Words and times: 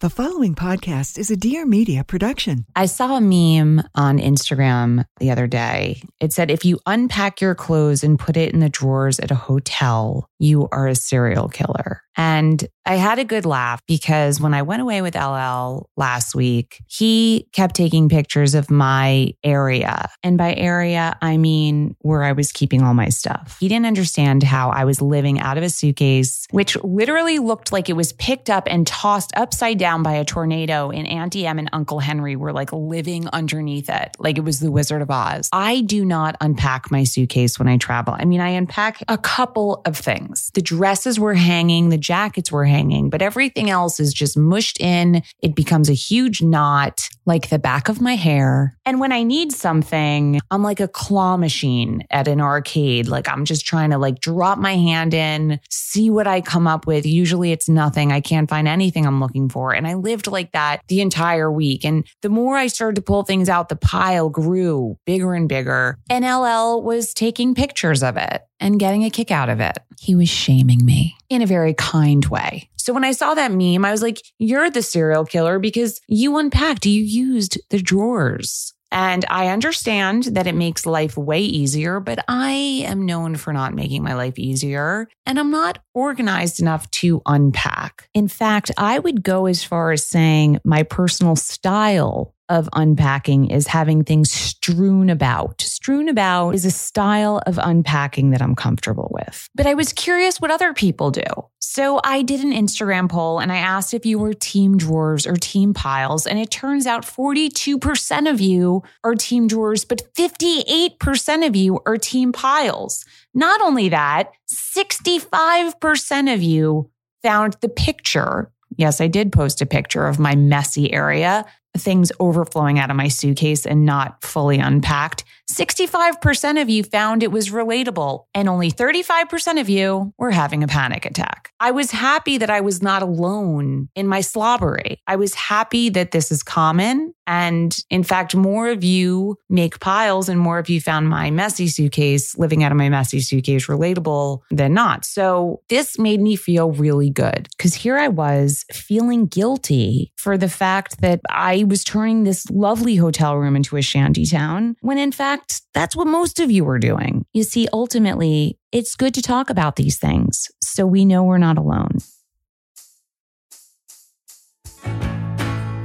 The 0.00 0.08
following 0.08 0.54
podcast 0.54 1.18
is 1.18 1.30
a 1.30 1.36
Dear 1.36 1.66
Media 1.66 2.04
production. 2.04 2.64
I 2.74 2.86
saw 2.86 3.18
a 3.18 3.20
meme 3.20 3.82
on 3.94 4.18
Instagram 4.18 5.04
the 5.18 5.30
other 5.30 5.46
day. 5.46 6.00
It 6.20 6.32
said, 6.32 6.50
if 6.50 6.64
you 6.64 6.80
unpack 6.86 7.42
your 7.42 7.54
clothes 7.54 8.02
and 8.02 8.18
put 8.18 8.38
it 8.38 8.54
in 8.54 8.60
the 8.60 8.70
drawers 8.70 9.20
at 9.20 9.30
a 9.30 9.34
hotel, 9.34 10.26
you 10.38 10.70
are 10.72 10.88
a 10.88 10.94
serial 10.94 11.50
killer. 11.50 12.00
And 12.16 12.66
I 12.86 12.94
had 12.94 13.18
a 13.18 13.24
good 13.24 13.44
laugh 13.44 13.80
because 13.86 14.40
when 14.40 14.54
I 14.54 14.62
went 14.62 14.82
away 14.82 15.02
with 15.02 15.14
LL 15.14 15.88
last 15.96 16.34
week, 16.34 16.82
he 16.86 17.46
kept 17.52 17.74
taking 17.74 18.08
pictures 18.08 18.54
of 18.54 18.70
my 18.70 19.32
area. 19.44 20.08
And 20.22 20.36
by 20.36 20.54
area, 20.54 21.16
I 21.20 21.36
mean 21.36 21.94
where 22.00 22.22
I 22.22 22.32
was 22.32 22.52
keeping 22.52 22.82
all 22.82 22.94
my 22.94 23.10
stuff. 23.10 23.58
He 23.60 23.68
didn't 23.68 23.86
understand 23.86 24.42
how 24.42 24.70
I 24.70 24.84
was 24.84 25.02
living 25.02 25.40
out 25.40 25.58
of 25.58 25.62
a 25.62 25.68
suitcase, 25.68 26.46
which 26.50 26.76
literally 26.82 27.38
looked 27.38 27.70
like 27.70 27.88
it 27.88 27.96
was 27.96 28.12
picked 28.14 28.50
up 28.50 28.64
and 28.66 28.86
tossed 28.86 29.32
upside 29.36 29.78
down 29.78 29.89
by 29.98 30.14
a 30.14 30.24
tornado. 30.24 30.90
And 30.90 31.06
Auntie 31.06 31.46
Em 31.46 31.58
and 31.58 31.68
Uncle 31.72 31.98
Henry 31.98 32.36
were 32.36 32.52
like 32.52 32.72
living 32.72 33.28
underneath 33.28 33.88
it, 33.88 34.16
like 34.18 34.38
it 34.38 34.44
was 34.44 34.60
the 34.60 34.70
Wizard 34.70 35.02
of 35.02 35.10
Oz. 35.10 35.48
I 35.52 35.82
do 35.82 36.04
not 36.04 36.36
unpack 36.40 36.90
my 36.90 37.04
suitcase 37.04 37.58
when 37.58 37.68
I 37.68 37.76
travel. 37.76 38.14
I 38.18 38.24
mean, 38.24 38.40
I 38.40 38.50
unpack 38.50 39.02
a 39.08 39.18
couple 39.18 39.82
of 39.84 39.96
things. 39.96 40.50
The 40.54 40.62
dresses 40.62 41.18
were 41.18 41.34
hanging, 41.34 41.88
the 41.88 41.98
jackets 41.98 42.52
were 42.52 42.64
hanging, 42.64 43.10
but 43.10 43.22
everything 43.22 43.70
else 43.70 44.00
is 44.00 44.14
just 44.14 44.36
mushed 44.36 44.80
in. 44.80 45.22
It 45.40 45.54
becomes 45.54 45.90
a 45.90 45.94
huge 45.94 46.42
knot, 46.42 47.08
like 47.26 47.50
the 47.50 47.58
back 47.58 47.88
of 47.88 48.00
my 48.00 48.16
hair. 48.16 48.76
And 48.86 49.00
when 49.00 49.12
I 49.12 49.22
need 49.22 49.52
something, 49.52 50.40
I'm 50.50 50.62
like 50.62 50.80
a 50.80 50.88
claw 50.88 51.36
machine 51.36 52.04
at 52.10 52.28
an 52.28 52.40
arcade. 52.40 53.08
Like 53.08 53.28
I'm 53.28 53.44
just 53.44 53.66
trying 53.66 53.90
to 53.90 53.98
like 53.98 54.20
drop 54.20 54.58
my 54.58 54.76
hand 54.76 55.14
in, 55.14 55.60
see 55.70 56.10
what 56.10 56.26
I 56.26 56.40
come 56.40 56.66
up 56.66 56.86
with. 56.86 57.06
Usually 57.06 57.52
it's 57.52 57.68
nothing. 57.68 58.12
I 58.12 58.20
can't 58.20 58.48
find 58.48 58.68
anything 58.68 59.06
I'm 59.06 59.20
looking 59.20 59.48
for. 59.48 59.74
And 59.80 59.88
I 59.88 59.94
lived 59.94 60.26
like 60.26 60.52
that 60.52 60.82
the 60.88 61.00
entire 61.00 61.50
week. 61.50 61.86
And 61.86 62.06
the 62.20 62.28
more 62.28 62.58
I 62.58 62.66
started 62.66 62.96
to 62.96 63.02
pull 63.02 63.22
things 63.22 63.48
out, 63.48 63.70
the 63.70 63.76
pile 63.76 64.28
grew 64.28 64.98
bigger 65.06 65.32
and 65.32 65.48
bigger. 65.48 65.96
And 66.10 66.22
LL 66.22 66.82
was 66.82 67.14
taking 67.14 67.54
pictures 67.54 68.02
of 68.02 68.18
it 68.18 68.42
and 68.60 68.78
getting 68.78 69.06
a 69.06 69.10
kick 69.10 69.30
out 69.30 69.48
of 69.48 69.58
it. 69.58 69.78
He 69.98 70.14
was 70.14 70.28
shaming 70.28 70.84
me 70.84 71.16
in 71.30 71.40
a 71.40 71.46
very 71.46 71.72
kind 71.72 72.26
way. 72.26 72.68
So 72.76 72.92
when 72.92 73.04
I 73.04 73.12
saw 73.12 73.32
that 73.32 73.52
meme, 73.52 73.86
I 73.86 73.90
was 73.90 74.02
like, 74.02 74.20
you're 74.38 74.68
the 74.68 74.82
serial 74.82 75.24
killer 75.24 75.58
because 75.58 75.98
you 76.08 76.36
unpacked, 76.36 76.84
you 76.84 77.02
used 77.02 77.58
the 77.70 77.80
drawers. 77.80 78.74
And 78.92 79.24
I 79.30 79.48
understand 79.48 80.24
that 80.24 80.46
it 80.46 80.54
makes 80.54 80.86
life 80.86 81.16
way 81.16 81.40
easier, 81.40 82.00
but 82.00 82.24
I 82.26 82.84
am 82.86 83.06
known 83.06 83.36
for 83.36 83.52
not 83.52 83.74
making 83.74 84.02
my 84.02 84.14
life 84.14 84.38
easier. 84.38 85.08
And 85.26 85.38
I'm 85.38 85.50
not 85.50 85.78
organized 85.94 86.60
enough 86.60 86.90
to 86.92 87.22
unpack. 87.26 88.08
In 88.14 88.26
fact, 88.28 88.70
I 88.76 88.98
would 88.98 89.22
go 89.22 89.46
as 89.46 89.62
far 89.62 89.92
as 89.92 90.04
saying 90.04 90.58
my 90.64 90.82
personal 90.82 91.36
style 91.36 92.34
of 92.50 92.68
unpacking 92.74 93.50
is 93.50 93.68
having 93.68 94.04
things 94.04 94.30
strewn 94.30 95.08
about. 95.08 95.62
Strewn 95.62 96.08
about 96.08 96.50
is 96.50 96.66
a 96.66 96.70
style 96.70 97.40
of 97.46 97.58
unpacking 97.62 98.30
that 98.30 98.42
I'm 98.42 98.54
comfortable 98.54 99.08
with. 99.12 99.48
But 99.54 99.66
I 99.66 99.74
was 99.74 99.94
curious 99.94 100.40
what 100.40 100.50
other 100.50 100.74
people 100.74 101.10
do. 101.10 101.22
So 101.60 102.00
I 102.02 102.22
did 102.22 102.40
an 102.40 102.52
Instagram 102.52 103.08
poll 103.08 103.38
and 103.38 103.52
I 103.52 103.58
asked 103.58 103.94
if 103.94 104.04
you 104.04 104.18
were 104.18 104.34
team 104.34 104.76
drawers 104.76 105.26
or 105.26 105.36
team 105.36 105.72
piles. 105.72 106.26
And 106.26 106.38
it 106.38 106.50
turns 106.50 106.86
out 106.86 107.04
42% 107.04 108.28
of 108.28 108.40
you 108.40 108.82
are 109.04 109.14
team 109.14 109.46
drawers, 109.46 109.84
but 109.84 110.12
58% 110.14 111.46
of 111.46 111.54
you 111.54 111.80
are 111.86 111.96
team 111.96 112.32
piles. 112.32 113.04
Not 113.32 113.60
only 113.60 113.88
that, 113.90 114.32
65% 114.52 116.34
of 116.34 116.42
you 116.42 116.90
found 117.22 117.56
the 117.60 117.68
picture. 117.68 118.50
Yes, 118.76 119.00
I 119.00 119.06
did 119.06 119.32
post 119.32 119.62
a 119.62 119.66
picture 119.66 120.06
of 120.06 120.18
my 120.18 120.34
messy 120.34 120.92
area 120.92 121.44
things 121.76 122.10
overflowing 122.20 122.78
out 122.78 122.90
of 122.90 122.96
my 122.96 123.08
suitcase 123.08 123.66
and 123.66 123.84
not 123.84 124.22
fully 124.22 124.58
unpacked. 124.58 125.24
65% 125.54 126.60
of 126.60 126.68
you 126.68 126.82
found 126.82 127.22
it 127.22 127.32
was 127.32 127.50
relatable, 127.50 128.24
and 128.34 128.48
only 128.48 128.70
35% 128.70 129.60
of 129.60 129.68
you 129.68 130.12
were 130.18 130.30
having 130.30 130.62
a 130.62 130.68
panic 130.68 131.04
attack. 131.04 131.52
I 131.60 131.70
was 131.70 131.90
happy 131.90 132.38
that 132.38 132.50
I 132.50 132.60
was 132.60 132.82
not 132.82 133.02
alone 133.02 133.88
in 133.94 134.06
my 134.06 134.20
slobbery. 134.22 135.00
I 135.06 135.16
was 135.16 135.34
happy 135.34 135.90
that 135.90 136.12
this 136.12 136.32
is 136.32 136.42
common. 136.42 137.12
And 137.26 137.76
in 137.90 138.02
fact, 138.02 138.34
more 138.34 138.68
of 138.68 138.82
you 138.82 139.36
make 139.48 139.78
piles 139.78 140.28
and 140.28 140.40
more 140.40 140.58
of 140.58 140.68
you 140.68 140.80
found 140.80 141.08
my 141.08 141.30
messy 141.30 141.68
suitcase, 141.68 142.36
living 142.36 142.64
out 142.64 142.72
of 142.72 142.78
my 142.78 142.88
messy 142.88 143.20
suitcase, 143.20 143.66
relatable 143.66 144.40
than 144.50 144.74
not. 144.74 145.04
So 145.04 145.60
this 145.68 145.98
made 145.98 146.20
me 146.20 146.34
feel 146.34 146.72
really 146.72 147.10
good 147.10 147.48
because 147.56 147.74
here 147.74 147.98
I 147.98 148.08
was 148.08 148.64
feeling 148.72 149.26
guilty 149.26 150.12
for 150.16 150.36
the 150.36 150.48
fact 150.48 151.02
that 151.02 151.20
I 151.30 151.64
was 151.68 151.84
turning 151.84 152.24
this 152.24 152.50
lovely 152.50 152.96
hotel 152.96 153.36
room 153.36 153.54
into 153.54 153.76
a 153.76 153.82
shanty 153.82 154.24
town 154.26 154.74
when 154.80 154.98
in 154.98 155.12
fact, 155.12 155.39
that's 155.74 155.96
what 155.96 156.06
most 156.06 156.40
of 156.40 156.50
you 156.50 156.68
are 156.68 156.78
doing. 156.78 157.24
You 157.32 157.42
see, 157.42 157.68
ultimately, 157.72 158.58
it's 158.72 158.96
good 158.96 159.14
to 159.14 159.22
talk 159.22 159.50
about 159.50 159.76
these 159.76 159.98
things 159.98 160.48
so 160.62 160.86
we 160.86 161.04
know 161.04 161.24
we're 161.24 161.38
not 161.38 161.58
alone. 161.58 161.98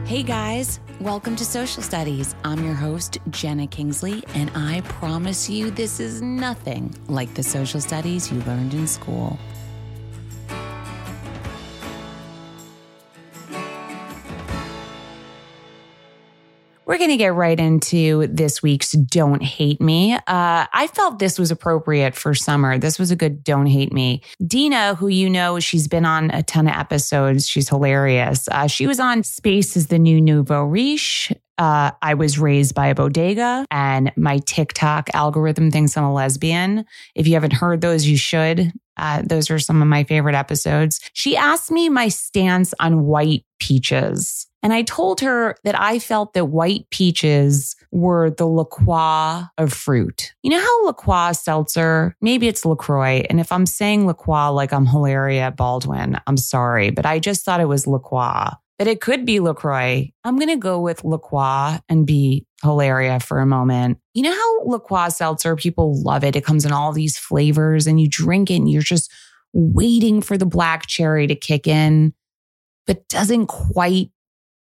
Hey 0.05 0.21
guys, 0.21 0.79
welcome 1.01 1.35
to 1.35 1.43
Social 1.43 1.81
Studies. 1.81 2.35
I'm 2.43 2.63
your 2.63 2.75
host, 2.75 3.17
Jena 3.31 3.67
Kingsley, 3.67 4.23
and 4.35 4.51
I 4.55 4.81
promise 4.81 5.49
you 5.49 5.71
this 5.71 5.99
is 5.99 6.21
nothing 6.21 6.93
like 7.07 7.33
the 7.33 7.43
social 7.43 7.81
studies 7.81 8.31
you 8.31 8.39
learned 8.41 8.73
in 8.75 8.85
school. 8.87 9.37
We're 16.85 16.99
going 16.99 17.09
to 17.09 17.17
get 17.17 17.33
right 17.33 17.59
into 17.59 18.27
this 18.27 18.61
week's 18.61 18.91
Don't 18.91 19.41
Hate 19.41 19.81
Me. 19.81 20.13
Uh, 20.13 20.19
I 20.27 20.87
felt 20.93 21.17
this 21.17 21.39
was 21.39 21.49
appropriate 21.49 22.13
for 22.13 22.35
summer. 22.35 22.77
This 22.77 22.99
was 22.99 23.09
a 23.09 23.15
good 23.15 23.43
Don't 23.43 23.65
Hate 23.65 23.91
Me. 23.91 24.21
Dina, 24.45 24.93
who 24.93 25.07
you 25.07 25.27
know, 25.27 25.59
she's 25.59 25.87
been 25.87 26.05
on 26.05 26.29
a 26.29 26.43
ton 26.43 26.67
of 26.67 26.75
episodes. 26.75 27.47
She's 27.47 27.69
hilarious. 27.69 28.47
Uh, 28.49 28.67
she 28.67 28.85
was 28.85 28.99
on 28.99 29.23
Space 29.23 29.75
is 29.75 29.87
the 29.87 29.97
New 29.97 30.21
Nouveau 30.21 30.63
Riche. 30.63 31.33
Uh, 31.57 31.91
I 32.01 32.13
was 32.13 32.37
raised 32.37 32.75
by 32.75 32.87
a 32.87 32.95
bodega, 32.95 33.65
and 33.71 34.11
my 34.17 34.39
TikTok 34.39 35.09
algorithm 35.13 35.71
thinks 35.71 35.95
I'm 35.95 36.03
a 36.03 36.13
lesbian. 36.13 36.85
If 37.15 37.27
you 37.27 37.33
haven't 37.33 37.53
heard 37.53 37.81
those, 37.81 38.05
you 38.05 38.17
should. 38.17 38.73
Uh, 38.97 39.21
those 39.25 39.49
are 39.49 39.59
some 39.59 39.81
of 39.81 39.87
my 39.87 40.03
favorite 40.03 40.35
episodes. 40.35 40.99
She 41.13 41.35
asked 41.35 41.71
me 41.71 41.89
my 41.89 42.09
stance 42.09 42.73
on 42.79 43.05
white 43.05 43.45
peaches. 43.59 44.47
And 44.65 44.73
I 44.73 44.81
told 44.81 45.21
her 45.21 45.55
that 45.63 45.79
I 45.79 45.99
felt 45.99 46.33
that 46.33 46.45
white 46.45 46.89
peaches 46.89 47.75
were 47.91 48.31
the 48.31 48.47
LaCroix 48.47 49.43
of 49.59 49.71
fruit. 49.71 50.33
You 50.41 50.49
know 50.49 50.59
how 50.59 50.85
LaCroix 50.87 51.33
seltzer, 51.33 52.15
maybe 52.19 52.47
it's 52.47 52.65
LaCroix. 52.65 53.23
And 53.29 53.39
if 53.39 53.51
I'm 53.51 53.67
saying 53.67 54.07
LaCroix 54.07 54.49
like 54.49 54.73
I'm 54.73 54.87
Hilaria 54.87 55.51
Baldwin, 55.51 56.19
I'm 56.25 56.37
sorry, 56.37 56.89
but 56.89 57.05
I 57.05 57.19
just 57.19 57.45
thought 57.45 57.59
it 57.59 57.67
was 57.67 57.85
LaCroix. 57.85 58.53
But 58.79 58.87
it 58.87 59.01
could 59.01 59.23
be 59.23 59.39
LaCroix. 59.39 60.11
I'm 60.23 60.35
going 60.35 60.49
to 60.49 60.55
go 60.55 60.81
with 60.81 61.03
LaCroix 61.03 61.77
and 61.87 62.07
be 62.07 62.47
Hilaria 62.63 63.19
for 63.19 63.41
a 63.41 63.45
moment. 63.45 63.99
You 64.15 64.23
know 64.23 64.33
how 64.33 64.63
LaCroix 64.65 65.09
seltzer, 65.09 65.55
people 65.55 66.01
love 66.01 66.23
it. 66.23 66.35
It 66.35 66.43
comes 66.43 66.65
in 66.65 66.71
all 66.71 66.91
these 66.91 67.19
flavors 67.19 67.85
and 67.85 68.01
you 68.01 68.09
drink 68.09 68.49
it 68.49 68.55
and 68.55 68.71
you're 68.71 68.81
just 68.81 69.13
waiting 69.53 70.23
for 70.23 70.39
the 70.39 70.45
black 70.47 70.87
cherry 70.87 71.27
to 71.27 71.35
kick 71.35 71.67
in, 71.67 72.15
but 72.87 73.07
doesn't 73.09 73.45
quite 73.45 74.09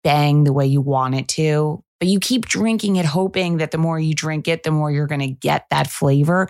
bang 0.04 0.44
the 0.44 0.52
way 0.52 0.66
you 0.66 0.80
want 0.80 1.14
it 1.14 1.28
to. 1.28 1.82
But 2.00 2.08
you 2.08 2.18
keep 2.18 2.46
drinking 2.46 2.96
it, 2.96 3.04
hoping 3.04 3.58
that 3.58 3.70
the 3.70 3.78
more 3.78 3.98
you 3.98 4.14
drink 4.14 4.48
it, 4.48 4.64
the 4.64 4.72
more 4.72 4.90
you're 4.90 5.06
going 5.06 5.20
to 5.20 5.28
get 5.28 5.66
that 5.70 5.88
flavor. 5.88 6.48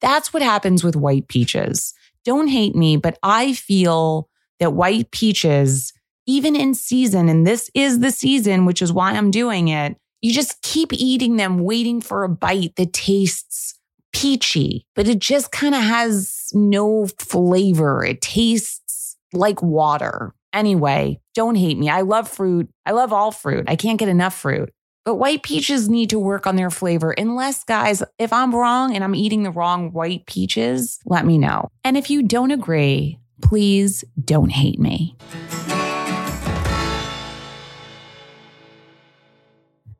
That's 0.00 0.32
what 0.32 0.42
happens 0.42 0.82
with 0.82 0.96
white 0.96 1.28
peaches. 1.28 1.94
Don't 2.24 2.48
hate 2.48 2.74
me, 2.74 2.96
but 2.96 3.18
I 3.22 3.52
feel 3.52 4.28
that 4.60 4.72
white 4.72 5.10
peaches, 5.10 5.92
even 6.26 6.56
in 6.56 6.74
season, 6.74 7.28
and 7.28 7.46
this 7.46 7.70
is 7.74 8.00
the 8.00 8.10
season, 8.10 8.64
which 8.64 8.80
is 8.80 8.92
why 8.92 9.12
I'm 9.12 9.30
doing 9.30 9.68
it, 9.68 9.96
you 10.22 10.32
just 10.32 10.62
keep 10.62 10.92
eating 10.92 11.36
them, 11.36 11.58
waiting 11.58 12.00
for 12.00 12.24
a 12.24 12.28
bite 12.30 12.76
that 12.76 12.94
tastes 12.94 13.78
peachy, 14.14 14.86
but 14.94 15.06
it 15.06 15.18
just 15.18 15.52
kind 15.52 15.74
of 15.74 15.82
has 15.82 16.48
no 16.54 17.06
flavor. 17.18 18.02
It 18.02 18.22
tastes 18.22 19.16
like 19.34 19.62
water. 19.62 20.34
Anyway, 20.54 21.20
don't 21.34 21.56
hate 21.56 21.76
me. 21.76 21.90
I 21.90 22.02
love 22.02 22.28
fruit. 22.28 22.70
I 22.86 22.92
love 22.92 23.12
all 23.12 23.32
fruit. 23.32 23.64
I 23.66 23.74
can't 23.74 23.98
get 23.98 24.08
enough 24.08 24.34
fruit. 24.38 24.70
But 25.04 25.16
white 25.16 25.42
peaches 25.42 25.88
need 25.88 26.10
to 26.10 26.18
work 26.18 26.46
on 26.46 26.54
their 26.54 26.70
flavor. 26.70 27.10
Unless, 27.10 27.64
guys, 27.64 28.04
if 28.20 28.32
I'm 28.32 28.54
wrong 28.54 28.94
and 28.94 29.02
I'm 29.02 29.16
eating 29.16 29.42
the 29.42 29.50
wrong 29.50 29.92
white 29.92 30.26
peaches, 30.26 31.00
let 31.06 31.26
me 31.26 31.38
know. 31.38 31.68
And 31.82 31.96
if 31.96 32.08
you 32.08 32.22
don't 32.22 32.52
agree, 32.52 33.18
please 33.42 34.04
don't 34.24 34.50
hate 34.50 34.78
me. 34.78 35.16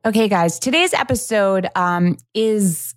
Okay, 0.07 0.29
guys, 0.29 0.61
today's 0.61 0.95
episode 0.95 1.67
um, 1.75 2.17
is 2.33 2.95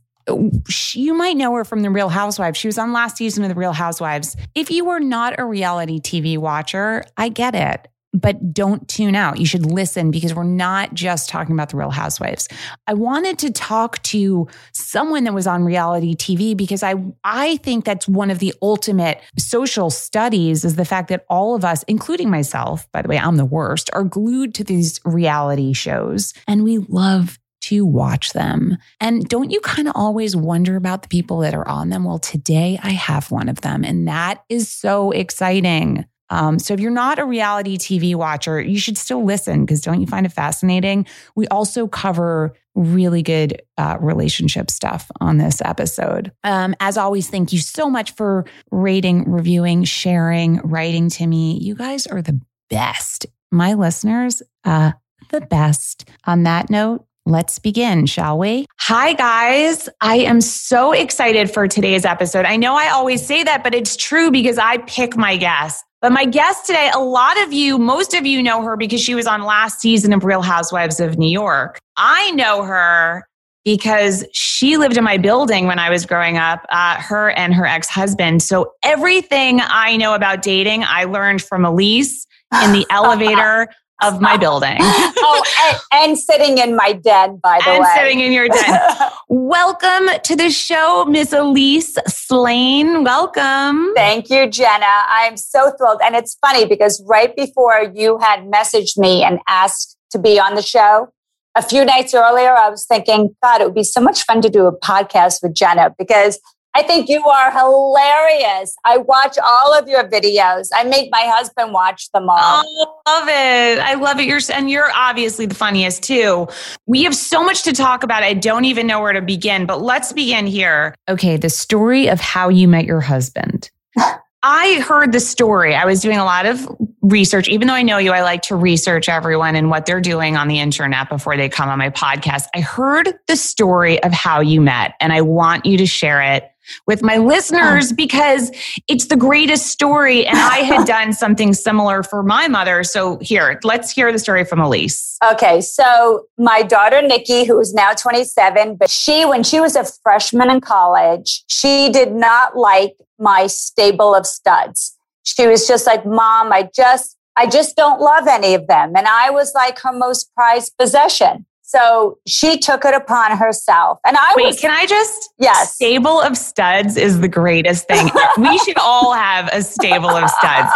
she, 0.68 1.02
you 1.02 1.14
might 1.14 1.38
know 1.38 1.54
her 1.56 1.64
from 1.64 1.82
The 1.82 1.90
Real 1.90 2.10
Housewives. 2.10 2.58
She 2.58 2.68
was 2.68 2.78
on 2.78 2.94
last 2.94 3.18
season 3.18 3.44
of 3.44 3.50
The 3.50 3.56
Real 3.56 3.74
Housewives. 3.74 4.36
If 4.56 4.70
you 4.72 4.86
were 4.86 5.00
not 5.00 5.40
a 5.40 5.46
reality 5.46 6.00
TV 6.00 6.38
watcher, 6.38 7.04
I 7.18 7.30
get 7.30 7.56
it 7.56 7.88
but 8.14 8.54
don't 8.54 8.88
tune 8.88 9.16
out. 9.16 9.40
You 9.40 9.46
should 9.46 9.66
listen 9.66 10.12
because 10.12 10.34
we're 10.34 10.44
not 10.44 10.94
just 10.94 11.30
talking 11.30 11.54
about 11.54 11.70
the 11.70 11.78
real 11.78 11.92
housewives. 11.92 12.48
I 12.88 12.94
wanted 12.94 13.38
to 13.40 13.52
talk 13.52 14.02
to 14.04 14.48
someone 14.74 15.24
that 15.26 15.34
was 15.34 15.48
on 15.48 15.64
reality 15.64 16.16
TV 16.16 16.56
because 16.56 16.84
I 16.84 16.96
I 17.24 17.58
think 17.58 17.86
that's 17.86 18.08
one 18.08 18.32
of 18.32 18.40
the 18.40 18.54
ultimate 18.62 19.22
social 19.38 19.90
studies 19.90 20.66
is 20.66 20.76
the 20.76 20.86
fact 20.86 21.10
that 21.10 21.26
all 21.30 21.56
of 21.56 21.64
us, 21.64 21.84
including 21.84 22.30
myself, 22.30 22.90
by 22.92 23.02
the 23.02 23.10
way, 23.10 23.20
I'm 23.20 23.38
the 23.38 23.46
worst, 23.46 23.90
are 23.94 24.04
glued 24.04 24.56
to 24.56 24.64
these 24.64 25.00
reality 25.06 25.74
shows 25.74 26.34
and 26.48 26.64
we 26.64 26.78
love 26.78 27.38
to 27.62 27.86
watch 27.86 28.34
them. 28.34 28.78
And 29.00 29.28
don't 29.28 29.52
you 29.52 29.60
kind 29.62 29.88
of 29.88 29.94
always 29.96 30.36
wonder 30.36 30.76
about 30.76 31.02
the 31.02 31.08
people 31.08 31.40
that 31.40 31.54
are 31.54 31.68
on 31.68 31.90
them? 31.90 32.04
Well, 32.04 32.20
today 32.20 32.80
I 32.82 32.92
have 32.92 33.32
one 33.32 33.50
of 33.50 33.62
them, 33.62 33.84
and 33.84 34.08
that 34.08 34.44
is 34.50 34.70
so 34.70 35.12
exciting. 35.12 36.06
Um, 36.30 36.60
so 36.60 36.74
if 36.74 36.80
you're 36.80 36.92
not 36.92 37.20
a 37.20 37.26
reality 37.26 37.78
TV 37.78 38.16
watcher, 38.16 38.60
you 38.60 38.80
should 38.80 38.98
still 38.98 39.24
listen 39.24 39.66
because 39.66 39.82
don't 39.82 40.02
you 40.02 40.08
find 40.08 40.26
it 40.26 40.34
fascinating? 40.34 41.06
We 41.36 41.48
also 41.48 41.88
cover 41.88 42.54
really 42.76 43.24
good 43.24 43.62
uh, 43.78 43.98
relationship 44.00 44.70
stuff 44.70 45.10
on 45.20 45.38
this 45.38 45.62
episode. 45.64 46.32
Um, 46.44 46.76
as 46.80 46.98
always, 46.98 47.30
thank 47.30 47.52
you 47.52 47.60
so 47.60 47.90
much 47.90 48.14
for 48.14 48.46
rating, 48.72 49.30
reviewing, 49.30 49.84
sharing, 49.84 50.58
writing 50.58 51.10
to 51.12 51.26
me. 51.26 51.60
You 51.60 51.76
guys 51.76 52.06
are 52.08 52.22
the 52.22 52.40
best. 52.70 53.26
My 53.52 53.74
listeners, 53.74 54.44
uh, 54.64 54.92
the 55.32 55.42
best. 55.42 56.08
On 56.26 56.44
that 56.44 56.70
note, 56.70 57.06
Let's 57.28 57.60
begin, 57.60 58.06
shall 58.06 58.38
we? 58.38 58.68
Hi, 58.80 59.12
guys. 59.12 59.90
I 60.00 60.20
am 60.20 60.40
so 60.40 60.94
excited 60.94 61.52
for 61.52 61.68
today's 61.68 62.06
episode. 62.06 62.46
I 62.46 62.56
know 62.56 62.74
I 62.78 62.88
always 62.88 63.26
say 63.26 63.44
that, 63.44 63.66
but 63.66 63.76
it's 63.76 63.98
true 63.98 64.32
because 64.32 64.58
I 64.58 64.78
pick 64.78 65.18
my 65.18 65.36
guests. 65.36 65.84
But 66.02 66.14
my 66.14 66.24
guest 66.24 66.68
today, 66.68 66.90
a 66.96 67.02
lot 67.02 67.38
of 67.44 67.52
you, 67.52 67.78
most 67.78 68.14
of 68.14 68.26
you 68.26 68.42
know 68.42 68.62
her 68.62 68.78
because 68.78 69.02
she 69.02 69.14
was 69.14 69.28
on 69.28 69.44
last 69.44 69.82
season 69.82 70.14
of 70.14 70.24
Real 70.24 70.42
Housewives 70.42 71.02
of 71.02 71.18
New 71.18 71.30
York. 71.30 71.80
I 71.98 72.32
know 72.32 72.64
her 72.64 73.28
because 73.66 74.26
she 74.32 74.78
lived 74.78 74.96
in 74.96 75.04
my 75.04 75.18
building 75.18 75.68
when 75.68 75.80
I 75.80 75.90
was 75.90 76.06
growing 76.06 76.38
up, 76.38 76.66
uh, 76.70 76.96
her 77.02 77.32
and 77.32 77.54
her 77.54 77.66
ex 77.66 77.90
husband. 77.90 78.42
So 78.42 78.72
everything 78.84 79.60
I 79.62 79.98
know 79.98 80.16
about 80.16 80.42
dating, 80.42 80.86
I 80.86 81.04
learned 81.04 81.42
from 81.42 81.64
Elyse 81.64 82.26
in 82.64 82.72
the 82.72 82.86
elevator 82.90 83.68
of 84.02 84.22
my 84.22 84.38
building. 84.38 84.78
oh, 84.82 85.44
and, 85.60 85.78
and, 85.92 86.20
sitting 86.20 86.58
in 86.58 86.76
my 86.76 86.94
den, 86.94 87.38
by 87.38 87.60
the 87.64 87.72
and 87.72 87.84
way. 87.84 87.90
sitting 87.96 88.20
in 88.20 88.32
your 88.32 88.48
den. 88.48 88.80
Welcome 89.30 90.10
to 90.24 90.36
the 90.36 90.50
show, 90.50 91.06
Miss 91.10 91.32
Elyse 91.32 91.98
Slaine. 92.08 93.04
Welcome. 93.04 93.94
Thank 93.96 94.30
you, 94.30 94.48
Jena. 94.48 94.86
I'm 94.86 95.38
so 95.38 95.72
thrilled. 95.78 96.02
And 96.04 96.16
it's 96.16 96.38
funny 96.46 96.66
because 96.66 97.04
right 97.06 97.36
before 97.36 97.92
you 97.96 98.18
had 98.20 98.42
messaged 98.42 98.98
me 98.98 99.24
and 99.24 99.40
asked 99.48 99.98
to 100.12 100.20
be 100.20 100.40
on 100.40 100.56
the 100.56 100.62
show, 100.62 101.10
a 101.56 101.62
few 101.64 101.84
nights 101.84 102.14
earlier, 102.14 102.56
I 102.56 102.70
was 102.70 102.86
thinking, 102.86 103.36
God, 103.42 103.62
it 103.62 103.66
would 103.66 103.74
be 103.74 103.84
so 103.84 104.00
much 104.00 104.24
fun 104.26 104.42
to 104.42 104.50
do 104.50 104.68
a 104.68 104.80
podcast 104.80 105.42
with 105.42 105.56
Jena 105.56 105.94
because 105.98 106.40
I 106.78 106.84
think 106.84 107.10
you 107.10 107.26
are 107.26 107.52
hilarious. 107.52 108.76
I 108.86 108.98
watch 108.98 109.36
all 109.44 109.74
of 109.74 109.88
your 109.88 110.08
videos. 110.08 110.70
I 110.76 110.84
make 110.84 111.10
my 111.12 111.24
husband 111.24 111.74
watch 111.74 112.12
them 112.12 112.30
all. 112.30 112.38
Oh, 112.40 113.02
love 113.08 113.28
it. 113.28 113.80
I 113.80 113.96
love 113.96 114.20
it. 114.20 114.28
You're 114.28 114.40
and 114.54 114.70
you're 114.70 114.92
obviously 114.94 115.48
the 115.48 115.56
funniest 115.56 116.04
too. 116.04 116.48
We 116.86 117.02
have 117.02 117.16
so 117.16 117.44
much 117.44 117.64
to 117.64 117.74
talk 117.74 118.04
about. 118.04 118.22
I 118.22 118.36
don't 118.36 118.66
even 118.66 118.86
know 118.86 119.02
where 119.02 119.14
to 119.14 119.22
begin, 119.22 119.66
but 119.66 119.82
let's 119.82 120.14
begin 120.14 120.46
here. 120.46 120.94
Okay, 121.10 121.36
the 121.36 121.50
story 121.50 122.12
of 122.12 122.20
how 122.20 122.50
you 122.50 122.68
met 122.68 122.86
your 122.86 123.02
husband. 123.02 123.72
I 124.44 124.80
heard 124.88 125.14
the 125.14 125.20
story. 125.20 125.74
I 125.74 125.86
was 125.86 126.00
doing 126.02 126.20
a 126.20 126.26
lot 126.26 126.46
of 126.46 126.70
research. 127.02 127.50
Even 127.50 127.68
though 127.68 127.74
I 127.74 127.82
know 127.82 127.98
you, 127.98 128.12
I 128.12 128.22
like 128.22 128.44
to 128.44 128.56
research 128.56 129.10
everyone 129.10 129.56
and 129.56 129.72
what 129.72 129.88
they're 129.88 130.00
doing 130.00 130.38
on 130.38 130.48
the 130.48 130.60
internet 130.60 131.10
before 131.10 131.38
they 131.38 131.50
come 131.50 131.70
on 131.70 131.80
my 131.80 131.90
podcast. 131.90 132.46
I 132.54 132.60
heard 132.60 133.16
the 133.26 133.36
story 133.36 134.02
of 134.04 134.12
how 134.12 134.42
you 134.42 134.62
met, 134.62 134.94
and 135.02 135.12
I 135.12 135.22
want 135.22 135.66
you 135.66 135.76
to 135.80 135.88
share 135.88 136.22
it 136.22 136.52
with 136.86 137.04
my 137.04 137.18
listeners 137.18 137.92
oh. 137.92 137.96
because 137.96 138.52
it's 138.88 139.08
the 139.08 139.16
greatest 139.16 139.68
story. 139.68 140.26
And 140.26 140.38
I 140.38 140.58
had 140.58 140.86
done 140.88 141.14
something 141.14 141.54
similar 141.54 142.04
for 142.04 142.24
my 142.24 142.48
mother. 142.48 142.84
So 142.84 143.18
here, 143.22 143.60
let's 143.64 143.92
hear 143.92 144.12
the 144.12 144.20
story 144.20 144.46
from 144.46 144.60
Elyse. 144.60 145.18
Okay. 145.32 145.62
So 145.62 146.28
my 146.38 146.62
daughter, 146.64 147.02
Nikki, 147.02 147.46
who 147.46 147.60
is 147.60 147.74
now 147.74 147.94
27, 147.94 148.76
but 148.76 148.90
she, 148.90 149.26
when 149.26 149.44
she 149.44 149.60
was 149.60 149.76
a 149.76 149.86
freshman 150.04 150.50
in 150.50 150.62
college, 150.62 151.44
she 151.48 151.90
did 151.92 152.14
not 152.14 152.58
like 152.58 152.96
my 153.20 153.48
stable 153.48 154.14
of 154.14 154.26
studs. 154.26 154.96
She 155.24 155.48
was 155.48 155.68
just 155.68 155.86
like, 155.86 156.06
mom, 156.06 156.54
I 156.54 156.70
just, 156.76 157.18
I 157.36 157.48
just 157.48 157.76
don't 157.76 158.00
love 158.00 158.28
any 158.28 158.54
of 158.54 158.68
them. 158.68 158.94
And 158.96 159.08
I 159.08 159.30
was 159.30 159.54
like 159.54 159.80
her 159.80 159.92
most 159.92 160.34
prized 160.34 160.74
possession. 160.78 161.46
So 161.68 162.18
she 162.26 162.58
took 162.58 162.86
it 162.86 162.94
upon 162.94 163.36
herself. 163.36 164.00
And 164.06 164.16
I 164.16 164.34
Wait, 164.38 164.46
was, 164.46 164.60
can 164.60 164.72
I 164.72 164.86
just? 164.86 165.34
Yes. 165.38 165.76
Stable 165.76 166.22
of 166.22 166.38
studs 166.38 166.96
is 166.96 167.20
the 167.20 167.28
greatest 167.28 167.90
thing. 167.90 168.10
we 168.38 168.58
should 168.60 168.80
all 168.80 169.12
have 169.12 169.50
a 169.52 169.62
stable 169.62 170.10
of 170.10 170.30
studs. 170.30 170.72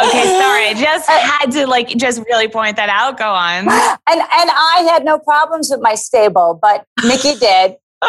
Okay, 0.00 0.38
sorry. 0.38 0.68
I 0.68 0.74
just 0.76 1.10
had 1.10 1.50
to 1.50 1.66
like 1.66 1.88
just 1.88 2.22
really 2.30 2.46
point 2.46 2.76
that 2.76 2.88
out. 2.88 3.18
Go 3.18 3.28
on. 3.28 3.66
And 4.10 4.20
and 4.20 4.50
I 4.50 4.86
had 4.88 5.04
no 5.04 5.18
problems 5.18 5.70
with 5.70 5.80
my 5.80 5.96
stable, 5.96 6.58
but 6.62 6.84
Nikki 7.04 7.34
did. 7.40 7.74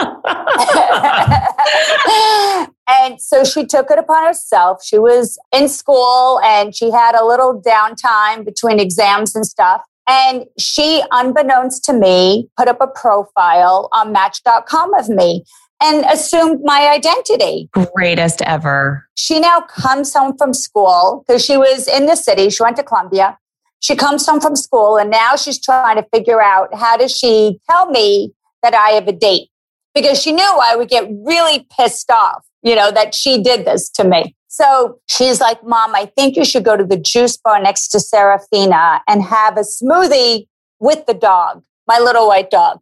and 2.87 3.19
so 3.19 3.43
she 3.43 3.65
took 3.65 3.89
it 3.89 3.97
upon 3.97 4.23
herself. 4.23 4.83
She 4.83 4.99
was 4.99 5.39
in 5.51 5.67
school 5.67 6.39
and 6.41 6.75
she 6.75 6.91
had 6.91 7.15
a 7.15 7.25
little 7.25 7.59
downtime 7.59 8.45
between 8.45 8.79
exams 8.79 9.35
and 9.35 9.45
stuff. 9.45 9.81
And 10.09 10.45
she, 10.57 11.03
unbeknownst 11.11 11.85
to 11.85 11.93
me, 11.93 12.49
put 12.57 12.67
up 12.67 12.81
a 12.81 12.87
profile 12.87 13.89
on 13.91 14.11
Match.com 14.11 14.95
of 14.95 15.07
me 15.07 15.43
and 15.83 16.03
assumed 16.05 16.61
my 16.63 16.89
identity. 16.89 17.69
Greatest 17.93 18.41
ever. 18.41 19.07
She 19.13 19.39
now 19.39 19.61
comes 19.61 20.11
home 20.11 20.35
from 20.35 20.55
school 20.55 21.23
because 21.27 21.45
she 21.45 21.57
was 21.57 21.87
in 21.87 22.07
the 22.07 22.15
city. 22.15 22.49
She 22.49 22.63
went 22.63 22.75
to 22.77 22.83
Columbia. 22.83 23.37
She 23.81 23.95
comes 23.95 24.25
home 24.25 24.41
from 24.41 24.55
school 24.55 24.97
and 24.97 25.11
now 25.11 25.35
she's 25.35 25.63
trying 25.63 25.97
to 25.97 26.05
figure 26.11 26.41
out 26.41 26.73
how 26.73 26.97
does 26.97 27.15
she 27.15 27.59
tell 27.69 27.91
me 27.91 28.33
that 28.63 28.73
I 28.73 28.89
have 28.89 29.07
a 29.07 29.13
date 29.13 29.49
because 29.93 30.19
she 30.19 30.31
knew 30.31 30.59
I 30.61 30.75
would 30.75 30.89
get 30.89 31.07
really 31.23 31.67
pissed 31.77 32.09
off, 32.09 32.43
you 32.63 32.75
know, 32.75 32.91
that 32.91 33.13
she 33.13 33.41
did 33.41 33.63
this 33.63 33.89
to 33.91 34.03
me. 34.03 34.35
So 34.59 34.99
she's 35.07 35.39
like, 35.39 35.63
Mom, 35.63 35.95
I 35.95 36.05
think 36.17 36.35
you 36.35 36.43
should 36.43 36.65
go 36.65 36.75
to 36.75 36.83
the 36.83 36.97
juice 36.97 37.37
bar 37.37 37.61
next 37.61 37.87
to 37.89 37.99
Serafina 37.99 39.01
and 39.07 39.23
have 39.23 39.55
a 39.57 39.61
smoothie 39.61 40.47
with 40.79 41.05
the 41.05 41.13
dog, 41.13 41.63
my 41.87 41.97
little 41.97 42.27
white 42.27 42.51
dog. 42.51 42.79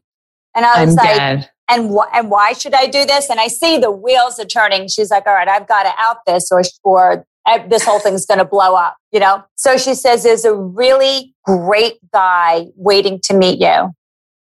And 0.55 0.65
I 0.65 0.83
was 0.83 0.97
I'm 0.97 1.05
like, 1.05 1.17
dead. 1.17 1.49
and, 1.69 1.91
wh- 1.95 2.15
and 2.15 2.31
why 2.31 2.53
should 2.53 2.73
I 2.73 2.87
do 2.87 3.05
this? 3.05 3.29
And 3.29 3.39
I 3.39 3.47
see 3.47 3.77
the 3.77 3.91
wheels 3.91 4.39
are 4.39 4.45
turning. 4.45 4.87
She's 4.87 5.11
like, 5.11 5.27
all 5.27 5.35
right, 5.35 5.47
I've 5.47 5.67
got 5.67 5.83
to 5.83 5.93
out 5.99 6.25
this 6.25 6.51
or, 6.51 6.63
or 6.83 7.27
this 7.69 7.83
whole 7.85 7.99
thing's 7.99 8.25
going 8.25 8.39
to 8.39 8.45
blow 8.45 8.75
up, 8.75 8.97
you 9.11 9.19
know? 9.19 9.43
So 9.55 9.77
she 9.77 9.93
says, 9.93 10.23
there's 10.23 10.45
a 10.45 10.55
really 10.55 11.35
great 11.45 11.99
guy 12.11 12.67
waiting 12.75 13.19
to 13.25 13.35
meet 13.35 13.59
you. 13.59 13.93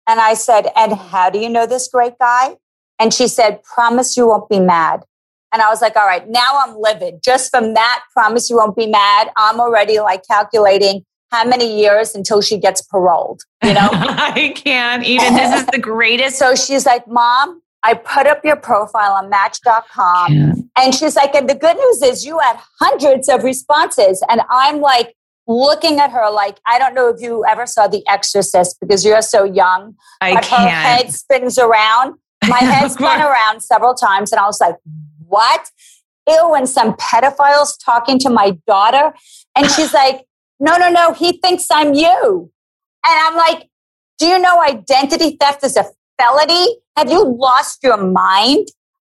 And 0.09 0.21
I 0.21 0.33
said, 0.35 0.69
and 0.75 0.95
how 0.95 1.29
do 1.29 1.39
you 1.39 1.51
know 1.51 1.67
this 1.67 1.87
great 1.89 2.19
guy? 2.19 2.57
And 2.99 3.13
she 3.13 3.29
said, 3.29 3.63
promise 3.63 4.17
you 4.17 4.27
won't 4.29 4.49
be 4.49 4.59
mad. 4.59 5.03
And 5.53 5.63
I 5.63 5.69
was 5.69 5.81
like, 5.81 5.97
all 5.97 6.07
right, 6.07 6.29
now 6.29 6.53
I'm 6.55 6.77
livid. 6.77 7.23
Just 7.25 7.51
from 7.51 7.75
that 7.75 8.03
promise 8.13 8.51
you 8.51 8.57
won't 8.57 8.77
be 8.77 8.87
mad, 8.87 9.31
I'm 9.37 9.61
already 9.61 10.01
like 10.01 10.23
calculating 10.29 11.05
how 11.31 11.45
many 11.45 11.81
years 11.81 12.15
until 12.15 12.41
she 12.41 12.59
gets 12.59 12.83
paroled, 12.83 13.43
you 13.63 13.75
know? 13.75 13.89
I 13.93 14.53
can't 14.55 15.05
even. 15.05 15.35
This 15.35 15.61
is 15.61 15.67
the 15.67 15.79
greatest. 15.79 16.39
so 16.39 16.55
she's 16.55 16.87
like, 16.87 17.07
Mom, 17.09 17.63
I 17.83 17.95
put 17.95 18.27
up 18.27 18.45
your 18.45 18.57
profile 18.57 19.13
on 19.13 19.29
match.com. 19.29 20.33
Yeah. 20.33 20.53
And 20.77 20.95
she's 20.95 21.17
like, 21.17 21.35
and 21.35 21.49
the 21.49 21.55
good 21.55 21.77
news 21.77 22.03
is 22.03 22.25
you 22.25 22.39
had 22.39 22.59
hundreds 22.81 23.29
of 23.29 23.45
responses. 23.45 24.23
And 24.29 24.43
I'm 24.51 24.81
like 24.81 25.15
looking 25.47 26.01
at 26.01 26.11
her 26.11 26.31
like, 26.31 26.59
I 26.67 26.79
don't 26.79 26.95
know 26.95 27.09
if 27.09 27.21
you 27.21 27.45
ever 27.47 27.67
saw 27.67 27.87
The 27.87 28.07
Exorcist 28.09 28.79
because 28.81 29.05
you're 29.05 29.23
so 29.23 29.45
young. 29.45 29.95
I 30.21 30.35
but 30.35 30.45
her 30.47 30.69
head 30.69 31.13
spins 31.13 31.59
around. 31.59 32.17
My 32.49 32.59
head 32.61 32.91
spun 32.91 33.21
around 33.21 33.63
several 33.63 33.95
times. 33.95 34.33
And 34.33 34.41
I 34.41 34.47
was 34.47 34.61
like, 34.61 34.77
what? 35.27 35.71
Ew, 36.29 36.55
and 36.55 36.69
some 36.69 36.95
pedophiles 36.95 37.75
talking 37.83 38.19
to 38.21 38.31
my 38.31 38.59
daughter. 38.67 39.15
And 39.57 39.71
she's 39.71 39.93
like, 39.95 40.25
no, 40.59 40.77
no, 40.77 40.91
no, 40.91 41.13
he 41.13 41.39
thinks 41.39 41.67
I'm 41.71 41.95
you. 41.95 42.51
And 43.07 43.21
I'm 43.27 43.37
like, 43.37 43.69
do 44.19 44.27
you 44.27 44.39
know 44.39 44.61
identity 44.63 45.37
theft 45.39 45.63
is 45.65 45.77
a 45.77 45.85
felony? 46.19 46.79
Have 46.97 47.11
you 47.11 47.25
lost 47.25 47.83
your 47.83 47.99
mind? 47.99 48.69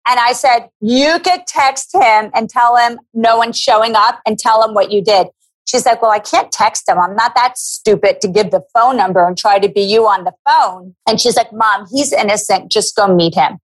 And 0.08 0.20
I 0.20 0.34
said, 0.34 0.70
you 0.82 1.20
could 1.20 1.48
text 1.48 1.94
him 1.94 2.32
and 2.34 2.50
tell 2.50 2.76
him 2.76 3.00
no 3.14 3.38
one's 3.38 3.60
showing 3.60 3.96
up 3.96 4.22
and 4.26 4.38
tell 4.38 4.64
him 4.64 4.74
what 4.74 4.92
you 4.92 5.04
did. 5.04 5.28
She's 5.66 5.86
like, 5.86 6.02
well, 6.02 6.12
I 6.12 6.20
can't 6.20 6.52
text 6.52 6.88
him. 6.88 7.00
I'm 7.00 7.16
not 7.16 7.34
that 7.36 7.58
stupid 7.58 8.22
to 8.22 8.28
give 8.28 8.52
the 8.52 8.62
phone 8.72 8.98
number 8.98 9.28
and 9.28 9.36
try 9.36 9.58
to 9.58 9.68
be 9.68 9.82
you 9.82 10.06
on 10.06 10.24
the 10.24 10.34
phone. 10.48 10.96
And 11.08 11.20
she's 11.20 11.36
like, 11.36 11.52
mom, 11.52 11.88
he's 11.92 12.14
innocent. 12.14 12.72
Just 12.72 12.96
go 12.96 13.14
meet 13.14 13.34
him. 13.34 13.58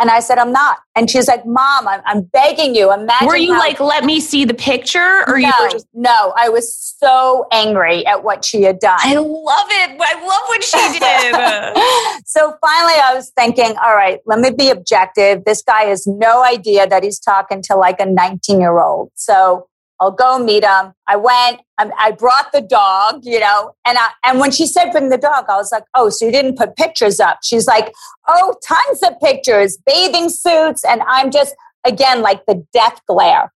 And 0.00 0.10
I 0.10 0.20
said, 0.20 0.38
I'm 0.38 0.52
not. 0.52 0.78
And 0.94 1.10
she's 1.10 1.26
like, 1.28 1.44
Mom, 1.44 1.88
I'm, 1.88 2.00
I'm 2.04 2.22
begging 2.22 2.74
you. 2.74 2.92
Imagine. 2.92 3.26
Were 3.26 3.36
you 3.36 3.50
like, 3.50 3.80
let 3.80 4.04
me 4.04 4.20
see 4.20 4.44
the 4.44 4.54
picture? 4.54 5.24
Or 5.26 5.38
you 5.38 5.46
no, 5.46 5.52
were 5.60 5.70
just, 5.70 5.86
no, 5.92 6.32
I 6.36 6.48
was 6.48 6.74
so 6.98 7.46
angry 7.52 8.06
at 8.06 8.24
what 8.24 8.44
she 8.44 8.62
had 8.62 8.78
done. 8.80 8.98
I 9.00 9.14
love 9.14 9.66
it. 9.70 10.00
I 10.00 10.26
love 10.26 10.42
what 10.46 10.64
she 10.64 10.78
did. 12.12 12.26
so 12.26 12.54
finally, 12.60 13.00
I 13.00 13.12
was 13.14 13.30
thinking, 13.30 13.76
all 13.84 13.94
right, 13.94 14.20
let 14.26 14.40
me 14.40 14.50
be 14.50 14.70
objective. 14.70 15.44
This 15.44 15.62
guy 15.62 15.84
has 15.84 16.06
no 16.06 16.44
idea 16.44 16.86
that 16.86 17.02
he's 17.02 17.18
talking 17.18 17.62
to 17.62 17.76
like 17.76 18.00
a 18.00 18.06
19 18.06 18.60
year 18.60 18.80
old. 18.80 19.10
So 19.14 19.67
I'll 20.00 20.10
go 20.10 20.38
meet 20.38 20.64
him. 20.64 20.92
I 21.06 21.16
went. 21.16 21.60
I, 21.78 22.10
brought 22.10 22.50
the 22.52 22.60
dog, 22.60 23.20
you 23.24 23.38
know, 23.38 23.72
and 23.86 23.98
I, 23.98 24.08
and 24.24 24.40
when 24.40 24.50
she 24.50 24.66
said 24.66 24.90
bring 24.90 25.10
the 25.10 25.18
dog, 25.18 25.44
I 25.48 25.56
was 25.56 25.70
like, 25.70 25.84
oh, 25.94 26.08
so 26.08 26.26
you 26.26 26.32
didn't 26.32 26.56
put 26.56 26.74
pictures 26.74 27.20
up? 27.20 27.38
She's 27.44 27.68
like, 27.68 27.92
oh, 28.26 28.54
tons 28.66 29.02
of 29.04 29.20
pictures, 29.20 29.78
bathing 29.86 30.28
suits, 30.28 30.84
and 30.84 31.02
I'm 31.06 31.30
just 31.30 31.54
again 31.86 32.20
like 32.20 32.46
the 32.46 32.66
death 32.72 33.00
glare. 33.06 33.52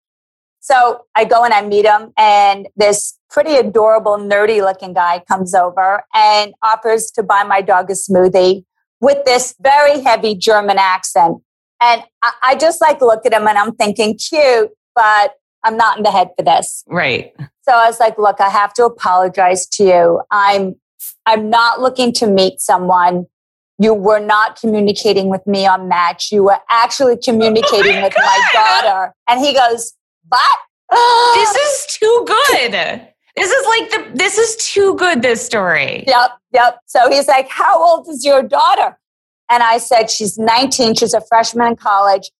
So 0.58 1.04
I 1.14 1.24
go 1.24 1.44
and 1.44 1.54
I 1.54 1.62
meet 1.62 1.84
him, 1.84 2.12
and 2.16 2.66
this 2.76 3.18
pretty 3.30 3.54
adorable, 3.54 4.16
nerdy 4.16 4.60
looking 4.60 4.94
guy 4.94 5.22
comes 5.28 5.54
over 5.54 6.02
and 6.14 6.54
offers 6.62 7.10
to 7.12 7.22
buy 7.22 7.44
my 7.44 7.60
dog 7.60 7.90
a 7.90 7.94
smoothie 7.94 8.64
with 9.00 9.24
this 9.24 9.54
very 9.60 10.00
heavy 10.00 10.34
German 10.34 10.78
accent. 10.78 11.38
And 11.80 12.02
I, 12.22 12.32
I 12.42 12.54
just 12.56 12.80
like 12.80 13.00
look 13.00 13.24
at 13.26 13.32
him 13.32 13.46
and 13.46 13.58
I'm 13.58 13.74
thinking, 13.76 14.18
cute, 14.18 14.70
but 14.94 15.34
I'm 15.64 15.76
not 15.76 15.96
in 15.98 16.02
the 16.04 16.10
head 16.10 16.30
for 16.36 16.44
this. 16.44 16.84
right. 16.86 17.34
So 17.62 17.74
I 17.74 17.86
was 17.86 18.00
like, 18.00 18.16
look, 18.16 18.40
I 18.40 18.48
have 18.48 18.72
to 18.74 18.84
apologize 18.86 19.66
to 19.68 19.84
you. 19.84 20.20
I'm 20.30 20.76
I'm 21.26 21.50
not 21.50 21.80
looking 21.80 22.12
to 22.14 22.26
meet 22.26 22.60
someone. 22.60 23.26
You 23.78 23.92
were 23.94 24.18
not 24.20 24.58
communicating 24.58 25.28
with 25.28 25.46
me 25.46 25.66
on 25.66 25.86
Match. 25.86 26.32
You 26.32 26.44
were 26.44 26.58
actually 26.70 27.16
communicating 27.18 28.02
with 28.02 28.14
my 28.16 28.40
oh 28.42 28.48
God. 28.54 28.82
daughter. 28.82 29.14
And 29.28 29.38
he 29.40 29.52
goes, 29.54 29.92
But 30.28 30.40
This 31.34 31.54
is 31.54 31.96
too 31.98 32.24
good. 32.26 32.72
This 33.36 33.50
is 33.52 33.66
like 33.66 33.90
the, 33.90 34.16
this 34.18 34.38
is 34.38 34.56
too 34.56 34.94
good, 34.96 35.22
this 35.22 35.44
story. 35.44 36.04
Yep, 36.08 36.30
yep. 36.52 36.78
So 36.86 37.08
he's 37.10 37.28
like, 37.28 37.48
How 37.50 37.78
old 37.78 38.08
is 38.08 38.24
your 38.24 38.42
daughter? 38.42 38.98
And 39.50 39.62
I 39.62 39.78
said, 39.78 40.10
She's 40.10 40.38
19. 40.38 40.94
She's 40.94 41.14
a 41.14 41.20
freshman 41.20 41.66
in 41.68 41.76
college. 41.76 42.30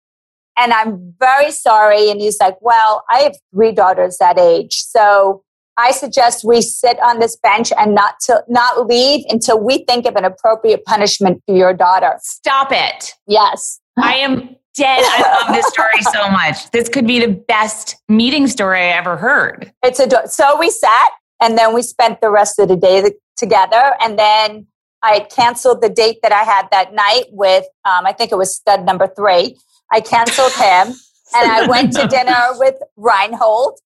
And 0.59 0.73
I'm 0.73 1.15
very 1.19 1.51
sorry. 1.51 2.11
And 2.11 2.21
he's 2.21 2.39
like, 2.41 2.57
Well, 2.61 3.05
I 3.11 3.21
have 3.21 3.37
three 3.55 3.73
daughters 3.73 4.19
that 4.19 4.39
age. 4.39 4.83
So 4.83 5.43
I 5.79 5.93
suggest 5.93 6.45
we 6.45 6.61
sit 6.61 6.99
on 7.01 7.21
this 7.21 7.37
bench 7.37 7.73
and 7.79 7.95
not 7.95 8.17
to 8.23 8.43
not 8.49 8.87
leave 8.87 9.25
until 9.29 9.61
we 9.61 9.85
think 9.85 10.07
of 10.07 10.17
an 10.17 10.25
appropriate 10.25 10.85
punishment 10.85 11.41
for 11.47 11.55
your 11.55 11.73
daughter. 11.73 12.19
Stop 12.21 12.73
it. 12.73 13.15
Yes. 13.29 13.81
I 13.97 14.15
am 14.17 14.57
dead. 14.75 15.01
I 15.03 15.41
love 15.41 15.55
this 15.55 15.67
story 15.69 16.03
so 16.13 16.29
much. 16.31 16.71
This 16.73 16.89
could 16.89 17.07
be 17.07 17.21
the 17.21 17.33
best 17.33 17.97
meeting 18.09 18.49
story 18.49 18.81
I 18.81 18.97
ever 18.97 19.17
heard. 19.17 19.73
It's 19.85 20.01
a 20.01 20.29
so 20.29 20.59
we 20.59 20.71
sat 20.71 21.11
and 21.41 21.57
then 21.57 21.73
we 21.75 21.83
spent 21.83 22.21
the 22.21 22.31
rest 22.31 22.59
of 22.59 22.69
the 22.69 22.77
day 22.77 23.01
th- 23.01 23.15
together 23.37 23.95
and 24.01 24.19
then 24.19 24.67
I 25.03 25.21
canceled 25.21 25.81
the 25.81 25.89
date 25.89 26.19
that 26.23 26.33
I 26.33 26.43
had 26.43 26.67
that 26.73 26.93
night 26.93 27.27
with 27.31 27.65
um, 27.85 28.05
I 28.05 28.13
think 28.13 28.33
it 28.33 28.37
was 28.37 28.57
stud 28.57 28.85
number 28.85 29.07
three. 29.07 29.57
I 29.93 30.01
canceled 30.01 30.53
him 30.53 30.95
and 31.35 31.51
I 31.51 31.67
went 31.69 31.93
to 31.95 32.07
dinner 32.07 32.43
with 32.59 32.75
Reinhold. 32.97 33.79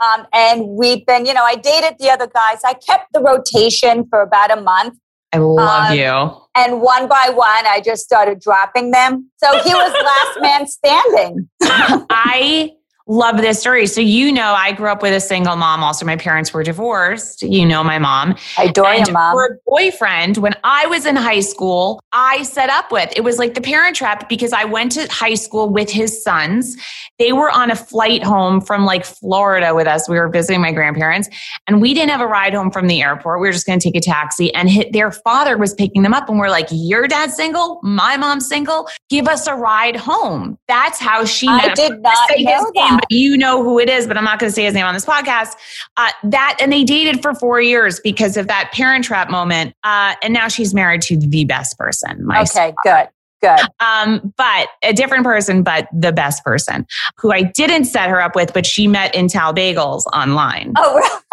Um, 0.00 0.26
and 0.32 0.66
we've 0.68 1.06
been, 1.06 1.24
you 1.24 1.32
know, 1.32 1.42
I 1.42 1.56
dated 1.56 1.96
the 1.98 2.10
other 2.10 2.26
guys. 2.26 2.60
I 2.64 2.74
kept 2.74 3.12
the 3.12 3.20
rotation 3.20 4.06
for 4.08 4.20
about 4.20 4.56
a 4.56 4.60
month. 4.60 4.98
I 5.32 5.38
love 5.38 5.90
Um, 5.90 5.96
you. 5.96 6.40
And 6.54 6.80
one 6.82 7.08
by 7.08 7.30
one, 7.34 7.66
I 7.66 7.80
just 7.84 8.04
started 8.04 8.40
dropping 8.40 8.90
them. 8.90 9.30
So 9.38 9.50
he 9.62 9.74
was 9.74 9.92
last 9.92 10.40
man 10.42 10.66
standing. 10.66 11.48
I 11.62 12.72
love 13.06 13.36
this 13.38 13.60
story. 13.60 13.86
So, 13.86 14.00
you 14.00 14.32
know, 14.32 14.52
I 14.52 14.72
grew 14.72 14.88
up 14.88 15.02
with 15.02 15.14
a 15.14 15.20
single 15.20 15.56
mom. 15.56 15.82
Also, 15.82 16.04
my 16.04 16.16
parents 16.16 16.52
were 16.52 16.62
divorced. 16.62 17.42
You 17.42 17.64
know, 17.64 17.84
my 17.84 17.98
mom. 17.98 18.36
I 18.58 18.64
adore 18.64 18.88
and 18.88 19.06
you, 19.06 19.12
mom. 19.12 19.36
a 19.36 19.48
boyfriend, 19.66 20.38
when 20.38 20.54
I 20.64 20.86
was 20.86 21.06
in 21.06 21.16
high 21.16 21.40
school, 21.40 22.00
I 22.12 22.42
set 22.42 22.68
up 22.70 22.90
with 22.90 23.12
it 23.16 23.22
was 23.22 23.38
like 23.38 23.54
the 23.54 23.60
parent 23.60 23.96
trap 23.96 24.28
because 24.28 24.52
I 24.52 24.64
went 24.64 24.92
to 24.92 25.06
high 25.10 25.34
school 25.34 25.68
with 25.68 25.90
his 25.90 26.22
sons. 26.22 26.76
They 27.18 27.32
were 27.32 27.50
on 27.50 27.70
a 27.70 27.76
flight 27.76 28.22
home 28.22 28.60
from 28.60 28.84
like 28.84 29.04
Florida 29.04 29.74
with 29.74 29.86
us. 29.86 30.08
We 30.08 30.18
were 30.18 30.28
visiting 30.28 30.60
my 30.60 30.72
grandparents, 30.72 31.28
and 31.66 31.80
we 31.80 31.94
didn't 31.94 32.10
have 32.10 32.20
a 32.20 32.26
ride 32.26 32.54
home 32.54 32.70
from 32.70 32.88
the 32.88 33.02
airport. 33.02 33.40
We 33.40 33.48
were 33.48 33.52
just 33.52 33.66
going 33.66 33.78
to 33.78 33.88
take 33.88 33.96
a 33.96 34.04
taxi, 34.04 34.52
and 34.54 34.68
hit, 34.68 34.92
their 34.92 35.12
father 35.12 35.56
was 35.56 35.74
picking 35.74 36.02
them 36.02 36.12
up, 36.12 36.28
and 36.28 36.38
we're 36.38 36.50
like, 36.50 36.66
"Your 36.70 37.06
dad's 37.06 37.34
single, 37.36 37.80
my 37.82 38.16
mom's 38.16 38.48
single. 38.48 38.88
Give 39.08 39.28
us 39.28 39.46
a 39.46 39.54
ride 39.54 39.96
home." 39.96 40.58
That's 40.68 40.98
how 40.98 41.24
she. 41.24 41.48
I 41.48 41.72
did 41.74 42.02
not 42.02 42.30
know 42.38 42.70
that. 42.74 42.95
But 42.96 43.10
you 43.10 43.36
know 43.36 43.62
who 43.62 43.78
it 43.78 43.90
is, 43.90 44.06
but 44.06 44.16
I'm 44.16 44.24
not 44.24 44.38
going 44.38 44.50
to 44.50 44.54
say 44.54 44.64
his 44.64 44.72
name 44.74 44.86
on 44.86 44.94
this 44.94 45.04
podcast. 45.04 45.54
Uh, 45.98 46.10
that 46.24 46.56
and 46.60 46.72
they 46.72 46.82
dated 46.82 47.20
for 47.20 47.34
four 47.34 47.60
years 47.60 48.00
because 48.00 48.36
of 48.38 48.46
that 48.48 48.70
parent 48.72 49.04
trap 49.04 49.30
moment. 49.30 49.74
Uh, 49.84 50.14
and 50.22 50.32
now 50.32 50.48
she's 50.48 50.72
married 50.72 51.02
to 51.02 51.16
the 51.18 51.44
best 51.44 51.76
person. 51.78 52.24
My 52.24 52.40
Okay, 52.42 52.72
good, 52.82 53.08
good. 53.42 53.58
um, 53.80 54.32
but 54.38 54.68
a 54.82 54.94
different 54.94 55.24
person, 55.24 55.62
but 55.62 55.88
the 55.92 56.12
best 56.12 56.42
person 56.42 56.86
who 57.18 57.32
I 57.32 57.42
didn't 57.42 57.84
set 57.84 58.08
her 58.08 58.20
up 58.20 58.34
with, 58.34 58.54
but 58.54 58.64
she 58.64 58.88
met 58.88 59.14
in 59.14 59.28
Tal 59.28 59.52
Bagels 59.52 60.04
online. 60.14 60.72
Oh. 60.76 61.20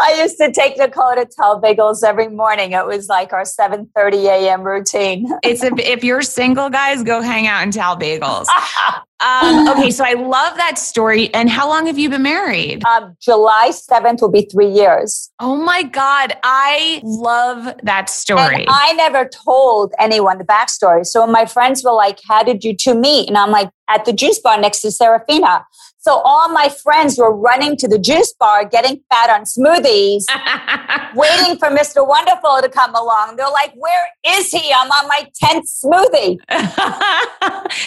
I 0.00 0.20
used 0.20 0.36
to 0.38 0.52
take 0.52 0.78
Nicole 0.78 1.14
to 1.14 1.26
Tal 1.26 1.60
Bagels 1.60 2.04
every 2.04 2.28
morning. 2.28 2.72
It 2.72 2.86
was 2.86 3.08
like 3.08 3.32
our 3.32 3.42
7.30 3.42 4.24
a.m. 4.24 4.62
routine. 4.62 5.28
It's 5.42 5.62
if, 5.62 5.78
if 5.78 6.04
you're 6.04 6.22
single, 6.22 6.70
guys, 6.70 7.02
go 7.02 7.20
hang 7.20 7.46
out 7.46 7.62
in 7.62 7.70
Tal 7.72 7.96
Bagels. 7.96 8.46
Um, 9.20 9.68
okay, 9.76 9.90
so 9.90 10.04
I 10.04 10.12
love 10.14 10.56
that 10.56 10.78
story. 10.78 11.32
And 11.34 11.50
how 11.50 11.68
long 11.68 11.86
have 11.86 11.98
you 11.98 12.08
been 12.08 12.22
married? 12.22 12.82
um, 12.86 13.16
July 13.20 13.70
7th 13.72 14.20
will 14.20 14.30
be 14.30 14.42
three 14.42 14.70
years. 14.70 15.30
Oh 15.40 15.56
my 15.56 15.82
God, 15.82 16.36
I 16.42 17.00
love 17.04 17.74
that 17.82 18.08
story. 18.08 18.54
And 18.54 18.64
I 18.68 18.92
never 18.94 19.28
told 19.28 19.92
anyone 19.98 20.38
the 20.38 20.44
backstory. 20.44 21.04
So 21.04 21.26
my 21.26 21.46
friends 21.46 21.84
were 21.84 21.92
like, 21.92 22.20
How 22.26 22.42
did 22.42 22.64
you 22.64 22.76
two 22.76 22.94
meet? 22.94 23.28
And 23.28 23.36
I'm 23.36 23.50
like, 23.50 23.70
At 23.88 24.04
the 24.04 24.12
juice 24.12 24.38
bar 24.40 24.60
next 24.60 24.80
to 24.82 24.90
Serafina. 24.90 25.66
So 26.00 26.20
all 26.24 26.48
my 26.48 26.68
friends 26.68 27.18
were 27.18 27.34
running 27.34 27.76
to 27.78 27.88
the 27.88 27.98
juice 27.98 28.32
bar, 28.38 28.64
getting 28.64 29.00
fat 29.10 29.30
on 29.30 29.42
smoothies, 29.42 30.24
waiting 31.16 31.58
for 31.58 31.68
Mr. 31.68 32.06
Wonderful 32.06 32.60
to 32.62 32.68
come 32.68 32.94
along. 32.94 33.36
They're 33.36 33.50
like, 33.50 33.72
Where 33.74 34.06
is 34.26 34.50
he? 34.50 34.72
I'm 34.72 34.90
on 34.90 35.08
my 35.08 35.26
10th 35.42 35.68
smoothie. 35.84 36.38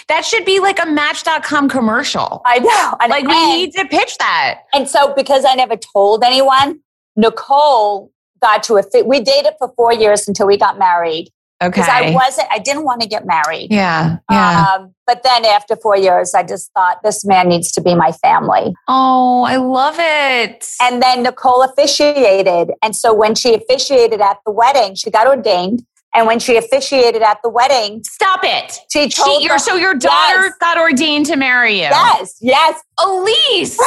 that 0.08 0.26
should 0.26 0.46
be 0.46 0.60
like 0.60 0.80
a 0.82 0.86
Match.com 0.86 1.70
commercial. 1.70 2.42
I 2.46 2.60
know. 2.60 2.98
And, 3.00 3.10
Like 3.10 3.26
we 3.26 3.34
and- 3.34 3.50
need 3.58 3.74
to 3.74 3.86
pitch 3.86 4.18
that. 4.18 4.62
And 4.74 4.90
so, 4.90 5.14
because 5.16 5.46
I 5.46 5.56
never 5.56 5.78
told 5.78 6.24
anyone, 6.24 6.82
Nicole 7.16 8.12
got 8.42 8.64
to 8.64 8.76
a 8.78 8.84
fit. 8.84 9.06
We 9.08 9.20
dated 9.22 9.54
for 9.58 9.72
four 9.76 9.94
years 9.94 10.28
until 10.28 10.48
we 10.48 10.58
got 10.58 10.78
married 10.78 11.30
because 11.70 11.88
I 11.88 12.12
wasn't, 12.12 12.48
I 12.52 12.60
didn't 12.60 12.84
want 12.86 13.02
to 13.02 13.08
get 13.08 13.26
married. 13.26 13.68
Yeah. 13.72 14.18
Yeah. 14.30 14.66
Um, 14.76 14.94
but 15.06 15.24
then 15.24 15.46
after 15.46 15.76
four 15.76 15.96
years, 15.98 16.34
I 16.34 16.44
just 16.44 16.72
thought 16.74 16.98
this 17.04 17.24
man 17.26 17.48
needs 17.50 17.72
to 17.74 17.82
be 17.82 17.94
my 17.96 18.12
family. 18.14 18.74
oh, 18.88 19.44
I 19.44 19.58
love 19.58 19.96
it. 20.00 20.66
And 20.82 21.02
then 21.02 21.24
Nicole 21.24 21.64
officiated. 21.64 22.72
And 22.82 22.96
so 22.96 23.14
when 23.14 23.36
she 23.36 23.54
officiated 23.54 24.22
at 24.22 24.38
the 24.46 24.52
wedding, 24.52 24.96
she 24.96 25.12
got 25.12 25.28
ordained. 25.28 25.84
And 26.14 26.28
when 26.28 26.40
she 26.40 26.58
officiated 26.58 27.22
at 27.22 27.38
the 27.42 27.50
wedding, 27.50 28.04
Stop 28.04 28.42
it. 28.44 28.80
she 28.92 29.10
She, 29.10 29.24
told 29.24 29.44
the- 29.50 29.58
so 29.60 29.76
your 29.76 29.94
daughter 29.94 30.42
Yes. 30.48 30.54
got 30.60 30.78
ordained 30.78 31.26
to 31.28 31.38
marry 31.38 31.76
you. 31.76 31.84
Yes, 31.84 32.36
yes. 32.42 32.82
Elyse. 33.00 33.78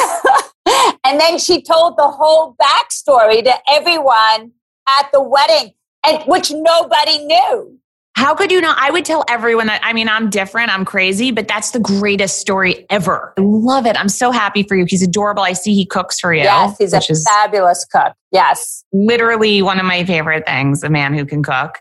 and 1.05 1.21
then 1.21 1.39
she 1.39 1.61
told 1.63 1.99
the 1.99 2.09
whole 2.09 2.57
backstory 2.63 3.45
to 3.45 3.53
everyone 3.71 4.53
at 4.89 5.11
the 5.13 5.21
wedding, 5.23 5.73
and 6.05 6.23
which 6.25 6.51
nobody 6.53 7.19
knew. 7.25 7.79
How 8.17 8.33
could 8.35 8.53
you 8.53 8.61
not? 8.61 8.79
I 8.81 8.91
would 8.91 9.05
tell 9.05 9.25
everyone 9.29 9.67
that, 9.67 9.81
I 9.83 9.93
mean, 9.93 10.09
I'm 10.09 10.31
different, 10.31 10.73
I'm 10.73 10.85
crazy, 10.85 11.33
but 11.33 11.49
that's 11.49 11.73
the 11.73 11.81
greatest 11.81 12.39
story 12.39 12.87
ever. 12.89 13.35
I 13.37 13.41
love 13.41 13.87
it. 13.87 13.99
I'm 13.99 14.09
so 14.09 14.31
happy 14.31 14.63
for 14.63 14.77
you. 14.77 14.85
He's 14.89 15.03
adorable. 15.03 15.43
I 15.43 15.53
see 15.53 15.75
he 15.75 15.85
cooks 15.85 16.21
for 16.21 16.33
you. 16.33 16.45
Yes, 16.45 16.79
he's 16.79 16.93
a 16.93 17.01
fabulous 17.25 17.85
cook. 17.91 18.15
Yes. 18.31 18.85
literally 18.93 19.63
one 19.63 19.81
of 19.81 19.87
my 19.87 20.05
favorite 20.05 20.47
things, 20.47 20.85
a 20.85 20.91
man 20.91 21.13
who 21.13 21.25
can 21.25 21.43
cook. 21.43 21.81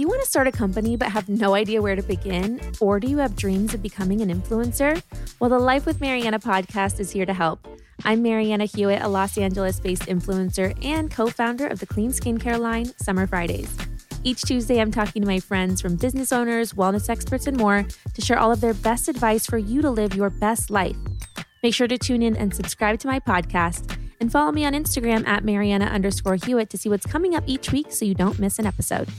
Do 0.00 0.02
you 0.02 0.08
want 0.08 0.22
to 0.22 0.26
start 0.26 0.46
a 0.46 0.50
company 0.50 0.96
but 0.96 1.10
have 1.10 1.28
no 1.28 1.54
idea 1.54 1.82
where 1.82 1.94
to 1.94 2.02
begin? 2.02 2.58
Or 2.80 2.98
do 2.98 3.06
you 3.06 3.18
have 3.18 3.36
dreams 3.36 3.74
of 3.74 3.82
becoming 3.82 4.22
an 4.22 4.30
influencer? 4.30 5.02
Well, 5.38 5.50
the 5.50 5.58
Life 5.58 5.84
with 5.84 6.00
Marianna 6.00 6.38
podcast 6.38 7.00
is 7.00 7.10
here 7.10 7.26
to 7.26 7.34
help. 7.34 7.68
I'm 8.06 8.22
Marianna 8.22 8.64
Hewitt, 8.64 9.02
a 9.02 9.08
Los 9.08 9.36
Angeles 9.36 9.78
based 9.78 10.04
influencer 10.04 10.74
and 10.82 11.10
co 11.10 11.26
founder 11.26 11.66
of 11.66 11.80
the 11.80 11.86
clean 11.86 12.12
skincare 12.12 12.58
line, 12.58 12.86
Summer 12.96 13.26
Fridays. 13.26 13.76
Each 14.24 14.40
Tuesday, 14.40 14.80
I'm 14.80 14.90
talking 14.90 15.20
to 15.20 15.28
my 15.28 15.38
friends 15.38 15.82
from 15.82 15.96
business 15.96 16.32
owners, 16.32 16.72
wellness 16.72 17.10
experts, 17.10 17.46
and 17.46 17.58
more 17.58 17.84
to 18.14 18.22
share 18.22 18.38
all 18.38 18.50
of 18.50 18.62
their 18.62 18.72
best 18.72 19.06
advice 19.06 19.44
for 19.44 19.58
you 19.58 19.82
to 19.82 19.90
live 19.90 20.14
your 20.14 20.30
best 20.30 20.70
life. 20.70 20.96
Make 21.62 21.74
sure 21.74 21.88
to 21.88 21.98
tune 21.98 22.22
in 22.22 22.38
and 22.38 22.54
subscribe 22.54 23.00
to 23.00 23.06
my 23.06 23.20
podcast 23.20 23.98
and 24.18 24.32
follow 24.32 24.50
me 24.50 24.64
on 24.64 24.72
Instagram 24.72 25.26
at 25.26 25.44
Marianna 25.44 25.84
underscore 25.84 26.36
Hewitt 26.36 26.70
to 26.70 26.78
see 26.78 26.88
what's 26.88 27.04
coming 27.04 27.34
up 27.34 27.44
each 27.46 27.70
week 27.70 27.92
so 27.92 28.06
you 28.06 28.14
don't 28.14 28.38
miss 28.38 28.58
an 28.58 28.64
episode. 28.64 29.10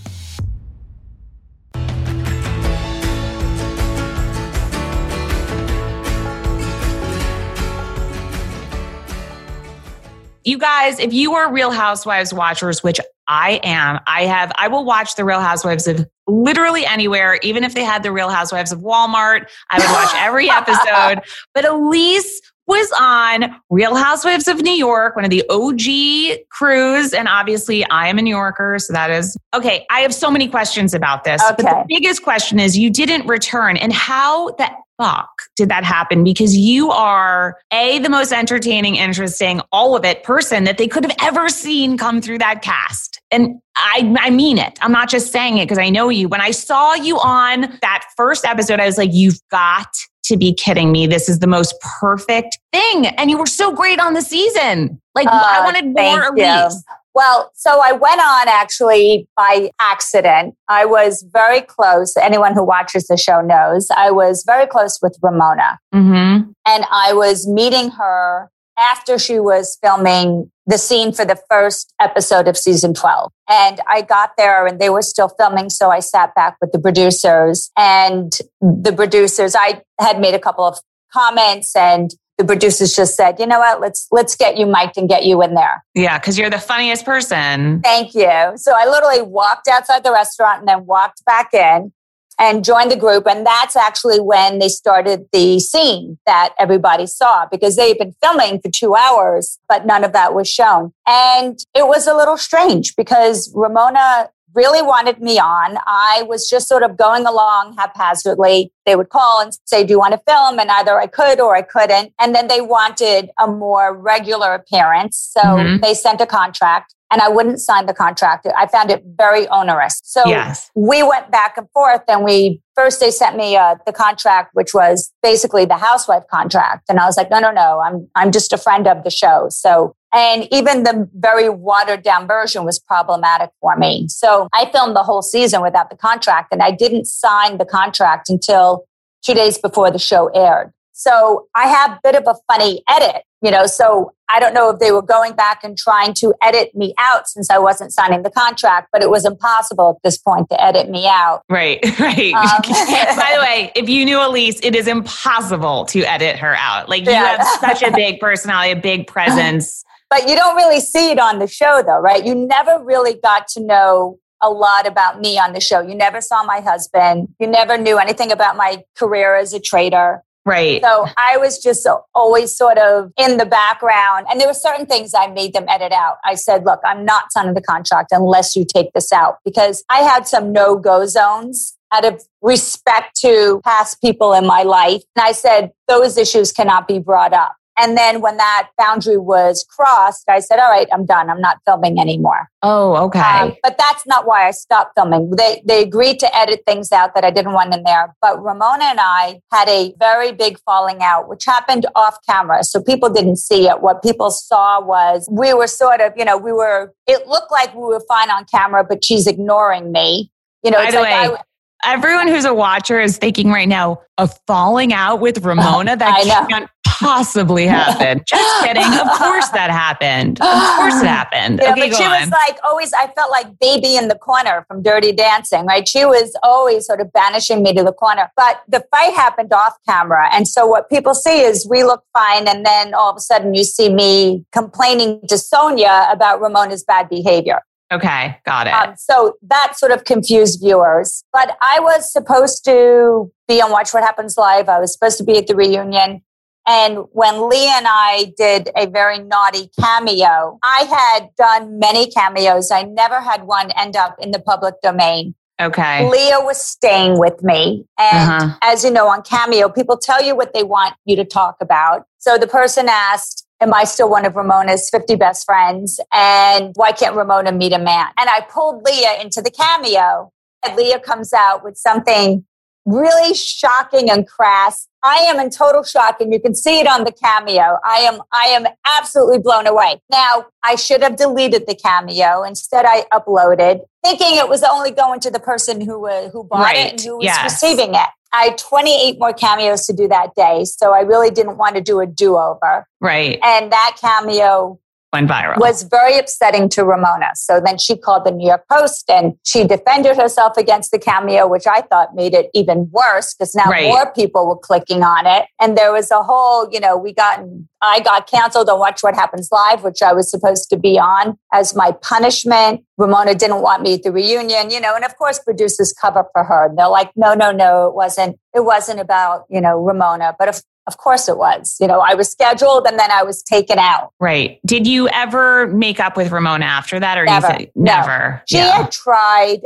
You 10.44 10.58
guys, 10.58 11.00
if 11.00 11.14
you 11.14 11.34
are 11.36 11.52
Real 11.52 11.72
Housewives 11.72 12.34
watchers, 12.34 12.82
which 12.84 13.00
I 13.28 13.60
am, 13.64 14.00
I 14.08 14.26
have, 14.26 14.52
I 14.56 14.68
will 14.68 14.86
watch 14.86 15.16
the 15.16 15.24
Real 15.24 15.40
Housewives 15.40 15.88
of 15.88 16.08
literally 16.28 16.86
anywhere, 16.86 17.40
even 17.44 17.64
if 17.64 17.74
they 17.74 17.84
had 17.84 18.04
the 18.04 18.12
Real 18.12 18.30
Housewives 18.30 18.72
of 18.72 18.80
Walmart. 18.80 19.48
I 19.70 19.78
would 19.78 19.92
watch 19.92 20.12
every 20.16 20.50
episode. 20.50 21.22
But 21.54 21.66
Elyse 21.66 22.42
was 22.68 22.92
on 23.00 23.56
Real 23.70 23.96
Housewives 23.96 24.48
of 24.48 24.62
New 24.62 24.74
York, 24.74 25.16
one 25.16 25.26
of 25.26 25.32
the 25.32 25.44
OG 25.50 26.46
crews. 26.50 27.14
And 27.14 27.28
obviously, 27.28 27.86
I 27.90 28.08
am 28.08 28.18
a 28.18 28.22
New 28.22 28.36
Yorker. 28.36 28.80
So 28.80 28.94
that 28.94 29.12
is 29.12 29.36
okay. 29.54 29.86
I 29.90 30.02
have 30.02 30.14
so 30.14 30.32
many 30.32 30.48
questions 30.48 30.94
about 30.94 31.24
this. 31.24 31.42
Okay. 31.42 31.64
But 31.64 31.66
the 31.66 31.86
biggest 31.88 32.24
question 32.24 32.60
is 32.60 32.78
you 32.78 32.90
didn't 32.90 33.28
return. 33.28 33.78
And 33.78 33.92
how 33.92 34.52
the 34.52 34.70
fuck 34.98 35.30
did 35.56 35.70
that 35.70 35.84
happen? 35.84 36.24
Because 36.24 36.56
you 36.56 36.92
are 36.92 37.58
A, 37.72 38.00
the 38.00 38.10
most 38.10 38.32
entertaining, 38.32 38.96
interesting, 38.96 39.62
all 39.72 39.96
of 39.96 40.06
it 40.06 40.24
person 40.24 40.64
that 40.64 40.78
they 40.78 40.88
could 40.88 41.04
have 41.04 41.16
ever 41.22 41.50
seen 41.50 41.98
come 41.98 42.22
through 42.22 42.40
that 42.40 42.62
cast. 42.62 43.22
And 43.32 43.60
I, 43.76 44.16
I 44.20 44.30
mean 44.30 44.58
it. 44.58 44.78
I'm 44.82 44.92
not 44.92 45.10
just 45.10 45.32
saying 45.32 45.58
it 45.58 45.66
because 45.66 45.78
I 45.78 45.90
know 45.90 46.10
you. 46.10 46.28
When 46.28 46.42
I 46.42 46.52
saw 46.52 46.94
you 46.94 47.18
on 47.18 47.78
that 47.82 48.06
first 48.18 48.46
episode, 48.46 48.80
I 48.80 48.86
was 48.86 48.98
like, 48.98 49.12
you've 49.14 49.40
got 49.50 49.88
to 50.26 50.38
be 50.38 50.54
kidding 50.54 50.92
me. 50.92 51.08
This 51.08 51.28
is 51.30 51.40
the 51.40 51.48
most 51.48 51.74
perfect 52.00 52.60
thing. 52.72 53.08
And 53.08 53.30
you 53.30 53.38
were 53.38 53.46
so 53.46 53.74
great 53.74 54.00
on 54.00 54.14
the 54.14 54.22
season. 54.22 55.02
Like, 55.16 55.28
I 55.28 55.60
Uh, 55.60 55.64
wanted 55.64 55.86
more. 55.88 56.32
Elyse. 56.36 56.76
Well, 57.14 57.52
so 57.56 57.82
I 57.84 57.92
went 57.92 58.22
on 58.22 58.48
actually 58.48 59.28
by 59.36 59.72
accident. 59.80 60.56
I 60.68 60.86
was 60.86 61.26
very 61.32 61.62
close. 61.62 62.16
Anyone 62.16 62.54
who 62.54 62.64
watches 62.64 63.08
the 63.08 63.18
show 63.18 63.42
knows 63.42 63.88
I 63.96 64.12
was 64.12 64.44
very 64.46 64.66
close 64.68 65.00
with 65.02 65.18
Ramona. 65.22 65.80
Mm-hmm. 65.94 66.52
And 66.66 66.86
I 66.92 67.14
was 67.14 67.48
meeting 67.48 67.92
her 67.92 68.50
after 68.78 69.20
she 69.20 69.40
was 69.40 69.78
filming 69.82 70.50
the 70.66 70.78
scene 70.78 71.12
for 71.12 71.26
the 71.26 71.38
first 71.50 71.94
episode 72.00 72.48
of 72.48 72.58
season 72.58 72.94
12. 72.94 73.32
And 73.50 73.82
I 73.88 74.02
got 74.02 74.32
there 74.38 74.66
and 74.66 74.80
they 74.80 74.90
were 74.90 75.02
still 75.02 75.28
filming. 75.28 75.70
So 75.70 75.90
I 75.90 76.00
sat 76.00 76.34
back 76.34 76.56
with 76.62 76.72
the 76.72 76.80
producers 76.80 77.72
and 77.78 78.32
the 78.62 78.94
producers, 78.94 79.56
I 79.56 79.82
had 80.00 80.20
made 80.20 80.34
a 80.34 80.40
couple 80.40 80.66
of 80.66 80.80
comments 81.14 81.76
and 81.76 82.12
the 82.42 82.48
producers 82.48 82.94
just 82.94 83.16
said, 83.16 83.40
you 83.40 83.46
know 83.46 83.60
what, 83.60 83.80
let's, 83.80 84.08
let's 84.12 84.36
get 84.36 84.58
you 84.58 84.66
mic'd 84.66 84.98
and 84.98 85.08
get 85.08 85.26
you 85.26 85.42
in 85.44 85.54
there. 85.54 85.84
Yeah, 85.94 86.18
because 86.18 86.40
you're 86.40 86.50
the 86.50 86.60
funniest 86.60 87.06
person. 87.06 87.82
Thank 87.82 88.16
you. 88.16 88.54
So 88.56 88.74
I 88.76 88.86
literally 88.86 89.22
walked 89.22 89.68
outside 89.68 90.04
the 90.04 90.12
restaurant 90.12 90.60
and 90.60 90.68
then 90.68 90.88
walked 90.88 91.24
back 91.24 91.54
in 91.54 91.94
and 92.40 92.64
joined 92.64 92.90
the 92.90 92.96
group. 92.96 93.28
And 93.28 93.46
that's 93.46 93.76
actually 93.76 94.20
when 94.20 94.58
they 94.58 94.70
started 94.70 95.28
the 95.32 95.60
scene 95.60 96.18
that 96.26 96.54
everybody 96.58 97.06
saw 97.06 97.46
because 97.46 97.76
they've 97.76 97.98
been 97.98 98.16
filming 98.24 98.60
for 98.60 98.72
two 98.72 98.96
hours, 98.96 99.60
but 99.70 99.86
none 99.86 100.04
of 100.04 100.14
that 100.14 100.34
was 100.34 100.50
shown. 100.50 100.92
And 101.08 101.60
it 101.76 101.86
was 101.88 102.08
a 102.08 102.16
little 102.16 102.38
strange 102.38 102.96
because 102.96 103.52
Ramona 103.54 104.30
really 104.54 104.82
wanted 104.82 105.22
me 105.22 105.40
on. 105.40 105.78
I 105.86 106.24
was 106.28 106.50
just 106.50 106.68
sort 106.68 106.84
of 106.84 106.98
going 106.98 107.26
along 107.26 107.76
haphazardly. 107.78 108.72
They 108.86 108.96
would 108.96 109.10
call 109.10 109.42
and 109.42 109.52
say, 109.66 109.84
Do 109.84 109.92
you 109.94 110.00
want 110.00 110.14
to 110.14 110.22
film? 110.28 110.60
And 110.60 110.70
either 110.70 111.00
I 111.00 111.08
could 111.08 111.40
or 111.40 111.56
I 111.56 111.62
couldn't. 111.62 112.14
And 112.20 112.36
then 112.36 112.48
they 112.48 112.62
wanted 112.62 113.30
a 113.40 113.48
more 113.48 113.96
regular 113.96 114.54
appearance. 114.54 115.18
So 115.36 115.42
Mhm. 115.42 115.82
they 115.82 115.94
sent 115.94 116.22
a 116.22 116.26
contract 116.26 116.94
and 117.12 117.22
I 117.22 117.30
wouldn't 117.30 117.60
sign 117.60 117.86
the 117.86 117.94
contract. 117.94 118.48
I 118.58 118.68
found 118.68 118.90
it 118.90 119.04
very 119.18 119.48
onerous. 119.50 120.00
So 120.04 120.24
Yes. 120.26 120.72
we 120.76 121.04
went 121.04 121.30
back 121.30 121.58
and 121.58 121.70
forth 121.72 122.02
and 122.08 122.24
we 122.24 122.62
first 122.76 123.00
they 123.00 123.12
sent 123.12 123.36
me 123.36 123.56
uh, 123.58 123.76
the 123.86 123.92
contract 123.92 124.52
which 124.54 124.74
was 124.74 125.12
basically 125.22 125.66
the 125.66 125.76
housewife 125.76 126.24
contract 126.32 126.84
and 126.90 127.00
i 127.00 127.06
was 127.06 127.18
like 127.18 127.30
no 127.30 127.38
no 127.40 127.52
no 127.52 127.80
i'm 127.82 128.08
i'm 128.16 128.32
just 128.32 128.54
a 128.54 128.58
friend 128.58 128.88
of 128.88 129.04
the 129.04 129.10
show 129.12 129.48
so 129.50 129.94
and 130.14 130.48
even 130.52 130.84
the 130.84 131.08
very 131.16 131.50
watered 131.50 132.02
down 132.02 132.26
version 132.28 132.64
was 132.64 132.80
problematic 132.80 133.50
for 133.60 133.76
me 133.76 134.08
so 134.08 134.48
i 134.54 134.66
filmed 134.72 134.96
the 134.96 135.04
whole 135.04 135.22
season 135.22 135.62
without 135.62 135.90
the 135.90 135.98
contract 135.98 136.48
and 136.54 136.62
i 136.64 136.72
didn't 136.72 137.06
sign 137.06 137.58
the 137.58 137.66
contract 137.66 138.30
until 138.30 138.86
two 139.24 139.34
days 139.34 139.58
before 139.58 139.92
the 139.92 140.00
show 140.00 140.28
aired 140.30 140.72
so 140.94 141.48
i 141.56 141.68
have 141.68 141.92
a 141.92 142.00
bit 142.04 142.16
of 142.16 142.24
a 142.26 142.36
funny 142.52 142.82
edit 142.90 143.24
you 143.42 143.50
know 143.52 143.66
so 143.66 144.14
i 144.30 144.40
don't 144.40 144.54
know 144.54 144.70
if 144.70 144.80
they 144.80 144.92
were 144.92 145.02
going 145.02 145.34
back 145.34 145.64
and 145.64 145.78
trying 145.78 146.14
to 146.14 146.34
edit 146.42 146.74
me 146.76 146.94
out 146.98 147.28
since 147.28 147.50
i 147.50 147.58
wasn't 147.58 147.92
signing 147.94 148.22
the 148.24 148.30
contract 148.32 148.88
but 148.94 149.02
it 149.02 149.10
was 149.10 149.26
impossible 149.26 149.92
at 149.96 150.04
this 150.04 150.18
point 150.18 150.50
to 150.50 150.62
edit 150.64 150.90
me 150.90 151.08
out 151.08 151.42
Right, 151.50 151.80
right. 152.00 152.34
Um, 152.34 152.62
By 153.18 153.32
the 153.36 153.42
way, 153.42 153.72
if 153.76 153.90
you 153.90 154.06
knew 154.06 154.18
Elyse, 154.18 154.60
it 154.64 154.76
is 154.76 154.88
impossible 154.88 155.86
to 155.86 156.02
edit 156.04 156.38
her 156.38 156.56
out. 156.56 156.88
Like 156.90 157.06
you 157.06 157.12
Yeah. 157.12 157.38
have 157.38 157.48
such 157.60 157.84
a 157.84 157.92
big 157.92 158.20
personality, 158.20 158.72
a 158.72 158.76
big 158.82 159.08
presence. 159.16 159.84
But 160.10 160.28
you 160.28 160.36
don't 160.36 160.56
really 160.56 160.80
see 160.80 161.12
it 161.12 161.20
on 161.20 161.40
the 161.40 161.48
show, 161.48 161.82
though, 161.86 162.00
right? 162.00 162.26
You 162.26 162.36
never 162.36 162.84
really 162.84 163.16
got 163.22 163.48
to 163.50 163.60
know 163.62 164.20
a 164.42 164.50
lot 164.50 164.86
about 164.88 165.20
me 165.22 165.38
on 165.40 165.54
the 165.54 165.62
show. 165.62 165.80
You 165.82 165.96
never 165.96 166.20
saw 166.22 166.44
my 166.44 166.60
husband. 166.60 167.30
You 167.40 167.48
never 167.48 167.78
knew 167.78 167.98
anything 167.98 168.32
about 168.32 168.58
my 168.58 168.84
career 168.98 169.36
as 169.36 169.54
a 169.54 169.60
trader. 169.60 170.22
Right. 170.46 170.82
So 170.84 171.06
I 171.18 171.38
was 171.38 171.60
just 171.60 171.88
always 172.16 172.56
sort 172.56 172.78
of 172.80 173.12
in 173.18 173.38
the 173.38 173.46
background. 173.46 174.26
And 174.30 174.40
there 174.40 174.48
were 174.48 174.56
certain 174.56 174.88
things 174.88 175.14
I 175.16 175.28
made 175.28 175.54
them 175.54 175.66
edit 175.70 175.92
out. 175.92 176.18
I 176.26 176.36
said, 176.36 176.66
look, 176.66 176.80
I'm 176.84 177.06
not 177.06 177.32
signing 177.32 177.54
the 177.54 177.62
contract 177.62 178.10
unless 178.12 178.56
you 178.56 178.66
take 178.66 178.92
this 178.94 179.14
out 179.14 179.38
because 179.46 179.84
I 179.90 180.00
had 180.00 180.28
some 180.28 180.52
no 180.52 180.78
go 180.78 181.06
zones 181.06 181.78
out 181.94 182.06
of 182.06 182.24
respect 182.42 183.20
to 183.22 183.62
past 183.64 184.02
people 184.02 184.34
in 184.34 184.48
my 184.48 184.64
life. 184.64 185.04
And 185.16 185.24
I 185.24 185.34
said, 185.34 185.72
those 185.88 186.18
issues 186.18 186.52
cannot 186.52 186.88
be 186.88 187.00
brought 187.00 187.34
up. 187.34 187.56
And 187.78 187.98
then 187.98 188.22
when 188.22 188.38
that 188.38 188.70
boundary 188.78 189.18
was 189.18 189.66
crossed, 189.70 190.30
I 190.30 190.40
said, 190.40 190.60
all 190.60 190.70
right, 190.70 190.88
I'm 190.92 191.06
done. 191.06 191.30
I'm 191.30 191.42
not 191.42 191.60
filming 191.66 192.00
anymore. 192.00 192.50
oh, 192.64 192.96
okay. 193.06 193.20
Um, 193.20 193.56
but 193.64 193.78
that's 193.78 194.06
not 194.06 194.26
why 194.28 194.48
I 194.48 194.52
stopped 194.52 194.92
filming. 194.96 195.32
They 195.32 195.62
they 195.66 195.82
agreed 195.82 196.20
to 196.20 196.36
edit 196.36 196.64
things 196.66 196.92
out 196.92 197.16
that 197.16 197.24
I 197.24 197.32
didn't 197.32 197.54
want 197.54 197.74
in 197.74 197.84
there. 197.84 198.16
But 198.22 198.44
Ramona 198.44 198.84
and 198.86 199.00
I 199.02 199.42
had 199.52 199.68
a 199.70 199.94
very 200.00 200.32
big 200.32 200.60
falling 200.60 201.02
out, 201.02 201.30
which 201.30 201.46
happened 201.46 201.86
off 201.96 202.18
camera, 202.28 202.64
so 202.64 202.82
people 202.82 203.10
didn't 203.10 203.38
see 203.38 203.68
it. 203.68 203.82
What 203.82 204.04
people 204.04 204.32
saw 204.32 204.82
was 204.82 205.28
we 205.32 205.54
were 205.54 205.68
sort 205.68 206.02
of, 206.02 206.14
you 206.18 206.26
know, 206.26 206.38
we 206.38 206.52
were. 206.52 206.94
It 207.08 207.28
looked 207.28 207.52
like 207.52 207.74
we 207.74 207.82
were 207.82 208.02
fine 208.08 208.30
on 208.30 208.46
camera, 208.46 208.84
but 208.84 209.04
she's 209.04 209.28
ignoring 209.28 209.92
me. 209.92 210.32
You 210.64 210.72
know, 210.72 210.78
By 210.78 210.92
the 210.92 211.00
like 211.00 211.32
way, 211.32 211.38
I, 211.38 211.42
Everyone 211.84 212.28
who's 212.28 212.46
a 212.46 212.54
watcher 212.54 213.00
is 213.00 213.18
thinking 213.18 213.50
right 213.50 213.68
now, 213.68 214.02
a 214.18 214.28
falling 214.46 214.94
out 214.94 215.20
with 215.20 215.44
Ramona 215.44 215.92
I 215.94 215.96
that 215.96 216.26
know. 216.28 216.48
can't 216.48 216.70
possibly 217.02 217.66
happen. 217.80 218.22
Just 218.26 218.64
kidding. 218.64 218.84
Of 218.84 219.08
course 219.18 219.50
that 219.50 219.70
happened. 219.70 220.40
Of 220.40 220.78
course 220.78 221.02
it 221.02 221.08
happened. 221.08 221.60
Yeah, 221.62 221.72
okay, 221.72 221.90
but 221.90 221.98
she 221.98 222.04
on. 222.06 222.12
was 222.12 222.30
like 222.30 222.58
always. 222.64 222.94
I 222.94 223.08
felt 223.08 223.32
like 223.32 223.60
baby 223.60 223.98
in 223.98 224.08
the 224.08 224.16
corner 224.16 224.64
from 224.68 224.82
Dirty 224.82 225.12
Dancing, 225.12 225.66
right? 225.66 225.88
She 225.88 226.06
was 226.06 226.34
always 226.44 226.86
sort 226.86 227.02
of 227.02 227.12
banishing 227.12 227.64
me 227.64 227.74
to 227.74 227.84
the 227.84 227.92
corner. 227.94 228.32
But 228.38 228.62
the 228.70 228.86
fight 228.92 229.14
happened 229.14 229.52
off 229.52 229.74
camera, 229.88 230.30
and 230.32 230.48
so 230.48 230.66
what 230.66 230.90
people 230.90 231.14
see 231.14 231.42
is 231.42 231.68
we 231.70 231.84
look 231.84 232.04
fine, 232.14 232.48
and 232.48 232.66
then 232.66 232.94
all 232.94 233.10
of 233.10 233.18
a 233.18 233.22
sudden 233.22 233.54
you 233.54 233.64
see 233.64 233.94
me 233.94 234.46
complaining 234.54 235.20
to 235.28 235.36
Sonja 235.36 236.12
about 236.14 236.40
Ramona's 236.40 236.84
bad 236.84 237.10
behavior. 237.10 237.60
okay, 237.92 238.38
got 238.46 238.68
it. 238.68 238.74
Um, 238.74 238.94
so 238.98 239.36
that 239.42 239.74
sort 239.78 239.92
of 239.92 240.06
confused 240.06 240.60
viewers. 240.62 241.24
But 241.34 241.58
I 241.62 241.80
was 241.82 242.12
supposed 242.12 242.64
to 242.66 243.32
be 243.50 243.62
on 243.62 243.70
Watch 243.72 243.94
What 243.94 244.04
Happens 244.04 244.38
Live. 244.38 244.70
I 244.70 244.80
was 244.80 244.94
supposed 244.94 245.18
to 245.18 245.24
be 245.26 245.38
at 245.38 245.48
the 245.48 245.56
reunion. 245.56 246.22
And 246.68 247.00
when 247.12 247.50
Leah 247.50 247.74
and 247.78 247.88
I 247.90 248.34
did 248.38 248.70
a 248.76 248.86
very 248.88 249.20
naughty 249.20 249.70
cameo, 249.80 250.60
I 250.64 250.84
had 250.84 251.30
done 251.38 251.80
many 251.80 252.10
cameos. 252.12 252.72
I 252.72 252.84
never 252.84 253.20
had 253.20 253.46
one 253.46 253.72
end 253.72 253.96
up 253.96 254.16
in 254.20 254.32
the 254.32 254.40
public 254.40 254.76
domain. 254.82 255.34
okay. 255.60 256.10
Leah 256.10 256.40
was 256.42 256.60
staying 256.62 257.20
with 257.20 257.44
me. 257.44 257.86
And 258.00 258.32
Uh-huh. 258.32 258.58
as 258.64 258.84
you 258.84 258.90
know, 258.92 259.08
on 259.08 259.22
Cameo, 259.22 259.70
people 259.70 259.98
tell 259.98 260.22
you 260.24 260.36
what 260.36 260.54
they 260.54 260.64
want 260.64 260.96
you 261.06 261.16
to 261.16 261.26
talk 261.26 261.58
about. 261.62 262.06
So 262.20 262.38
the 262.38 262.48
person 262.48 262.88
asked, 262.90 263.46
Am 263.62 263.76
I 263.76 263.84
still 263.84 264.10
one 264.10 264.26
of 264.26 264.36
Ramona's 264.36 264.90
50 264.90 265.16
best 265.18 265.46
friends? 265.46 266.00
And 266.12 266.74
why 266.76 266.92
can't 266.94 267.16
Ramona 267.16 267.52
meet 267.52 267.74
a 267.74 267.78
man? 267.78 268.08
And 268.18 268.28
I 268.28 268.42
pulled 268.42 268.84
Leah 268.84 269.22
into 269.22 269.40
the 269.40 269.52
cameo. 269.52 270.32
And 270.66 270.76
Leah 270.76 271.00
comes 271.00 271.32
out 271.32 271.64
with 271.64 271.78
something 271.78 272.44
really 272.86 273.34
shocking 273.34 274.10
and 274.10 274.28
crass. 274.28 274.88
I 275.04 275.16
am 275.30 275.40
in 275.40 275.50
total 275.50 275.84
shock 275.84 276.22
and 276.22 276.32
you 276.32 276.40
can 276.40 276.54
see 276.54 276.80
it 276.80 276.88
on 276.88 277.06
the 277.06 277.12
cameo. 277.12 277.78
I 277.84 278.00
am 278.02 278.22
I 278.32 278.46
am 278.50 278.68
absolutely 278.86 279.40
blown 279.40 279.66
away. 279.68 280.00
Now, 280.12 280.46
I 280.64 280.76
should 280.76 281.02
have 281.02 281.16
deleted 281.16 281.66
the 281.68 281.76
cameo. 281.76 282.44
Instead, 282.44 282.86
I 282.86 283.06
uploaded 283.12 283.82
thinking 284.04 284.36
it 284.38 284.48
was 284.48 284.64
only 284.64 284.92
going 284.92 285.20
to 285.22 285.32
the 285.32 285.40
person 285.40 285.82
who 285.82 286.08
uh, 286.08 286.30
who 286.30 286.44
bought 286.44 286.62
Right. 286.66 286.78
it 286.78 286.92
and 286.94 287.02
who 287.02 287.18
was 287.18 287.26
Yes. 287.26 287.44
receiving 287.44 287.96
it. 287.96 288.08
I 288.34 288.46
had 288.46 288.58
28 288.58 289.20
more 289.20 289.34
cameos 289.34 289.86
to 289.88 289.94
do 289.94 290.08
that 290.08 290.36
day, 290.36 290.64
so 290.66 290.94
I 290.94 291.02
really 291.02 291.32
didn't 291.32 291.58
want 291.58 291.76
to 291.76 291.82
do 291.82 292.00
a 292.00 292.06
do-over. 292.08 292.88
Right. 293.02 293.38
And 293.44 293.72
that 293.74 293.98
cameo 294.00 294.80
went 295.14 295.30
viral. 295.30 295.58
was 295.58 295.84
very 295.84 296.18
upsetting 296.18 296.70
to 296.70 296.84
Ramona. 296.84 297.32
So 297.36 297.60
then 297.64 297.78
she 297.78 297.98
called 297.98 298.26
the 298.26 298.32
New 298.32 298.48
York 298.48 298.64
Post 298.70 299.10
and 299.10 299.34
she 299.44 299.66
defended 299.66 300.16
herself 300.16 300.58
against 300.58 300.92
the 300.92 301.00
cameo, 301.00 301.48
which 301.48 301.68
I 301.68 301.82
thought 301.82 302.16
made 302.16 302.34
it 302.34 302.50
even 302.54 302.90
worse 302.92 303.34
because 303.34 303.54
now 303.56 303.70
Right. 303.70 303.88
more 303.88 304.12
people 304.14 304.48
were 304.48 304.58
clicking 304.58 305.04
on 305.04 305.26
it. 305.28 305.46
And 305.60 305.78
there 305.78 305.92
was 305.92 306.12
a 306.12 306.24
whole, 306.24 306.70
you 306.72 306.80
know, 306.80 306.96
we 306.98 307.14
got, 307.14 307.42
I 307.82 308.00
got 308.00 308.28
canceled 308.30 308.70
on 308.70 308.80
Watch 308.80 309.02
What 309.04 309.16
Happens 309.16 309.50
Live, 309.52 309.84
which 309.84 310.02
I 310.02 310.14
was 310.14 310.30
supposed 310.30 310.70
to 310.70 310.78
be 310.78 310.98
on 311.00 311.38
as 311.52 311.76
my 311.76 311.92
punishment. 312.02 312.84
Ramona 312.98 313.36
didn't 313.36 313.62
want 313.62 313.82
me 313.84 313.96
at 313.96 314.04
the 314.04 314.12
reunion, 314.12 314.70
you 314.70 314.80
know, 314.80 314.96
and 314.96 315.04
of 315.04 315.18
course 315.18 315.40
producers 315.40 315.94
cover 316.00 316.26
for 316.34 316.44
her. 316.44 316.68
And 316.68 316.78
They're 316.78 316.88
like, 316.88 317.12
no, 317.16 317.34
no, 317.34 317.52
no, 317.52 317.88
it 317.88 317.96
wasn't, 317.96 318.38
it 318.56 318.64
wasn't 318.64 319.00
about, 319.00 319.46
you 319.50 319.60
know, 319.60 319.78
Ramona. 319.80 320.36
But 320.38 320.50
of, 320.50 320.62
of 320.88 320.98
course 320.98 321.28
it 321.30 321.38
was. 321.38 321.78
You 321.80 321.88
know, 321.88 322.00
I 322.00 322.16
was 322.16 322.30
scheduled 322.32 322.86
and 322.88 322.98
then 323.00 323.12
I 323.12 323.24
was 323.24 323.44
taken 323.44 323.78
out. 323.80 324.12
right. 324.20 324.60
Did 324.66 324.88
you 324.88 325.08
ever 325.10 325.68
make 325.68 326.00
up 326.00 326.18
with 326.18 326.32
Ramona 326.32 326.66
after 326.66 327.00
that 327.00 327.18
or 327.18 327.26
Never. 327.26 327.48
you 327.48 327.54
said 327.60 327.72
No. 327.76 327.84
never? 327.96 328.44
She 328.48 328.58
had 328.58 328.92
tried 328.92 329.62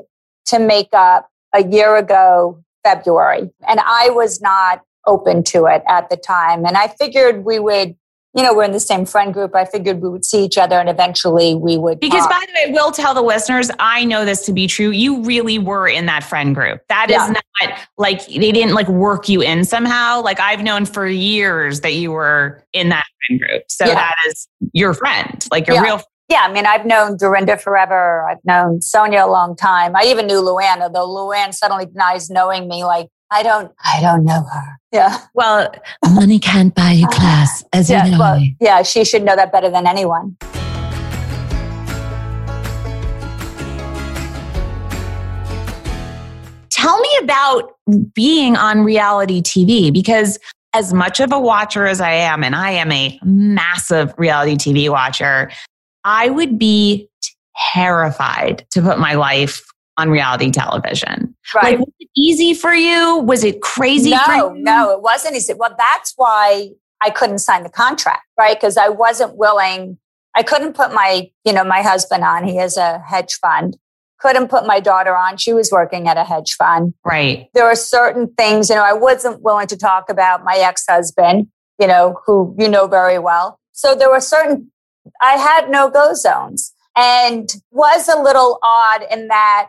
to 0.48 0.60
make 0.60 0.90
up 0.94 1.30
a 1.54 1.64
year 1.64 1.96
ago, 1.96 2.62
February, 2.84 3.50
and 3.68 3.80
I 3.84 4.10
was 4.12 4.42
not 4.42 4.82
open 5.08 5.44
to 5.44 5.66
it 5.66 5.84
at 5.88 6.10
the 6.10 6.18
time. 6.18 6.66
And 6.66 6.76
I 6.78 6.88
figured 6.88 7.46
we 7.46 7.60
would, 7.60 7.96
you 8.36 8.44
know, 8.44 8.54
we're 8.54 8.66
in 8.66 8.74
the 8.74 8.80
same 8.82 9.06
friend 9.06 9.34
group. 9.34 9.56
I 9.56 9.64
figured 9.64 10.02
we 10.02 10.10
would 10.10 10.26
see 10.26 10.44
each 10.44 10.58
other 10.58 10.78
and 10.78 10.90
eventually 10.90 11.56
we 11.56 11.78
would. 11.78 12.02
Because, 12.02 12.22
talk. 12.24 12.32
by 12.32 12.46
the 12.46 12.54
way, 12.54 12.66
I 12.70 12.72
will 12.74 12.92
tell 12.92 13.14
the 13.14 13.22
listeners, 13.22 13.72
I 13.80 14.04
know 14.04 14.26
this 14.26 14.46
to 14.48 14.54
be 14.54 14.68
true. 14.68 14.90
You 14.90 15.24
really 15.24 15.58
were 15.58 15.88
in 15.88 16.06
that 16.08 16.24
friend 16.24 16.54
group. 16.54 16.82
That 16.90 17.10
is 17.10 17.16
Yeah. 17.16 17.34
not 17.62 17.80
like 17.98 18.26
they 18.28 18.52
didn't 18.52 18.74
like 18.74 18.90
work 18.90 19.30
you 19.30 19.42
in 19.42 19.64
somehow. 19.64 20.22
Like 20.22 20.42
I've 20.42 20.62
known 20.62 20.86
for 20.86 21.08
years 21.08 21.80
that 21.82 21.94
you 21.94 22.12
were 22.12 22.62
in 22.74 22.90
that 22.90 23.06
friend 23.28 23.40
group. 23.40 23.64
So 23.70 23.86
Yeah. 23.86 23.96
that 23.96 24.16
is 24.28 24.48
your 24.74 24.94
friend, 24.94 25.46
like 25.50 25.66
your 25.68 25.78
Yeah. 25.78 25.84
real 25.84 26.02
yeah, 26.28 26.48
I 26.50 26.52
mean, 26.52 26.66
I've 26.66 26.88
known 26.88 27.18
Dorinda 27.18 27.56
forever. 27.56 28.28
I've 28.28 28.44
known 28.46 28.80
Sonja 28.80 29.24
a 29.24 29.30
long 29.30 29.56
time. 29.56 29.96
I 29.96 30.06
even 30.06 30.26
knew 30.26 30.42
Luann, 30.42 30.82
although 30.82 31.08
Luann 31.08 31.54
suddenly 31.54 31.86
denies 31.86 32.32
knowing 32.32 32.68
me. 32.68 32.84
Like, 32.84 33.10
I 33.32 33.44
don't, 33.44 33.72
I 33.84 34.02
don't 34.02 34.24
know 34.24 34.44
her. 34.44 34.80
Yeah. 34.92 35.18
Well, 35.34 35.72
Money 36.14 36.40
can't 36.40 36.74
buy 36.74 36.92
you 36.92 37.08
class, 37.08 37.64
as 37.74 37.90
yeah, 37.90 38.06
you 38.06 38.12
know. 38.12 38.20
well, 38.20 38.42
yeah, 38.62 38.82
she 38.84 39.04
should 39.04 39.24
know 39.24 39.36
that 39.36 39.52
better 39.52 39.70
than 39.70 39.88
anyone. 39.88 40.38
tell 46.86 47.00
me 47.00 47.10
about 47.24 47.72
being 48.14 48.56
on 48.56 48.84
reality 48.84 49.42
TV 49.42 49.92
because 49.92 50.38
as 50.74 50.94
much 50.94 51.20
of 51.20 51.32
a 51.32 51.40
watcher 51.40 51.88
as 51.88 52.00
I 52.00 52.12
am, 52.12 52.44
and 52.44 52.54
I 52.56 52.72
am 52.72 52.92
a 52.92 53.18
massive 53.24 54.14
reality 54.18 54.56
TV 54.56 54.90
watcher, 54.90 55.50
I 56.04 56.30
would 56.30 56.60
be 56.60 57.10
terrified 57.74 58.68
to 58.72 58.82
put 58.82 59.00
my 59.00 59.14
life 59.14 59.64
on 59.98 60.10
reality 60.10 60.52
television. 60.52 61.36
Right. 61.54 61.78
Like, 61.78 61.80
was 61.80 61.94
it 62.00 62.10
easy 62.16 62.54
for 62.54 62.74
you? 62.74 63.20
Was 63.20 63.44
it 63.44 63.62
crazy 63.62 64.12
for 64.12 64.32
No, 64.32 64.54
you? 64.54 64.64
no, 64.64 64.92
it 64.92 65.02
wasn't 65.02 65.36
easy. 65.36 65.54
Well, 65.54 65.76
that's 65.78 66.14
why 66.16 66.70
I 67.02 67.10
couldn't 67.10 67.40
sign 67.40 67.64
the 67.64 67.70
contract, 67.70 68.24
right? 68.38 68.60
Because 68.60 68.78
I 68.78 68.90
wasn't 68.90 69.38
willing. 69.38 69.98
I 70.36 70.44
couldn't 70.44 70.74
put 70.74 70.94
my, 70.94 71.32
you 71.46 71.54
know, 71.54 71.64
my 71.64 71.82
husband 71.82 72.24
on. 72.24 72.46
He 72.46 72.58
has 72.58 72.78
a 72.78 73.00
hedge 73.00 73.36
fund. 73.36 73.78
Couldn't 74.20 74.50
put 74.50 74.66
my 74.66 74.80
daughter 74.80 75.16
on. 75.16 75.38
She 75.38 75.54
was 75.54 75.72
working 75.72 76.08
at 76.08 76.18
a 76.18 76.24
hedge 76.24 76.54
fund. 76.54 76.94
Right. 77.06 77.48
There 77.54 77.66
are 77.66 77.76
certain 77.76 78.34
things, 78.34 78.70
you 78.70 78.76
know, 78.76 78.84
I 78.84 78.94
wasn't 78.94 79.42
willing 79.42 79.68
to 79.68 79.78
talk 79.78 80.10
about 80.10 80.44
my 80.44 80.56
ex-husband, 80.58 81.48
you 81.80 81.88
know, 81.88 82.20
who 82.26 82.56
you 82.58 82.70
know 82.70 82.88
very 82.88 83.20
well. 83.20 83.60
So 83.74 83.94
there 83.94 84.10
were 84.10 84.22
certain, 84.22 84.72
I 85.22 85.34
had 85.34 85.70
no 85.70 85.90
go 85.90 86.14
zones 86.14 86.74
and 86.96 87.54
was 87.72 88.08
a 88.08 88.20
little 88.20 88.58
odd 88.64 89.04
in 89.12 89.28
that 89.28 89.68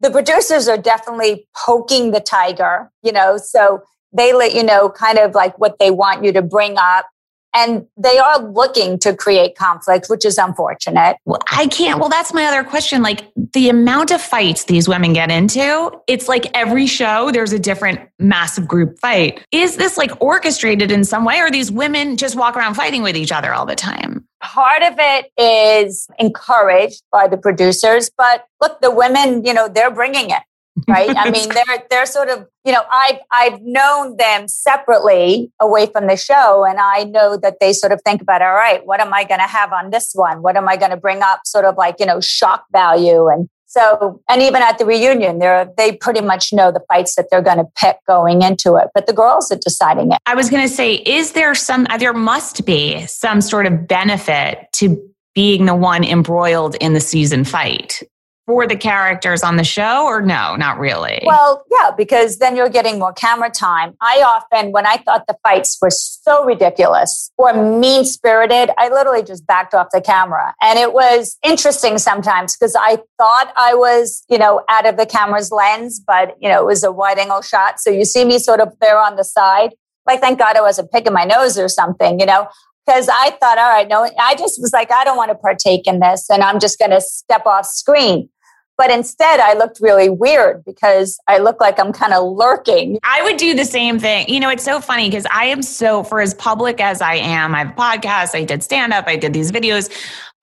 the 0.00 0.10
producers 0.10 0.68
are 0.68 0.78
definitely 0.78 1.46
poking 1.56 2.10
the 2.12 2.20
tiger, 2.20 2.90
you 3.02 3.12
know, 3.12 3.36
so 3.36 3.82
they 4.12 4.32
let 4.32 4.54
you 4.54 4.62
know 4.62 4.88
kind 4.88 5.18
of 5.18 5.34
like 5.34 5.58
what 5.58 5.78
they 5.78 5.90
want 5.90 6.24
you 6.24 6.32
to 6.32 6.42
bring 6.42 6.76
up. 6.78 7.06
And 7.54 7.86
they 7.96 8.18
are 8.18 8.40
looking 8.40 8.98
to 9.00 9.16
create 9.16 9.56
conflict, 9.56 10.08
which 10.08 10.26
is 10.26 10.36
unfortunate. 10.36 11.16
Well, 11.24 11.40
I 11.50 11.66
can't. 11.66 11.98
Well, 11.98 12.10
that's 12.10 12.34
my 12.34 12.44
other 12.44 12.62
question. 12.62 13.02
Like 13.02 13.32
the 13.54 13.70
amount 13.70 14.10
of 14.10 14.20
fights 14.20 14.64
these 14.64 14.86
women 14.86 15.14
get 15.14 15.30
into, 15.30 15.90
it's 16.06 16.28
like 16.28 16.44
every 16.54 16.86
show 16.86 17.30
there's 17.32 17.54
a 17.54 17.58
different 17.58 18.00
massive 18.18 18.68
group 18.68 18.98
fight. 18.98 19.44
Is 19.50 19.76
this 19.76 19.96
like 19.96 20.10
orchestrated 20.20 20.92
in 20.92 21.04
some 21.04 21.24
way, 21.24 21.40
or 21.40 21.50
these 21.50 21.72
women 21.72 22.18
just 22.18 22.36
walk 22.36 22.54
around 22.54 22.74
fighting 22.74 23.02
with 23.02 23.16
each 23.16 23.32
other 23.32 23.54
all 23.54 23.64
the 23.64 23.74
time? 23.74 24.27
Part 24.42 24.82
of 24.82 24.94
it 24.98 25.32
is 25.36 26.08
encouraged 26.18 27.02
by 27.10 27.26
the 27.26 27.36
producers, 27.36 28.10
but 28.16 28.44
look, 28.60 28.80
the 28.80 28.90
women, 28.90 29.44
you 29.44 29.52
know, 29.52 29.68
they're 29.68 29.90
bringing 29.90 30.30
it. 30.30 30.42
Right. 30.86 31.10
I 31.16 31.30
mean, 31.30 31.48
they're 31.54 31.86
they're 31.90 32.06
sort 32.06 32.28
of, 32.28 32.46
you 32.64 32.72
know, 32.72 32.82
I've 32.90 33.18
I've 33.32 33.60
known 33.62 34.16
them 34.16 34.46
separately 34.46 35.50
away 35.60 35.86
from 35.86 36.06
the 36.06 36.16
show. 36.16 36.64
And 36.64 36.78
I 36.78 37.04
know 37.04 37.36
that 37.36 37.56
they 37.60 37.72
sort 37.72 37.92
of 37.92 38.00
think 38.04 38.22
about, 38.22 38.42
all 38.42 38.54
right, 38.54 38.86
what 38.86 39.00
am 39.00 39.12
I 39.12 39.24
gonna 39.24 39.48
have 39.48 39.72
on 39.72 39.90
this 39.90 40.12
one? 40.14 40.42
What 40.42 40.56
am 40.56 40.68
I 40.68 40.76
gonna 40.76 40.96
bring 40.96 41.22
up? 41.22 41.40
Sort 41.44 41.64
of 41.64 41.76
like, 41.76 41.96
you 41.98 42.06
know, 42.06 42.20
shock 42.20 42.64
value. 42.70 43.28
And 43.28 43.48
so 43.78 44.20
and 44.28 44.42
even 44.42 44.62
at 44.62 44.78
the 44.78 44.84
reunion, 44.84 45.38
they're 45.38 45.70
they 45.76 45.92
pretty 45.92 46.20
much 46.20 46.52
know 46.52 46.72
the 46.72 46.80
fights 46.88 47.14
that 47.16 47.26
they're 47.30 47.42
gonna 47.42 47.66
pick 47.76 47.96
going 48.06 48.42
into 48.42 48.76
it. 48.76 48.88
But 48.94 49.06
the 49.06 49.12
girls 49.12 49.52
are 49.52 49.58
deciding 49.58 50.12
it. 50.12 50.18
I 50.26 50.34
was 50.34 50.50
going 50.50 50.66
to 50.66 50.72
say, 50.72 50.94
is 50.94 51.32
there 51.32 51.54
some, 51.54 51.86
there 51.98 52.12
must 52.12 52.64
be 52.64 53.06
some 53.06 53.40
sort 53.40 53.66
of 53.66 53.86
benefit 53.86 54.66
to 54.74 55.00
being 55.34 55.66
the 55.66 55.74
one 55.74 56.04
embroiled 56.04 56.74
in 56.76 56.94
the 56.94 57.00
season 57.00 57.44
fight 57.44 58.02
for 58.48 58.66
the 58.66 58.76
characters 58.76 59.42
on 59.42 59.56
the 59.56 59.62
show, 59.62 60.06
or 60.06 60.22
no, 60.22 60.56
not 60.56 60.78
really? 60.78 61.22
Well, 61.26 61.62
yeah, 61.70 61.90
because 61.94 62.38
then 62.38 62.56
you're 62.56 62.70
getting 62.70 62.98
more 62.98 63.12
camera 63.12 63.50
time. 63.50 63.94
I 64.00 64.22
often, 64.26 64.72
when 64.72 64.86
I 64.86 64.96
thought 64.96 65.26
the 65.28 65.36
fights 65.42 65.76
were 65.82 65.90
so 65.90 66.46
ridiculous 66.46 67.30
or 67.36 67.52
mean 67.52 68.06
spirited, 68.06 68.70
I 68.78 68.88
literally 68.88 69.22
just 69.22 69.46
backed 69.46 69.74
off 69.74 69.88
the 69.92 70.00
camera. 70.00 70.54
And 70.62 70.78
it 70.78 70.94
was 70.94 71.36
interesting 71.44 71.98
sometimes 71.98 72.56
because 72.56 72.74
I 72.74 72.96
thought 73.18 73.52
I 73.54 73.74
was, 73.74 74.24
you 74.30 74.38
know, 74.38 74.62
out 74.70 74.86
of 74.86 74.96
the 74.96 75.04
camera's 75.04 75.52
lens, 75.52 76.00
but, 76.00 76.34
you 76.40 76.48
know, 76.48 76.62
it 76.62 76.66
was 76.66 76.82
a 76.82 76.90
wide 76.90 77.18
angle 77.18 77.42
shot. 77.42 77.78
So 77.80 77.90
you 77.90 78.06
see 78.06 78.24
me 78.24 78.38
sort 78.38 78.60
of 78.60 78.72
there 78.80 78.98
on 78.98 79.16
the 79.16 79.24
side. 79.24 79.74
Like, 80.06 80.22
thank 80.22 80.38
God 80.38 80.56
I 80.56 80.62
wasn't 80.62 80.90
picking 80.90 81.12
my 81.12 81.24
nose 81.24 81.58
or 81.58 81.68
something, 81.68 82.18
you 82.18 82.24
know, 82.24 82.48
because 82.86 83.10
I 83.12 83.32
thought, 83.32 83.58
all 83.58 83.68
right, 83.68 83.86
no, 83.86 84.08
I 84.18 84.34
just 84.36 84.58
was 84.58 84.72
like, 84.72 84.90
I 84.90 85.04
don't 85.04 85.18
want 85.18 85.30
to 85.30 85.34
partake 85.34 85.86
in 85.86 86.00
this 86.00 86.30
and 86.30 86.42
I'm 86.42 86.58
just 86.58 86.78
going 86.78 86.92
to 86.92 87.02
step 87.02 87.44
off 87.44 87.66
screen. 87.66 88.30
But 88.78 88.92
instead, 88.92 89.40
I 89.40 89.54
looked 89.54 89.80
really 89.80 90.08
weird 90.08 90.64
because 90.64 91.18
I 91.26 91.38
look 91.38 91.60
like 91.60 91.80
I'm 91.80 91.92
kind 91.92 92.12
of 92.12 92.36
lurking. 92.36 93.00
I 93.02 93.22
would 93.24 93.36
do 93.36 93.52
the 93.52 93.64
same 93.64 93.98
thing. 93.98 94.28
You 94.28 94.38
know, 94.38 94.48
it's 94.48 94.64
so 94.64 94.80
funny 94.80 95.10
because 95.10 95.26
I 95.32 95.46
am 95.46 95.62
so, 95.62 96.04
for 96.04 96.20
as 96.20 96.32
public 96.34 96.80
as 96.80 97.02
I 97.02 97.16
am, 97.16 97.56
I 97.56 97.58
have 97.58 97.70
a 97.70 97.72
podcast, 97.72 98.36
I 98.36 98.44
did 98.44 98.62
stand 98.62 98.92
up, 98.92 99.08
I 99.08 99.16
did 99.16 99.32
these 99.32 99.50
videos. 99.50 99.90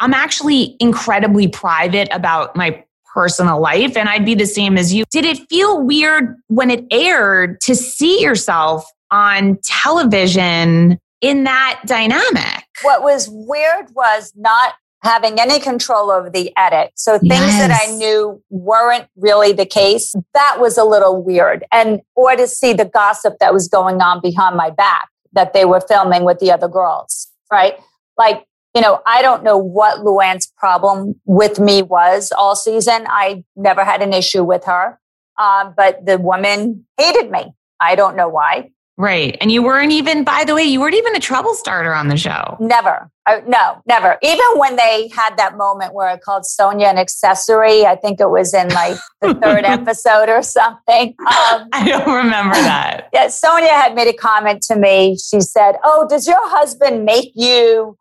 I'm 0.02 0.13
actually 0.13 0.76
incredibly 0.82 1.48
private 1.48 2.10
about 2.12 2.56
my 2.58 2.84
personal 3.13 3.62
life, 3.62 3.95
and 3.95 4.10
I'd 4.10 4.26
be 4.26 4.36
the 4.36 4.45
same 4.45 4.78
as 4.78 4.93
you. 4.93 5.06
Did 5.10 5.24
it 5.24 5.39
feel 5.50 5.82
weird 5.82 6.36
when 6.48 6.69
it 6.69 6.84
aired 6.91 7.62
to 7.62 7.74
see 7.74 8.21
yourself 8.21 8.86
on 9.10 9.58
television 9.63 11.00
in 11.21 11.45
that 11.45 11.82
dynamic? 11.86 12.65
What 12.82 13.02
was 13.02 13.30
weird 13.32 13.95
was 13.95 14.34
not 14.36 14.74
having 15.06 15.39
any 15.39 15.60
control 15.60 16.10
over 16.10 16.30
the 16.30 16.52
edit. 16.58 16.91
So 16.96 17.20
things 17.20 17.52
that 17.60 17.72
I 17.72 17.96
knew 17.96 18.41
weren't 18.50 19.08
really 19.15 19.54
the 19.54 19.65
case, 19.65 20.15
that 20.34 20.58
was 20.60 20.78
a 20.78 20.84
little 20.84 21.22
weird. 21.24 21.63
And 21.72 22.02
or 22.15 22.36
to 22.36 22.48
see 22.48 22.74
the 22.74 22.86
gossip 22.86 23.36
that 23.39 23.54
was 23.54 23.68
going 23.68 24.02
on 24.02 24.20
behind 24.20 24.58
my 24.58 24.72
back 24.72 25.10
that 25.34 25.54
they 25.54 25.63
were 25.63 25.82
filming 25.82 26.24
with 26.24 26.39
the 26.39 26.52
other 26.52 26.68
girls, 26.68 27.28
right? 27.52 27.78
Like, 28.18 28.46
you 28.74 28.82
know, 28.82 29.02
I 29.06 29.22
don't 29.22 29.44
know 29.44 29.58
what 29.58 30.00
Luann's 30.00 30.52
problem 30.58 31.20
with 31.26 31.60
me 31.60 31.84
was 31.84 32.32
all 32.36 32.56
season. 32.56 33.06
I 33.08 33.44
never 33.56 33.84
had 33.86 34.02
an 34.02 34.12
issue 34.12 34.44
with 34.44 34.65
her. 34.65 35.00
Um, 35.38 35.74
but 35.78 36.06
the 36.06 36.18
woman 36.18 36.86
hated 36.98 37.30
me. 37.30 37.54
I 37.80 37.96
don't 37.96 38.15
know 38.15 38.30
why. 38.30 38.72
Right. 38.98 39.38
And 39.42 39.52
you 39.52 39.62
weren't 39.62 39.92
even, 39.92 40.24
by 40.24 40.46
the 40.46 40.56
way, 40.56 40.64
you 40.64 40.80
weren't 40.80 40.96
even 40.96 41.16
a 41.18 41.20
trouble 41.20 41.54
starter 41.54 41.94
on 41.94 42.08
the 42.08 42.16
show. 42.16 42.56
Never. 42.62 43.12
I, 43.26 43.42
no, 43.42 43.82
never. 43.86 44.18
Even 44.22 44.46
when 44.56 44.78
they 44.78 45.10
had 45.14 45.36
that 45.36 45.58
moment 45.58 45.94
where 45.94 46.08
I 46.08 46.18
called 46.18 46.44
Sonja 46.44 46.90
an 46.90 46.98
accessory, 46.98 47.86
I 47.86 47.98
think 47.98 48.22
it 48.22 48.30
was 48.30 48.54
in 48.54 48.70
like 48.70 48.98
the 49.22 49.34
third 49.42 49.66
episode 49.66 50.30
or 50.30 50.42
something. 50.42 51.10
Um, 51.20 51.68
I 51.74 51.86
don't 51.86 52.08
remember 52.08 52.56
that. 52.56 53.10
yeah, 53.14 53.28
Sonja 53.28 53.68
had 53.68 53.96
made 53.96 54.08
a 54.08 54.14
comment 54.14 54.62
to 54.64 54.78
me. 54.78 55.18
She 55.18 55.42
said, 55.42 55.76
Oh, 55.84 56.08
does 56.08 56.26
your 56.26 56.50
husband 56.50 57.04
make 57.04 57.32
you 57.36 57.98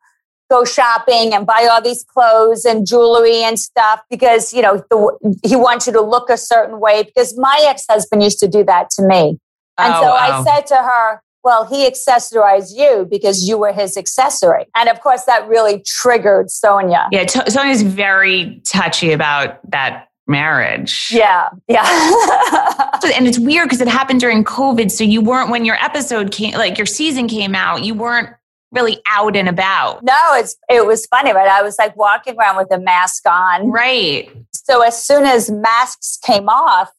go 0.49 0.65
shopping 0.65 1.35
and 1.35 1.45
buy 1.45 1.69
all 1.69 1.83
these 1.83 2.05
clothes 2.05 2.65
and 2.65 2.87
jewelry 2.87 3.43
and 3.43 3.59
stuff 3.59 4.01
because, 4.11 4.53
you 4.53 4.63
know, 4.63 4.85
the, 4.91 5.39
he 5.43 5.57
wants 5.57 5.89
you 5.89 5.93
to 5.95 6.03
look 6.03 6.31
a 6.31 6.37
certain 6.37 6.79
way? 6.79 7.03
Because 7.03 7.37
my 7.37 7.65
ex 7.67 7.85
husband 7.91 8.23
used 8.23 8.39
to 8.39 8.47
do 8.47 8.63
that 8.63 8.91
to 8.91 9.03
me. 9.05 9.41
And 9.79 9.93
Oh, 9.95 10.01
so 10.01 10.07
wow. 10.09 10.17
I 10.17 10.45
said 10.45 10.67
to 10.69 10.77
her, 10.77 11.21
well, 11.43 11.67
he 11.67 11.87
accessorized 11.89 12.73
you 12.75 13.07
because 13.11 13.47
you 13.47 13.59
were 13.59 13.73
his 13.73 13.97
accessory. 13.97 14.67
And 14.75 14.89
of 14.89 15.01
course, 15.01 15.25
that 15.25 15.47
really 15.47 15.83
triggered 15.87 16.47
Sonja. 16.49 17.07
Yeah, 17.13 17.25
t- 17.25 17.41
Sonja's 17.41 17.83
very 17.83 18.63
touchy 18.65 19.13
about 19.13 19.59
that 19.71 20.09
marriage. 20.27 21.09
Yeah, 21.13 21.51
yeah. 21.69 21.83
and 23.15 23.27
it's 23.29 23.39
weird 23.39 23.67
because 23.67 23.83
it 23.83 23.89
happened 23.89 24.21
during 24.21 24.43
COVID. 24.45 24.91
So 24.91 25.05
you 25.05 25.21
weren't, 25.21 25.51
when 25.51 25.65
your 25.67 25.77
episode 25.77 26.33
came, 26.33 26.55
like 26.55 26.79
your 26.79 26.87
season 26.87 27.29
came 27.29 27.55
out, 27.55 27.85
you 27.85 27.93
weren't 27.95 28.31
really 28.73 29.01
out 29.09 29.37
and 29.37 29.49
about. 29.49 30.03
no, 30.03 30.17
it's 30.33 30.57
it 30.69 30.85
was 30.87 31.07
funny, 31.07 31.33
right? 31.33 31.47
I 31.47 31.63
was 31.63 31.79
like 31.79 31.95
walking 31.97 32.37
around 32.37 32.57
with 32.57 32.73
a 32.73 32.79
mask 32.81 33.25
on. 33.29 33.71
Right. 33.71 34.29
So 34.53 34.81
as 34.83 35.07
soon 35.07 35.25
as 35.25 35.51
masks 35.51 36.19
came 36.25 36.49
off, 36.49 36.91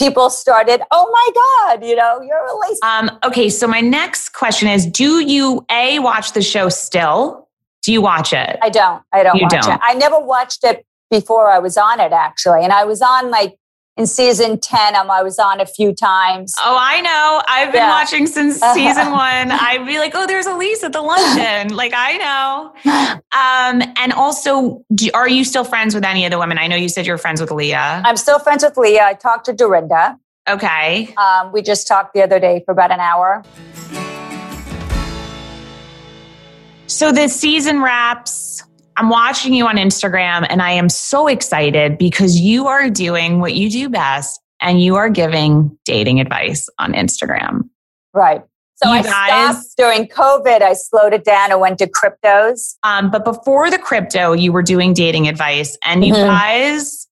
people 0.00 0.30
started, 0.30 0.82
"Oh 0.90 1.08
my 1.12 1.76
god, 1.76 1.84
you 1.86 1.94
know, 1.94 2.20
you're 2.20 2.44
released." 2.54 2.82
Um, 2.82 3.10
okay. 3.22 3.48
So 3.48 3.66
my 3.66 3.80
next 3.80 4.30
question 4.30 4.68
is 4.68 4.86
Do 4.86 5.20
you 5.20 5.64
A, 5.70 5.98
watch 6.00 6.32
the 6.32 6.42
show 6.42 6.68
still? 6.68 7.48
Do 7.82 7.92
you 7.92 8.02
watch 8.02 8.32
it? 8.32 8.58
I 8.62 8.68
don't. 8.70 9.02
I 9.12 9.22
don't 9.22 9.36
You 9.36 9.42
watch 9.42 9.64
don't. 9.64 9.74
it. 9.74 9.80
I 9.82 9.94
never 9.94 10.18
watched 10.18 10.64
it 10.64 10.84
before 11.10 11.50
I 11.50 11.58
was 11.58 11.76
on 11.76 12.00
it 12.00 12.12
actually. 12.12 12.62
And 12.64 12.72
I 12.72 12.84
was 12.84 13.00
on 13.02 13.30
like 13.30 13.56
in 14.00 14.06
season 14.06 14.58
10, 14.58 14.96
um, 14.96 15.10
I 15.10 15.22
was 15.22 15.38
on 15.38 15.60
a 15.60 15.66
few 15.66 15.94
times. 15.94 16.54
Oh, 16.58 16.76
I 16.80 17.02
know. 17.02 17.42
I've 17.46 17.70
been 17.70 17.82
Yeah. 17.82 17.90
watching 17.90 18.26
since 18.26 18.58
season 18.74 19.10
one. 19.10 19.50
I'd 19.52 19.84
be 19.86 19.98
like, 19.98 20.12
oh, 20.14 20.26
there's 20.26 20.46
Elyse 20.46 20.82
at 20.82 20.92
the 20.94 21.02
luncheon. 21.02 21.76
like, 21.82 21.92
I 21.94 22.16
know. 22.16 22.72
Um, 23.32 23.92
and 23.98 24.14
also, 24.14 24.82
do, 24.94 25.10
are 25.12 25.28
you 25.28 25.44
still 25.44 25.64
friends 25.64 25.94
with 25.94 26.04
any 26.04 26.24
of 26.24 26.30
the 26.30 26.38
women? 26.38 26.56
I 26.56 26.66
know 26.66 26.76
you 26.76 26.88
said 26.88 27.06
you're 27.06 27.18
friends 27.18 27.42
with 27.42 27.50
Leah. 27.50 28.02
I'm 28.06 28.16
still 28.16 28.38
friends 28.38 28.64
with 28.64 28.78
Leah. 28.78 29.04
I 29.04 29.12
talked 29.14 29.44
to 29.46 29.52
Dorinda. 29.52 30.18
Okay. 30.48 31.14
Um, 31.16 31.52
we 31.52 31.60
just 31.60 31.86
talked 31.86 32.14
the 32.14 32.22
other 32.22 32.40
day 32.40 32.62
for 32.64 32.72
about 32.72 32.90
an 32.90 33.00
hour. 33.00 33.44
So 36.86 37.12
the 37.12 37.28
season 37.28 37.82
wraps. 37.82 38.64
I'm 39.00 39.08
watching 39.08 39.54
you 39.54 39.66
on 39.66 39.76
Instagram 39.76 40.46
and 40.50 40.60
I 40.60 40.72
am 40.72 40.90
so 40.90 41.26
excited 41.26 41.96
because 41.96 42.38
you 42.38 42.66
are 42.66 42.90
doing 42.90 43.40
what 43.40 43.54
you 43.54 43.70
do 43.70 43.88
best 43.88 44.38
and 44.60 44.78
you 44.78 44.96
are 44.96 45.08
giving 45.08 45.74
dating 45.86 46.20
advice 46.20 46.68
on 46.78 46.92
Instagram. 46.92 47.70
Right. 48.12 48.42
So 48.82 48.90
You 48.92 48.98
I 48.98 49.02
guys- 49.02 49.70
stopped 49.70 49.76
during 49.78 50.06
COVID. 50.06 50.60
I 50.60 50.74
slowed 50.74 51.14
it 51.14 51.24
down. 51.24 51.50
I 51.50 51.54
went 51.54 51.78
to 51.78 51.86
cryptos. 51.86 52.74
Um, 52.82 53.10
but 53.10 53.24
before 53.24 53.70
the 53.70 53.78
crypto, 53.78 54.32
you 54.32 54.52
were 54.52 54.60
doing 54.62 54.92
dating 54.92 55.28
advice. 55.28 55.78
And 55.82 56.04
you 56.04 56.12
Mhm. 56.12 56.26
guys, 56.26 57.06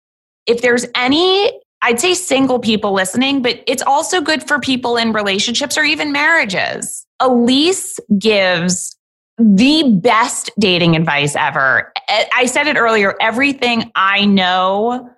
if 0.47 0.61
there's 0.61 0.85
any, 0.95 1.51
I'd 1.81 2.01
say 2.01 2.13
single 2.13 2.59
people 2.59 2.93
listening, 2.93 3.41
but 3.41 3.63
it's 3.67 3.83
also 3.83 4.21
good 4.21 4.47
for 4.47 4.59
people 4.61 4.99
in 4.99 5.13
relationships 5.15 5.79
or 5.79 5.85
even 5.85 6.13
marriages. 6.13 7.07
Elyse 7.23 7.99
gives 8.19 8.95
the 9.39 9.99
best 10.03 10.51
dating 10.59 10.97
advice 10.97 11.37
ever. 11.37 11.93
I- 12.09 12.29
I 12.35 12.47
said 12.47 12.67
it 12.67 12.77
earlier 12.77 13.15
everything 13.21 13.91
I 13.95 14.25
know 14.25 15.09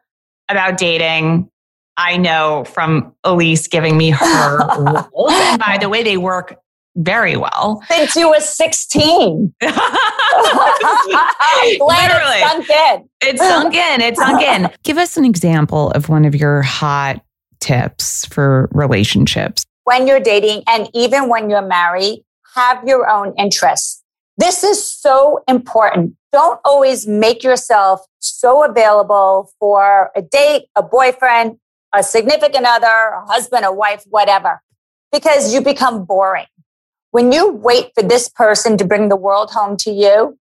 about 0.49 0.77
dating. 0.79 1.49
I 1.97 2.17
know 2.17 2.65
from 2.65 3.15
Elyse 3.25 3.69
giving 3.71 3.97
me 3.97 4.11
her 4.11 4.59
rules. 5.15 5.33
And 5.33 5.59
by 5.61 5.79
the 5.81 5.89
way, 5.89 6.03
they 6.03 6.17
work 6.17 6.57
very 6.97 7.37
well. 7.37 7.83
Since 7.89 8.17
you 8.17 8.29
were 8.31 8.41
16. 8.41 9.55
Literally. 9.63 9.77
it 12.41 12.49
sunk 12.49 12.71
in. 12.71 13.09
It's 13.23 13.41
sunk 13.41 13.75
in. 13.75 14.01
It's 14.01 14.19
sunk 14.19 14.43
in. 14.43 14.71
Give 14.83 14.99
us 14.99 15.17
an 15.17 15.25
example 15.25 15.91
of 15.93 16.09
one 16.09 16.25
of 16.25 16.35
your 16.35 16.63
hot 16.63 17.23
tips 17.61 18.25
for 18.27 18.69
relationships. 18.73 19.65
when 19.85 20.07
you're 20.07 20.21
dating 20.21 20.63
and 20.69 20.89
even 20.95 21.29
when 21.29 21.51
you're 21.51 21.67
married, 21.67 22.25
have 22.55 22.83
your 22.87 23.09
own 23.09 23.35
interests. 23.39 24.00
This 24.41 24.65
is 24.65 24.83
so 24.83 25.45
important. 25.47 26.17
Don't 26.33 26.61
always 26.65 27.07
make 27.07 27.45
yourself 27.45 28.01
so 28.21 28.65
available 28.65 29.53
for 29.61 30.11
a 30.17 30.23
date, 30.23 30.69
a 30.75 30.83
boyfriend, 30.83 31.59
a 31.93 32.03
significant 32.03 32.65
other, 32.65 32.87
a 32.87 33.27
husband, 33.27 33.67
a 33.67 33.73
wife, 33.73 34.03
whatever, 34.09 34.63
because 35.13 35.53
you 35.53 35.61
become 35.61 36.07
boring. 36.07 36.47
When 37.11 37.33
you 37.33 37.53
wait 37.53 37.91
for 37.95 38.03
this 38.03 38.31
person 38.31 38.79
to 38.79 38.85
bring 38.87 39.11
the 39.11 39.17
world 39.17 39.51
home 39.51 39.77
to 39.77 39.91
you, 39.91 40.39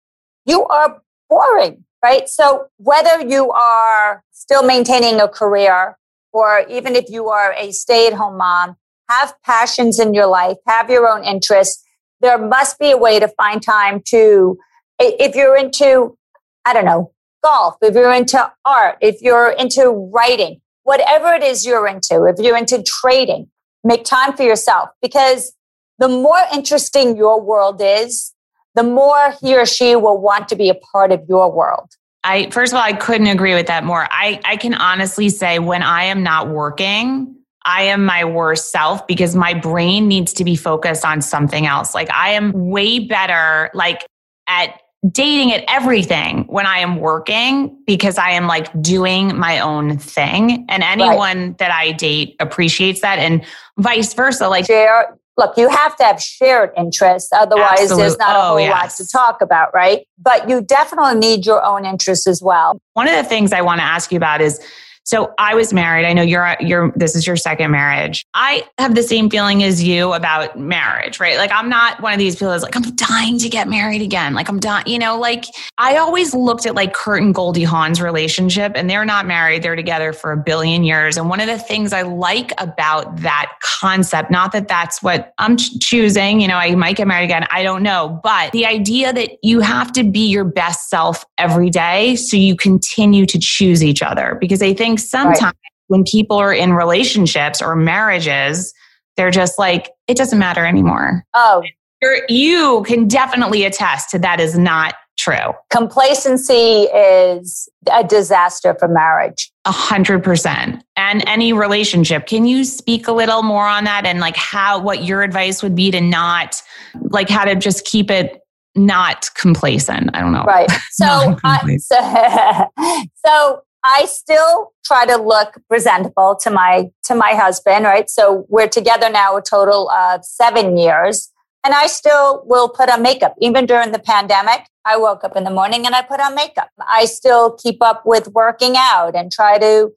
you 0.46 0.64
are 0.68 1.02
boring, 1.28 1.84
right? 2.02 2.30
So 2.30 2.68
whether 2.78 3.20
you 3.20 3.50
are 3.50 4.24
still 4.30 4.62
maintaining 4.62 5.20
a 5.20 5.28
career 5.28 5.98
or 6.32 6.64
even 6.70 6.96
if 6.96 7.10
you 7.10 7.28
are 7.28 7.52
a 7.58 7.72
stay 7.72 8.06
at 8.06 8.14
home 8.14 8.38
mom, 8.38 8.76
have 9.10 9.34
passions 9.44 10.00
in 10.00 10.14
your 10.14 10.28
life, 10.28 10.56
have 10.66 10.88
your 10.88 11.06
own 11.06 11.24
interests. 11.24 11.81
There 12.22 12.38
must 12.38 12.78
be 12.78 12.90
a 12.92 12.96
way 12.96 13.20
to 13.20 13.28
find 13.28 13.62
time 13.62 14.00
to, 14.06 14.58
if 14.98 15.34
you're 15.34 15.56
into, 15.56 16.16
I 16.64 16.72
don't 16.72 16.84
know, 16.84 17.12
golf, 17.42 17.76
if 17.82 17.94
you're 17.94 18.12
into 18.12 18.50
art, 18.64 18.98
if 19.00 19.20
you're 19.20 19.50
into 19.50 19.90
writing, 19.90 20.60
whatever 20.84 21.34
it 21.34 21.42
is 21.42 21.66
you're 21.66 21.86
into, 21.86 22.24
if 22.24 22.36
you're 22.38 22.56
into 22.56 22.82
trading, 22.82 23.50
make 23.84 24.04
time 24.04 24.36
for 24.36 24.44
yourself 24.44 24.90
because 25.02 25.52
the 25.98 26.08
more 26.08 26.40
interesting 26.52 27.16
your 27.16 27.40
world 27.40 27.80
is, 27.82 28.32
the 28.74 28.82
more 28.82 29.34
he 29.40 29.56
or 29.56 29.66
she 29.66 29.96
will 29.96 30.18
want 30.18 30.48
to 30.48 30.56
be 30.56 30.68
a 30.68 30.74
part 30.74 31.12
of 31.12 31.22
your 31.28 31.52
world. 31.52 31.90
I 32.24 32.50
first 32.50 32.72
of 32.72 32.76
all, 32.76 32.84
I 32.84 32.92
couldn't 32.92 33.26
agree 33.26 33.54
with 33.54 33.66
that 33.66 33.84
more. 33.84 34.06
I, 34.10 34.40
I 34.44 34.56
can 34.56 34.74
honestly 34.74 35.28
say 35.28 35.58
when 35.58 35.82
I 35.82 36.04
am 36.04 36.22
not 36.22 36.48
working, 36.48 37.36
I 37.64 37.82
am 37.82 38.04
my 38.04 38.24
worst 38.24 38.70
self 38.70 39.06
because 39.06 39.34
my 39.34 39.54
brain 39.54 40.08
needs 40.08 40.32
to 40.34 40.44
be 40.44 40.56
focused 40.56 41.04
on 41.04 41.22
something 41.22 41.66
else. 41.66 41.94
Like 41.94 42.10
I 42.10 42.30
am 42.30 42.52
way 42.52 42.98
better 42.98 43.70
like 43.74 44.06
at 44.48 44.80
dating 45.10 45.52
at 45.52 45.64
everything 45.68 46.44
when 46.44 46.64
I 46.64 46.78
am 46.78 46.96
working 46.96 47.76
because 47.86 48.18
I 48.18 48.30
am 48.30 48.46
like 48.46 48.68
doing 48.80 49.36
my 49.36 49.58
own 49.58 49.98
thing. 49.98 50.64
And 50.68 50.82
anyone 50.82 51.56
that 51.58 51.72
I 51.72 51.92
date 51.92 52.36
appreciates 52.38 53.00
that 53.00 53.18
and 53.18 53.44
vice 53.78 54.14
versa. 54.14 54.48
Like 54.48 54.66
share 54.66 55.18
look 55.38 55.56
you 55.56 55.68
have 55.68 55.96
to 55.96 56.04
have 56.04 56.20
shared 56.20 56.70
interests 56.76 57.30
otherwise 57.32 57.80
Absolute- 57.80 57.98
there's 57.98 58.18
not 58.18 58.36
a 58.36 58.38
oh, 58.38 58.48
whole 58.48 58.60
yes. 58.60 58.70
lot 58.70 58.90
to 59.04 59.10
talk 59.10 59.40
about 59.40 59.72
right 59.72 60.06
but 60.18 60.48
you 60.48 60.60
definitely 60.60 61.14
need 61.14 61.46
your 61.46 61.64
own 61.64 61.86
interests 61.86 62.26
as 62.26 62.42
well 62.42 62.78
one 62.92 63.08
of 63.08 63.14
the 63.14 63.24
things 63.24 63.52
I 63.52 63.62
want 63.62 63.80
to 63.80 63.84
ask 63.84 64.12
you 64.12 64.16
about 64.16 64.40
is 64.40 64.60
so 65.04 65.34
I 65.38 65.54
was 65.54 65.72
married. 65.72 66.06
I 66.06 66.12
know 66.12 66.22
you're 66.22 66.56
you're 66.60 66.92
this 66.94 67.16
is 67.16 67.26
your 67.26 67.36
second 67.36 67.70
marriage. 67.70 68.24
I 68.34 68.64
have 68.78 68.94
the 68.94 69.02
same 69.02 69.28
feeling 69.28 69.62
as 69.62 69.82
you 69.82 70.12
about 70.12 70.58
marriage, 70.58 71.18
right? 71.18 71.36
Like 71.36 71.50
I'm 71.52 71.68
not 71.68 72.00
one 72.00 72.12
of 72.12 72.18
these 72.18 72.36
people 72.36 72.50
that's 72.50 72.62
like 72.62 72.76
I'm 72.76 72.82
dying 72.94 73.38
to 73.38 73.48
get 73.48 73.68
married 73.68 74.02
again. 74.02 74.34
Like 74.34 74.48
I'm 74.48 74.60
dying, 74.60 74.86
you 74.86 74.98
know, 74.98 75.18
like 75.18 75.44
I 75.78 75.96
always 75.96 76.34
looked 76.34 76.66
at 76.66 76.74
like 76.74 76.94
Kurt 76.94 77.22
and 77.22 77.34
Goldie 77.34 77.64
Hawn's 77.64 78.00
relationship 78.00 78.72
and 78.74 78.88
they're 78.88 79.04
not 79.04 79.26
married, 79.26 79.62
they're 79.62 79.76
together 79.76 80.12
for 80.12 80.32
a 80.32 80.36
billion 80.36 80.84
years. 80.84 81.16
And 81.16 81.28
one 81.28 81.40
of 81.40 81.46
the 81.46 81.58
things 81.58 81.92
I 81.92 82.02
like 82.02 82.52
about 82.58 83.16
that 83.18 83.52
concept, 83.62 84.30
not 84.30 84.52
that 84.52 84.68
that's 84.68 85.02
what 85.02 85.32
I'm 85.38 85.56
choosing, 85.56 86.40
you 86.40 86.48
know, 86.48 86.56
I 86.56 86.74
might 86.74 86.96
get 86.96 87.08
married 87.08 87.24
again, 87.24 87.46
I 87.50 87.62
don't 87.62 87.82
know, 87.82 88.20
but 88.22 88.52
the 88.52 88.66
idea 88.66 89.12
that 89.12 89.38
you 89.42 89.60
have 89.60 89.92
to 89.92 90.04
be 90.04 90.28
your 90.28 90.44
best 90.44 90.88
self 90.88 91.24
every 91.38 91.70
day 91.70 92.14
so 92.16 92.36
you 92.36 92.54
continue 92.56 93.26
to 93.26 93.38
choose 93.38 93.82
each 93.82 94.02
other 94.02 94.36
because 94.40 94.62
I 94.62 94.74
think 94.74 94.91
sometimes 94.98 95.56
when 95.88 96.04
people 96.04 96.36
are 96.36 96.52
in 96.52 96.72
relationships 96.72 97.60
or 97.60 97.76
marriages, 97.76 98.72
they're 99.16 99.30
just 99.30 99.58
like, 99.58 99.90
it 100.08 100.16
doesn't 100.16 100.38
matter 100.38 100.64
anymore. 100.64 101.24
oh 101.34 101.62
You're, 102.00 102.20
you 102.28 102.82
can 102.86 103.08
definitely 103.08 103.64
attest 103.64 104.10
to 104.10 104.18
that 104.20 104.40
is 104.40 104.56
not 104.56 104.94
true. 105.18 105.52
complacency 105.70 106.84
is 106.84 107.68
a 107.92 108.02
disaster 108.02 108.74
for 108.78 108.88
marriage 108.88 109.52
A 109.66 109.70
hundred 109.70 110.24
percent. 110.24 110.82
And 110.96 111.22
any 111.28 111.52
relationship. 111.52 112.26
Can 112.26 112.46
you 112.46 112.64
speak 112.64 113.06
a 113.06 113.12
little 113.12 113.42
more 113.42 113.66
on 113.66 113.84
that 113.84 114.06
and 114.06 114.18
like 114.20 114.36
how, 114.36 114.80
what 114.80 115.04
your 115.04 115.22
advice 115.22 115.62
would 115.62 115.76
be 115.76 115.90
to 115.90 116.00
not, 116.00 116.62
like 116.94 117.28
how 117.28 117.44
to 117.44 117.54
just 117.54 117.84
keep 117.84 118.10
it 118.10 118.40
not 118.74 119.28
complacent? 119.36 120.10
I 120.14 120.20
don't 120.20 120.32
know. 120.32 120.44
right 120.44 120.70
so 120.90 121.36
I, 121.44 121.78
uh, 121.92 122.66
so, 122.80 123.12
so 123.26 123.62
i 123.84 124.04
still 124.06 124.72
try 124.84 125.04
to 125.06 125.16
look 125.16 125.60
presentable 125.68 126.36
to 126.36 126.50
my 126.50 126.90
to 127.04 127.14
my 127.14 127.32
husband 127.32 127.84
right? 127.84 128.08
So 128.08 128.46
we're 128.48 128.68
together 128.68 129.10
now 129.10 129.36
a 129.36 129.42
total 129.42 129.90
of 129.90 130.24
seven 130.24 130.76
years 130.76 131.30
and 131.64 131.74
i 131.74 131.86
still 131.86 132.42
will 132.46 132.68
put 132.68 132.90
on 132.90 133.02
makeup. 133.02 133.34
Even 133.40 133.66
during 133.66 133.92
the 133.92 133.98
pandemic 133.98 134.66
i 134.84 134.96
woke 134.96 135.24
up 135.24 135.36
in 135.36 135.44
the 135.44 135.50
morning 135.50 135.86
and 135.86 135.94
i 135.94 136.02
put 136.02 136.20
on 136.20 136.34
makeup. 136.34 136.70
I 136.86 137.04
still 137.06 137.52
keep 137.52 137.82
up 137.82 138.02
with 138.04 138.28
working 138.28 138.74
out 138.76 139.14
and 139.14 139.30
try 139.30 139.58
to 139.58 139.92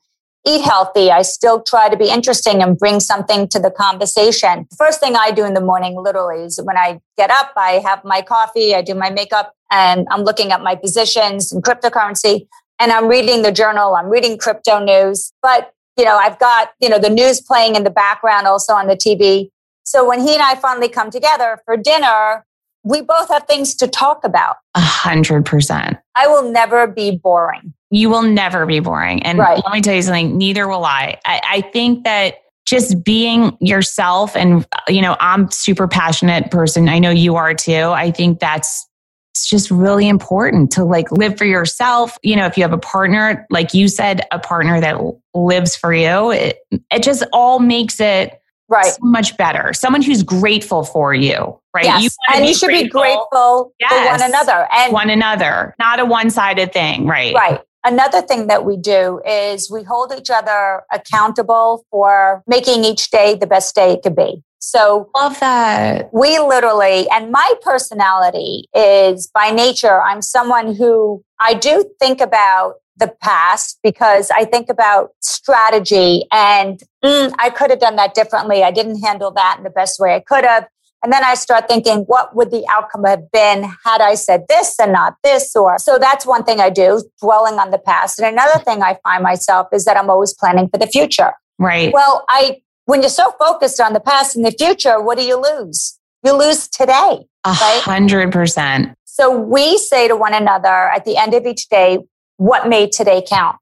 eat 0.47 0.61
healthy. 0.61 1.09
I 1.09 1.23
still 1.23 1.63
try 1.63 1.89
to 1.89 1.97
be 1.97 2.07
interesting 2.07 2.61
and 2.61 2.77
bring 2.77 2.99
something 2.99 3.47
to 3.47 3.57
the 3.59 3.71
conversation. 3.71 4.67
First 4.77 4.99
thing 4.99 5.15
i 5.15 5.31
do 5.31 5.45
in 5.45 5.53
the 5.53 5.61
morning 5.61 5.95
literally 5.95 6.43
is 6.43 6.59
when 6.63 6.77
i 6.77 6.99
get 7.17 7.29
up 7.29 7.51
i 7.55 7.73
have 7.85 8.03
my 8.03 8.21
coffee 8.21 8.75
i 8.75 8.81
do 8.81 8.95
my 8.95 9.09
makeup 9.09 9.53
and 9.71 10.07
i'm 10.11 10.23
looking 10.23 10.51
at 10.51 10.61
my 10.61 10.75
positions 10.75 11.51
in 11.51 11.61
cryptocurrency 11.61 12.47
and 12.79 12.91
i'm 12.91 13.07
reading 13.07 13.41
the 13.41 13.51
journal 13.51 13.95
i'm 13.95 14.07
reading 14.09 14.37
crypto 14.37 14.79
news 14.83 15.31
but 15.41 15.73
you 15.97 16.03
know 16.05 16.17
i've 16.17 16.37
got 16.39 16.69
you 16.79 16.89
know 16.89 16.99
the 16.99 17.09
news 17.09 17.41
playing 17.41 17.75
in 17.75 17.83
the 17.83 17.89
background 17.89 18.47
also 18.47 18.73
on 18.73 18.87
the 18.87 18.95
tv 18.95 19.49
So 19.87 20.03
when 20.07 20.19
he 20.19 20.33
and 20.33 20.41
I 20.41 20.55
finally 20.55 20.89
come 20.89 21.11
together 21.11 21.59
for 21.63 21.77
dinner, 21.77 22.43
we 22.83 23.01
both 23.01 23.29
have 23.29 23.43
things 23.45 23.75
to 23.75 23.87
talk 23.87 24.23
about. 24.23 24.55
A 24.73 24.79
hundred 24.79 25.45
percent. 25.45 25.97
I 26.15 26.27
will 26.27 26.51
never 26.51 26.87
be 26.87 27.11
boring. 27.23 27.71
You 27.91 28.09
will 28.09 28.23
never 28.23 28.65
be 28.65 28.79
boring. 28.79 29.21
And 29.23 29.37
Right. 29.37 29.61
let 29.63 29.71
me 29.73 29.81
tell 29.81 29.93
you 29.93 30.01
something, 30.01 30.37
neither 30.39 30.67
will 30.67 30.85
I. 30.85 31.19
I, 31.23 31.41
I 31.57 31.61
think 31.71 32.03
that 32.03 32.37
just 32.65 33.03
being 33.03 33.55
yourself 33.61 34.35
and 34.35 34.65
you 34.87 35.03
know, 35.03 35.15
I'm 35.19 35.51
super 35.51 35.87
passionate 35.87 36.49
person. 36.49 36.89
I 36.89 36.97
know 36.97 37.11
you 37.11 37.35
are 37.35 37.53
too. 37.53 37.91
I 37.93 38.09
think 38.09 38.39
that's 38.39 38.87
it's 39.35 39.49
just 39.49 39.69
really 39.69 40.07
important 40.07 40.71
to 40.71 40.85
like 40.85 41.11
live 41.11 41.37
for 41.37 41.43
yourself. 41.43 42.17
You 42.23 42.37
know, 42.37 42.45
if 42.45 42.55
you 42.55 42.63
have 42.63 42.71
a 42.71 42.77
partner, 42.77 43.45
like 43.49 43.73
you 43.73 43.89
said, 43.89 44.21
a 44.31 44.39
partner 44.39 44.79
that 44.79 44.95
lives 45.33 45.75
for 45.75 45.93
you, 45.93 46.31
it, 46.31 46.59
it 46.89 47.03
just 47.03 47.25
all 47.33 47.59
makes 47.59 47.99
it 47.99 48.41
Right. 48.67 48.85
so 48.85 48.97
much 49.01 49.37
better. 49.37 49.73
Someone 49.73 50.01
who's 50.01 50.23
grateful 50.23 50.83
for 50.83 51.13
you, 51.13 51.59
right? 51.75 51.85
Yes. 51.85 52.03
You 52.03 52.09
and 52.33 52.47
you 52.47 52.55
should 52.55 52.69
be 52.69 52.87
grateful 52.87 53.73
for 53.79 54.05
one 54.07 54.23
another. 54.23 54.67
And 54.73 54.91
one 54.91 55.11
another, 55.11 55.75
not 55.77 55.99
a 55.99 56.05
one-sided 56.05 56.73
thing, 56.73 57.05
right? 57.05 57.35
Right. 57.35 57.61
Another 57.83 58.23
thing 58.23 58.47
that 58.47 58.65
we 58.65 58.75
do 58.77 59.21
is 59.23 59.69
we 59.69 59.83
hold 59.83 60.13
each 60.17 60.31
other 60.31 60.81
accountable 60.91 61.85
for 61.91 62.41
making 62.47 62.85
each 62.85 63.11
day 63.11 63.35
the 63.35 63.45
best 63.45 63.75
day 63.75 63.91
it 63.91 64.01
could 64.01 64.15
be. 64.15 64.41
So 64.65 65.11
Love 65.15 65.39
that. 65.41 66.09
we 66.11 66.39
literally, 66.39 67.07
and 67.11 67.31
my 67.31 67.53
personality 67.61 68.65
is 68.73 69.29
by 69.31 69.51
nature, 69.51 70.01
I'm 70.01 70.23
someone 70.23 70.73
who 70.73 71.23
I 71.39 71.53
do 71.53 71.85
think 71.99 72.19
about 72.19 72.73
the 72.97 73.13
past 73.21 73.77
because 73.83 74.31
I 74.31 74.43
think 74.43 74.69
about 74.69 75.09
strategy 75.21 76.23
and 76.31 76.81
mm, 77.03 77.31
I 77.37 77.51
could 77.51 77.69
have 77.69 77.79
done 77.79 77.95
that 77.97 78.15
differently. 78.15 78.63
I 78.63 78.71
didn't 78.71 79.03
handle 79.03 79.29
that 79.33 79.57
in 79.59 79.63
the 79.63 79.69
best 79.69 79.99
way 79.99 80.15
I 80.15 80.21
could 80.21 80.43
have. 80.43 80.65
And 81.03 81.13
then 81.13 81.23
I 81.23 81.35
start 81.35 81.67
thinking, 81.67 81.99
what 82.07 82.35
would 82.35 82.49
the 82.49 82.65
outcome 82.67 83.03
have 83.03 83.29
been 83.29 83.65
had 83.85 84.01
I 84.01 84.15
said 84.15 84.45
this 84.49 84.79
and 84.79 84.91
not 84.91 85.13
this? 85.23 85.55
Or 85.55 85.77
so 85.77 85.99
that's 85.99 86.25
one 86.25 86.43
thing 86.43 86.59
I 86.59 86.71
do, 86.71 87.03
dwelling 87.21 87.59
on 87.59 87.69
the 87.69 87.77
past. 87.77 88.17
And 88.17 88.27
another 88.27 88.57
thing 88.63 88.81
I 88.81 88.97
find 89.03 89.21
myself 89.21 89.67
is 89.71 89.85
that 89.85 89.95
I'm 89.95 90.09
always 90.09 90.33
planning 90.33 90.69
for 90.69 90.79
the 90.79 90.87
future. 90.87 91.33
Right. 91.59 91.93
Well, 91.93 92.25
I 92.27 92.61
when 92.85 93.01
you're 93.01 93.09
so 93.09 93.31
focused 93.37 93.79
on 93.79 93.93
the 93.93 93.99
past 93.99 94.35
and 94.35 94.45
the 94.45 94.51
future, 94.51 95.01
what 95.01 95.17
do 95.17 95.23
you 95.23 95.41
lose? 95.41 95.99
You 96.23 96.33
lose 96.37 96.67
today. 96.67 97.25
A 97.43 97.53
hundred 97.53 98.31
percent. 98.31 98.95
So 99.05 99.37
we 99.37 99.77
say 99.77 100.07
to 100.07 100.15
one 100.15 100.33
another 100.33 100.67
at 100.67 101.05
the 101.05 101.17
end 101.17 101.33
of 101.33 101.45
each 101.45 101.69
day, 101.69 101.99
what 102.37 102.67
made 102.67 102.91
today 102.91 103.23
count? 103.27 103.57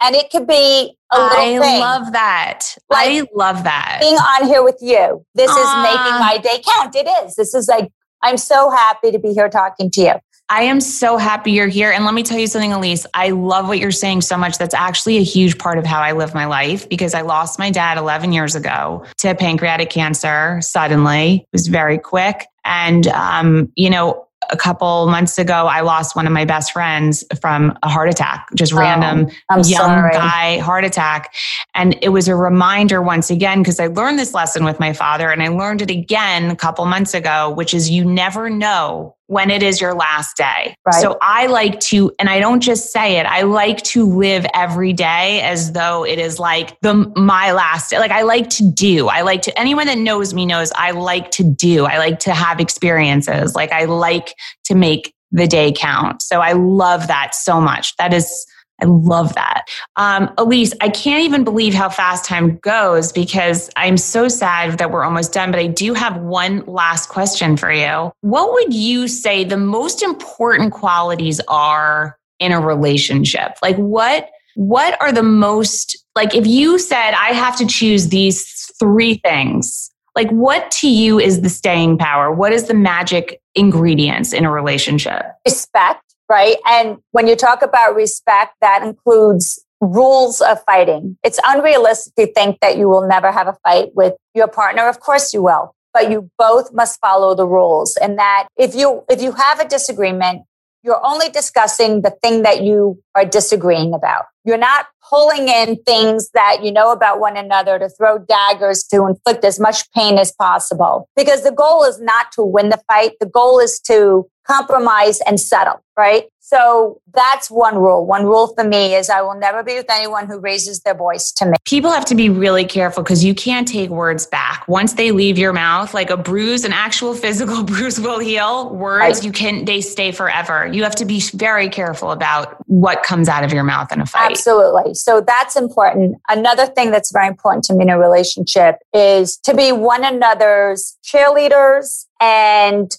And 0.00 0.14
it 0.14 0.30
could 0.30 0.46
be 0.46 0.96
a 1.12 1.18
little 1.18 1.38
I 1.38 1.58
thing. 1.58 1.80
love 1.80 2.12
that. 2.12 2.76
Like, 2.90 3.08
I 3.08 3.26
love 3.34 3.64
that. 3.64 3.98
being 4.00 4.16
on 4.16 4.46
here 4.46 4.62
with 4.62 4.78
you. 4.80 5.24
This 5.34 5.50
is 5.50 5.56
making 5.56 6.18
my 6.18 6.38
day 6.42 6.62
count. 6.66 6.94
It 6.94 7.06
is. 7.24 7.36
This 7.36 7.54
is 7.54 7.68
like, 7.68 7.90
I'm 8.22 8.36
so 8.36 8.70
happy 8.70 9.10
to 9.12 9.18
be 9.18 9.32
here 9.32 9.48
talking 9.48 9.90
to 9.92 10.00
you. 10.00 10.14
I 10.50 10.64
am 10.64 10.80
so 10.80 11.16
happy 11.16 11.52
you're 11.52 11.68
here. 11.68 11.90
And 11.90 12.04
let 12.04 12.12
me 12.12 12.22
tell 12.22 12.38
you 12.38 12.46
something, 12.46 12.70
Elyse. 12.70 13.06
I 13.14 13.30
love 13.30 13.66
what 13.66 13.78
you're 13.78 13.90
saying 13.90 14.20
so 14.20 14.36
much. 14.36 14.58
That's 14.58 14.74
actually 14.74 15.16
a 15.16 15.22
huge 15.22 15.58
part 15.58 15.78
of 15.78 15.86
how 15.86 16.00
I 16.00 16.12
live 16.12 16.34
my 16.34 16.44
life 16.44 16.86
because 16.88 17.14
I 17.14 17.22
lost 17.22 17.58
my 17.58 17.70
dad 17.70 17.96
11 17.96 18.32
years 18.32 18.54
ago 18.54 19.04
to 19.18 19.34
pancreatic 19.34 19.88
cancer 19.88 20.60
suddenly. 20.60 21.36
It 21.36 21.48
was 21.52 21.68
very 21.68 21.98
quick. 21.98 22.46
And, 22.64 23.06
um, 23.08 23.72
you 23.74 23.88
know, 23.88 24.26
a 24.50 24.56
couple 24.58 25.06
months 25.06 25.38
ago, 25.38 25.66
I 25.66 25.80
lost 25.80 26.14
one 26.14 26.26
of 26.26 26.32
my 26.34 26.44
best 26.44 26.72
friends 26.72 27.24
from 27.40 27.78
a 27.82 27.88
heart 27.88 28.10
attack, 28.10 28.46
just 28.54 28.74
Oh, 28.74 28.78
random 28.78 29.30
I'm 29.48 29.60
young 29.60 29.70
sorry. 29.70 30.12
guy 30.12 30.58
heart 30.58 30.84
attack. 30.84 31.34
And 31.74 31.96
it 32.02 32.10
was 32.10 32.28
a 32.28 32.36
reminder 32.36 33.00
once 33.00 33.30
again, 33.30 33.60
because 33.62 33.80
I 33.80 33.86
learned 33.86 34.18
this 34.18 34.34
lesson 34.34 34.66
with 34.66 34.78
my 34.78 34.92
father 34.92 35.30
and 35.30 35.42
I 35.42 35.48
learned 35.48 35.80
it 35.80 35.90
again 35.90 36.50
a 36.50 36.56
couple 36.56 36.84
months 36.84 37.14
ago, 37.14 37.50
which 37.56 37.72
is 37.72 37.88
you 37.88 38.04
never 38.04 38.50
know 38.50 39.16
when 39.26 39.50
it 39.50 39.62
is 39.62 39.80
your 39.80 39.94
last 39.94 40.36
day. 40.36 40.76
Right. 40.84 40.94
So 41.00 41.18
I 41.22 41.46
like 41.46 41.80
to, 41.80 42.12
and 42.18 42.28
I 42.28 42.40
don't 42.40 42.60
just 42.60 42.92
say 42.92 43.18
it, 43.18 43.26
I 43.26 43.42
like 43.42 43.82
to 43.84 44.04
live 44.04 44.46
every 44.54 44.92
day 44.92 45.40
as 45.42 45.72
though 45.72 46.04
it 46.04 46.18
is 46.18 46.38
like 46.38 46.78
the 46.80 46.94
my 47.16 47.52
last 47.52 47.90
day. 47.90 47.98
Like 47.98 48.10
I 48.10 48.22
like 48.22 48.50
to 48.50 48.70
do. 48.70 49.08
I 49.08 49.22
like 49.22 49.42
to 49.42 49.58
anyone 49.58 49.86
that 49.86 49.98
knows 49.98 50.34
me 50.34 50.44
knows 50.46 50.72
I 50.76 50.90
like 50.90 51.30
to 51.32 51.44
do. 51.44 51.86
I 51.86 51.98
like 51.98 52.18
to 52.20 52.34
have 52.34 52.60
experiences. 52.60 53.54
Like 53.54 53.72
I 53.72 53.84
like 53.84 54.34
to 54.64 54.74
make 54.74 55.14
the 55.32 55.46
day 55.46 55.72
count. 55.72 56.22
So 56.22 56.40
I 56.40 56.52
love 56.52 57.08
that 57.08 57.34
so 57.34 57.60
much. 57.60 57.96
That 57.96 58.12
is 58.14 58.46
I 58.82 58.86
love 58.86 59.34
that. 59.34 59.66
Um, 59.96 60.28
Elyse, 60.36 60.74
I 60.80 60.88
can't 60.88 61.22
even 61.22 61.44
believe 61.44 61.74
how 61.74 61.88
fast 61.88 62.24
time 62.24 62.56
goes 62.58 63.12
because 63.12 63.70
I'm 63.76 63.96
so 63.96 64.28
sad 64.28 64.78
that 64.78 64.90
we're 64.90 65.04
almost 65.04 65.32
done, 65.32 65.50
but 65.50 65.60
I 65.60 65.68
do 65.68 65.94
have 65.94 66.16
one 66.18 66.64
last 66.66 67.08
question 67.08 67.56
for 67.56 67.72
you. 67.72 68.10
What 68.22 68.52
would 68.52 68.74
you 68.74 69.06
say 69.06 69.44
the 69.44 69.56
most 69.56 70.02
important 70.02 70.72
qualities 70.72 71.40
are 71.48 72.18
in 72.40 72.52
a 72.52 72.60
relationship? 72.60 73.56
Like 73.62 73.76
what 73.76 74.30
what 74.56 75.00
are 75.02 75.10
the 75.10 75.22
most 75.22 75.96
like 76.14 76.34
if 76.34 76.46
you 76.46 76.78
said 76.78 77.12
I 77.12 77.30
have 77.30 77.56
to 77.58 77.66
choose 77.66 78.08
these 78.08 78.70
three 78.78 79.16
things, 79.24 79.90
like 80.14 80.30
what 80.30 80.70
to 80.72 80.88
you 80.88 81.18
is 81.18 81.40
the 81.40 81.48
staying 81.48 81.98
power? 81.98 82.32
What 82.32 82.52
is 82.52 82.64
the 82.64 82.74
magic 82.74 83.40
ingredients 83.54 84.32
in 84.32 84.44
a 84.44 84.50
relationship? 84.50 85.22
respect, 85.46 86.13
right? 86.28 86.56
And 86.66 86.98
when 87.12 87.26
you 87.26 87.36
talk 87.36 87.62
about 87.62 87.94
respect, 87.94 88.54
that 88.60 88.82
includes 88.82 89.64
rules 89.80 90.40
of 90.40 90.62
fighting. 90.64 91.18
It's 91.22 91.38
unrealistic 91.44 92.14
to 92.16 92.32
think 92.32 92.60
that 92.60 92.76
you 92.78 92.88
will 92.88 93.06
never 93.06 93.30
have 93.30 93.48
a 93.48 93.56
fight 93.62 93.94
with 93.94 94.14
your 94.34 94.48
partner. 94.48 94.88
Of 94.88 95.00
course 95.00 95.34
you 95.34 95.42
will, 95.42 95.74
but 95.92 96.10
you 96.10 96.30
both 96.38 96.72
must 96.72 97.00
follow 97.00 97.34
the 97.34 97.46
rules. 97.46 97.96
And 97.96 98.18
that 98.18 98.48
if 98.56 98.74
you, 98.74 99.04
if 99.08 99.20
you 99.20 99.32
have 99.32 99.60
a 99.60 99.68
disagreement, 99.68 100.42
you're 100.82 101.04
only 101.04 101.30
discussing 101.30 102.02
the 102.02 102.10
thing 102.22 102.42
that 102.42 102.62
you 102.62 103.02
are 103.14 103.24
disagreeing 103.24 103.94
about. 103.94 104.26
You're 104.44 104.58
not 104.58 104.86
pulling 105.08 105.48
in 105.48 105.76
things 105.84 106.30
that 106.30 106.60
you 106.64 106.72
know 106.72 106.92
about 106.92 107.20
one 107.20 107.36
another 107.36 107.78
to 107.78 107.88
throw 107.88 108.18
daggers 108.18 108.82
to 108.84 109.06
inflict 109.06 109.44
as 109.44 109.60
much 109.60 109.90
pain 109.92 110.18
as 110.18 110.32
possible. 110.32 111.08
Because 111.16 111.42
the 111.42 111.52
goal 111.52 111.84
is 111.84 112.00
not 112.00 112.32
to 112.32 112.42
win 112.42 112.70
the 112.70 112.80
fight. 112.88 113.12
The 113.20 113.26
goal 113.26 113.58
is 113.60 113.78
to 113.86 114.26
compromise 114.46 115.20
and 115.26 115.40
settle, 115.40 115.82
right? 115.96 116.24
So 116.40 117.00
that's 117.14 117.50
one 117.50 117.78
rule. 117.78 118.04
One 118.04 118.26
rule 118.26 118.48
for 118.54 118.62
me 118.62 118.94
is 118.94 119.08
I 119.08 119.22
will 119.22 119.34
never 119.34 119.62
be 119.62 119.76
with 119.76 119.86
anyone 119.90 120.26
who 120.26 120.38
raises 120.38 120.80
their 120.80 120.94
voice 120.94 121.32
to 121.32 121.46
me. 121.46 121.56
people 121.64 121.90
have 121.90 122.04
to 122.04 122.14
be 122.14 122.28
really 122.28 122.66
careful 122.66 123.02
because 123.02 123.24
you 123.24 123.34
can't 123.34 123.66
take 123.66 123.88
words 123.88 124.26
back 124.26 124.68
once 124.68 124.92
they 124.92 125.10
leave 125.12 125.38
your 125.38 125.54
mouth 125.54 125.94
like 125.94 126.10
a 126.10 126.16
bruise 126.18 126.62
an 126.66 126.72
actual 126.74 127.14
physical 127.14 127.64
bruise 127.72 127.98
will 127.98 128.18
heal 128.18 128.68
words 128.74 129.00
Right. 129.00 129.24
you 129.24 129.32
can 129.32 129.64
they 129.64 129.80
stay 129.80 130.12
forever 130.12 130.66
you 130.66 130.82
have 130.82 130.94
to 130.96 131.06
be 131.06 131.20
very 131.32 131.70
careful 131.70 132.10
about 132.10 132.56
what 132.66 133.02
comes 133.02 133.28
out 133.30 133.42
of 133.44 133.52
your 133.52 133.64
mouth 133.64 133.90
in 133.92 134.00
a 134.02 134.06
fight 134.06 134.30
Absolutely. 134.32 134.93
So 134.94 135.20
that's 135.20 135.56
important. 135.56 136.16
Another 136.28 136.66
thing 136.66 136.90
that's 136.90 137.12
very 137.12 137.26
important 137.26 137.64
to 137.64 137.74
me 137.74 137.84
in 137.84 137.90
a 137.90 137.98
relationship 137.98 138.76
is 138.92 139.36
to 139.38 139.54
be 139.54 139.72
one 139.72 140.04
another's 140.04 140.96
cheerleaders 141.04 142.06
and 142.20 142.90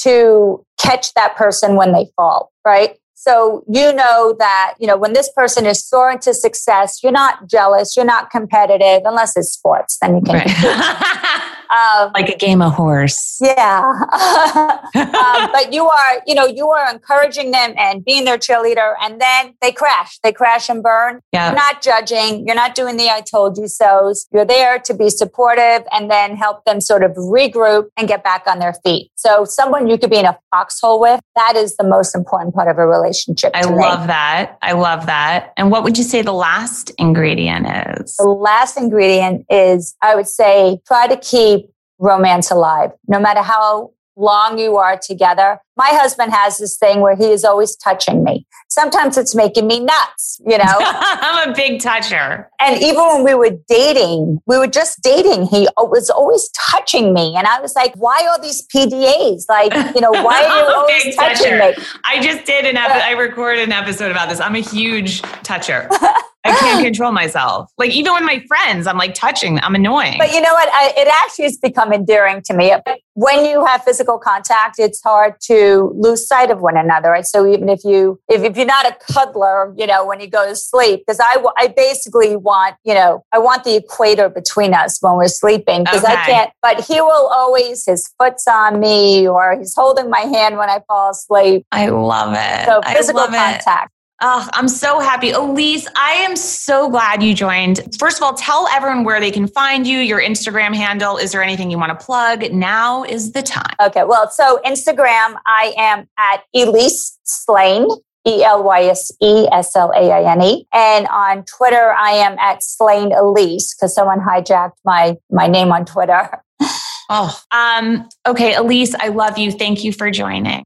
to 0.00 0.64
catch 0.78 1.14
that 1.14 1.36
person 1.36 1.76
when 1.76 1.92
they 1.92 2.06
fall, 2.16 2.52
right? 2.64 2.96
So 3.18 3.64
you 3.66 3.92
know 3.94 4.36
that, 4.38 4.74
you 4.78 4.86
know, 4.86 4.96
when 4.96 5.14
this 5.14 5.30
person 5.34 5.64
is 5.64 5.82
soaring 5.82 6.18
to 6.20 6.34
success, 6.34 7.02
you're 7.02 7.12
not 7.12 7.48
jealous, 7.48 7.96
you're 7.96 8.04
not 8.04 8.30
competitive, 8.30 9.02
unless 9.04 9.36
it's 9.36 9.52
sports, 9.52 9.96
then 10.00 10.16
you 10.16 10.22
can. 10.22 10.34
Right. 10.34 11.52
Um, 11.66 12.12
like 12.14 12.28
a 12.28 12.36
game 12.36 12.62
of 12.62 12.74
horse 12.74 13.38
yeah. 13.40 13.80
um, 14.94 15.50
but 15.52 15.72
you 15.72 15.86
are, 15.86 16.22
you 16.26 16.34
know, 16.34 16.46
you 16.46 16.68
are 16.68 16.90
encouraging 16.90 17.50
them 17.50 17.74
and 17.76 18.04
being 18.04 18.24
their 18.24 18.38
cheerleader, 18.38 18.94
and 19.02 19.20
then 19.20 19.54
they 19.60 19.72
crash. 19.72 20.18
They 20.22 20.32
crash 20.32 20.68
and 20.68 20.82
burn. 20.82 21.20
yeah 21.32 21.48
You're 21.48 21.56
not 21.56 21.82
judging. 21.82 22.46
You're 22.46 22.56
not 22.56 22.74
doing 22.74 22.96
the 22.96 23.10
I 23.10 23.20
told 23.20 23.58
you 23.58 23.68
so's. 23.68 24.26
You're 24.32 24.44
there 24.44 24.78
to 24.78 24.94
be 24.94 25.10
supportive 25.10 25.86
and 25.92 26.10
then 26.10 26.36
help 26.36 26.64
them 26.64 26.80
sort 26.80 27.02
of 27.02 27.12
regroup 27.12 27.88
and 27.96 28.08
get 28.08 28.24
back 28.24 28.44
on 28.46 28.58
their 28.58 28.74
feet. 28.84 29.10
So 29.16 29.44
someone 29.44 29.88
you 29.88 29.98
could 29.98 30.10
be 30.10 30.18
in 30.18 30.26
a 30.26 30.38
foxhole 30.50 31.00
with, 31.00 31.20
that 31.34 31.56
is 31.56 31.76
the 31.76 31.84
most 31.84 32.14
important 32.14 32.54
part 32.54 32.68
of 32.68 32.78
a 32.78 32.86
relationship. 32.86 33.05
I 33.54 33.62
to 33.62 33.70
me. 33.70 33.76
love 33.76 34.06
that. 34.06 34.58
I 34.62 34.72
love 34.72 35.06
that. 35.06 35.52
And 35.56 35.70
what 35.70 35.84
would 35.84 35.98
you 35.98 36.04
say 36.04 36.22
the 36.22 36.32
last 36.32 36.90
ingredient 36.98 37.66
is? 38.00 38.16
The 38.16 38.24
last 38.28 38.76
ingredient 38.76 39.46
is, 39.50 39.96
I 40.02 40.14
would 40.14 40.28
say, 40.28 40.80
try 40.86 41.06
to 41.06 41.16
keep 41.16 41.70
romance 41.98 42.50
alive, 42.50 42.90
no 43.08 43.18
matter 43.18 43.42
how 43.42 43.90
long 44.16 44.58
you 44.58 44.76
are 44.76 44.98
together. 44.98 45.60
My 45.76 45.88
husband 45.88 46.32
has 46.32 46.58
this 46.58 46.76
thing 46.76 47.00
where 47.00 47.14
he 47.14 47.26
is 47.26 47.44
always 47.44 47.76
touching 47.76 48.24
me. 48.24 48.46
Sometimes 48.68 49.18
it's 49.18 49.34
making 49.34 49.66
me 49.66 49.80
nuts, 49.80 50.40
you 50.46 50.56
know? 50.56 50.64
i'm 50.78 51.50
a 51.50 51.54
big 51.54 51.80
toucher 51.80 52.50
and 52.60 52.82
even 52.82 53.02
when 53.06 53.24
we 53.24 53.34
were 53.34 53.56
dating, 53.68 54.40
we 54.46 54.58
were 54.58 54.66
just 54.66 55.02
dating, 55.02 55.46
he 55.46 55.68
was 55.78 56.10
always 56.10 56.48
touching 56.50 57.12
me. 57.12 57.34
And 57.36 57.46
I 57.46 57.60
was 57.60 57.74
like, 57.74 57.94
why 57.94 58.26
all 58.30 58.40
these 58.40 58.66
PDAs? 58.68 59.44
Like, 59.48 59.72
you 59.94 60.00
know, 60.00 60.10
why 60.10 60.44
are 60.50 60.58
you 60.58 60.74
always 60.74 61.16
touching 61.16 61.58
toucher. 61.58 61.80
me? 61.80 61.86
I 62.04 62.20
just 62.20 62.44
did 62.46 62.64
an 62.64 62.76
episode. 62.76 63.02
I 63.02 63.12
recorded 63.12 63.64
an 63.64 63.72
episode 63.72 64.10
about 64.10 64.28
this. 64.28 64.40
I'm 64.40 64.56
a 64.56 64.60
huge 64.60 65.22
toucher. 65.42 65.88
I 66.46 66.56
can't 66.56 66.84
control 66.90 67.12
myself. 67.12 67.70
Like 67.78 67.90
even 67.90 68.12
with 68.14 68.22
my 68.22 68.44
friends, 68.48 68.86
I'm 68.86 68.98
like 68.98 69.14
touching. 69.14 69.60
I'm 69.60 69.74
annoying. 69.74 70.16
But 70.18 70.32
you 70.32 70.40
know 70.40 70.52
what? 70.52 70.68
I, 70.72 70.92
it 70.96 71.08
actually 71.08 71.44
has 71.46 71.56
become 71.56 71.92
endearing 71.92 72.42
to 72.42 72.54
me. 72.54 72.72
When 73.14 73.44
you 73.46 73.64
have 73.64 73.82
physical 73.82 74.18
contact, 74.18 74.76
it's 74.78 75.02
hard 75.02 75.34
to 75.44 75.92
lose 75.96 76.26
sight 76.26 76.50
of 76.50 76.60
one 76.60 76.76
another. 76.76 77.10
Right? 77.10 77.24
So 77.24 77.46
even 77.46 77.68
if 77.68 77.80
you 77.84 78.20
if, 78.28 78.42
if 78.42 78.56
you're 78.56 78.66
not 78.66 78.86
a 78.86 78.96
cuddler, 79.12 79.74
you 79.76 79.86
know, 79.86 80.04
when 80.04 80.20
you 80.20 80.28
go 80.28 80.46
to 80.48 80.56
sleep, 80.56 81.04
because 81.06 81.20
I 81.20 81.42
I 81.56 81.68
basically 81.68 82.36
want 82.36 82.76
you 82.84 82.94
know 82.94 83.24
I 83.32 83.38
want 83.38 83.64
the 83.64 83.76
equator 83.76 84.28
between 84.28 84.74
us 84.74 84.98
when 85.00 85.16
we're 85.16 85.28
sleeping 85.28 85.84
because 85.84 86.04
Okay. 86.04 86.12
I 86.12 86.26
can't. 86.26 86.50
But 86.62 86.84
he 86.84 87.00
will 87.00 87.28
always 87.28 87.84
his 87.86 88.10
foot's 88.18 88.46
on 88.46 88.80
me 88.80 89.26
or 89.28 89.56
he's 89.58 89.74
holding 89.74 90.10
my 90.10 90.20
hand 90.20 90.56
when 90.56 90.68
I 90.68 90.80
fall 90.86 91.10
asleep. 91.10 91.64
I 91.72 91.88
love 91.88 92.34
it. 92.36 92.66
So 92.66 92.80
physical 92.82 93.26
contact. 93.26 93.92
it. 93.92 93.95
Oh, 94.22 94.48
I'm 94.54 94.68
so 94.68 94.98
happy. 94.98 95.30
Elyse, 95.32 95.86
I 95.94 96.12
am 96.12 96.36
so 96.36 96.88
glad 96.88 97.22
you 97.22 97.34
joined. 97.34 97.80
First 97.98 98.16
of 98.16 98.22
all, 98.22 98.32
tell 98.32 98.66
everyone 98.68 99.04
where 99.04 99.20
they 99.20 99.30
can 99.30 99.46
find 99.46 99.86
you, 99.86 99.98
your 99.98 100.20
Instagram 100.20 100.74
handle. 100.74 101.18
Is 101.18 101.32
there 101.32 101.42
anything 101.42 101.70
you 101.70 101.78
want 101.78 101.98
to 101.98 102.04
plug? 102.04 102.50
Now 102.50 103.04
is 103.04 103.32
the 103.32 103.42
time. 103.42 103.74
Okay. 103.78 104.04
Well, 104.04 104.30
so 104.30 104.58
Instagram, 104.64 105.36
I 105.44 105.74
am 105.76 106.08
at 106.18 106.44
Elyse 106.54 107.18
Slaine. 107.24 107.88
E 108.26 108.42
L 108.42 108.64
Y 108.64 108.86
S 108.86 109.12
E 109.22 109.46
S 109.52 109.76
L 109.76 109.92
A 109.94 110.10
I 110.10 110.32
N 110.32 110.42
E. 110.42 110.66
And 110.72 111.06
on 111.08 111.44
Twitter, 111.44 111.92
I 111.92 112.10
am 112.10 112.36
at 112.40 112.60
Slaine 112.60 113.10
Elyse 113.10 113.76
because 113.76 113.94
someone 113.94 114.18
hijacked 114.18 114.72
my 114.84 115.16
my 115.30 115.46
name 115.46 115.70
on 115.70 115.84
Twitter. 115.84 116.42
Oh, 117.08 117.40
um, 117.52 118.08
okay, 118.26 118.54
Elyse, 118.54 118.92
I 118.98 119.10
love 119.10 119.38
you. 119.38 119.52
Thank 119.52 119.84
you 119.84 119.92
for 119.92 120.10
joining. 120.10 120.64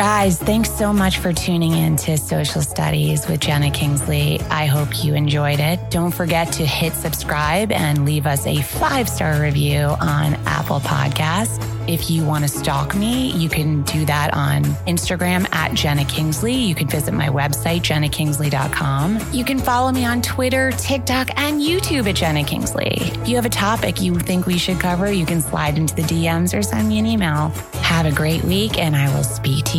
Guys, 0.00 0.38
thanks 0.38 0.70
so 0.70 0.94
much 0.94 1.18
for 1.18 1.30
tuning 1.30 1.72
in 1.72 1.94
to 1.96 2.16
Social 2.16 2.62
Studies 2.62 3.28
with 3.28 3.40
Jena 3.40 3.70
Kingsley. 3.70 4.40
I 4.48 4.64
hope 4.64 5.04
you 5.04 5.12
enjoyed 5.12 5.60
it. 5.60 5.78
Don't 5.90 6.10
forget 6.10 6.50
to 6.54 6.64
hit 6.64 6.94
subscribe 6.94 7.70
and 7.70 8.06
leave 8.06 8.24
us 8.24 8.46
a 8.46 8.62
five 8.62 9.10
star 9.10 9.38
review 9.38 9.94
on 10.00 10.36
Apple 10.46 10.80
Podcasts. 10.80 11.62
If 11.86 12.08
you 12.08 12.24
want 12.24 12.44
to 12.44 12.48
stalk 12.48 12.94
me, 12.94 13.32
you 13.32 13.48
can 13.48 13.82
do 13.82 14.06
that 14.06 14.32
on 14.32 14.62
Instagram 14.86 15.52
at 15.52 15.74
Jena 15.74 16.04
Kingsley. 16.04 16.54
You 16.54 16.74
can 16.74 16.88
visit 16.88 17.12
my 17.12 17.28
website, 17.28 17.80
jenakingsley.com. 17.80 19.18
You 19.32 19.44
can 19.44 19.58
follow 19.58 19.90
me 19.90 20.04
on 20.04 20.22
Twitter, 20.22 20.70
TikTok, 20.72 21.30
and 21.36 21.60
YouTube 21.60 22.08
at 22.08 22.14
Jena 22.14 22.44
Kingsley. 22.44 22.96
If 23.00 23.28
you 23.28 23.36
have 23.36 23.44
a 23.44 23.50
topic 23.50 24.00
you 24.00 24.14
think 24.14 24.46
we 24.46 24.56
should 24.56 24.78
cover, 24.78 25.10
you 25.10 25.26
can 25.26 25.40
slide 25.40 25.76
into 25.76 25.94
the 25.94 26.02
DMs 26.02 26.56
or 26.56 26.62
send 26.62 26.88
me 26.88 27.00
an 27.00 27.06
email. 27.06 27.48
Have 27.82 28.06
a 28.06 28.12
great 28.12 28.44
week, 28.44 28.78
and 28.78 28.94
I 28.94 29.12
will 29.12 29.24
speak 29.24 29.64
to 29.64 29.78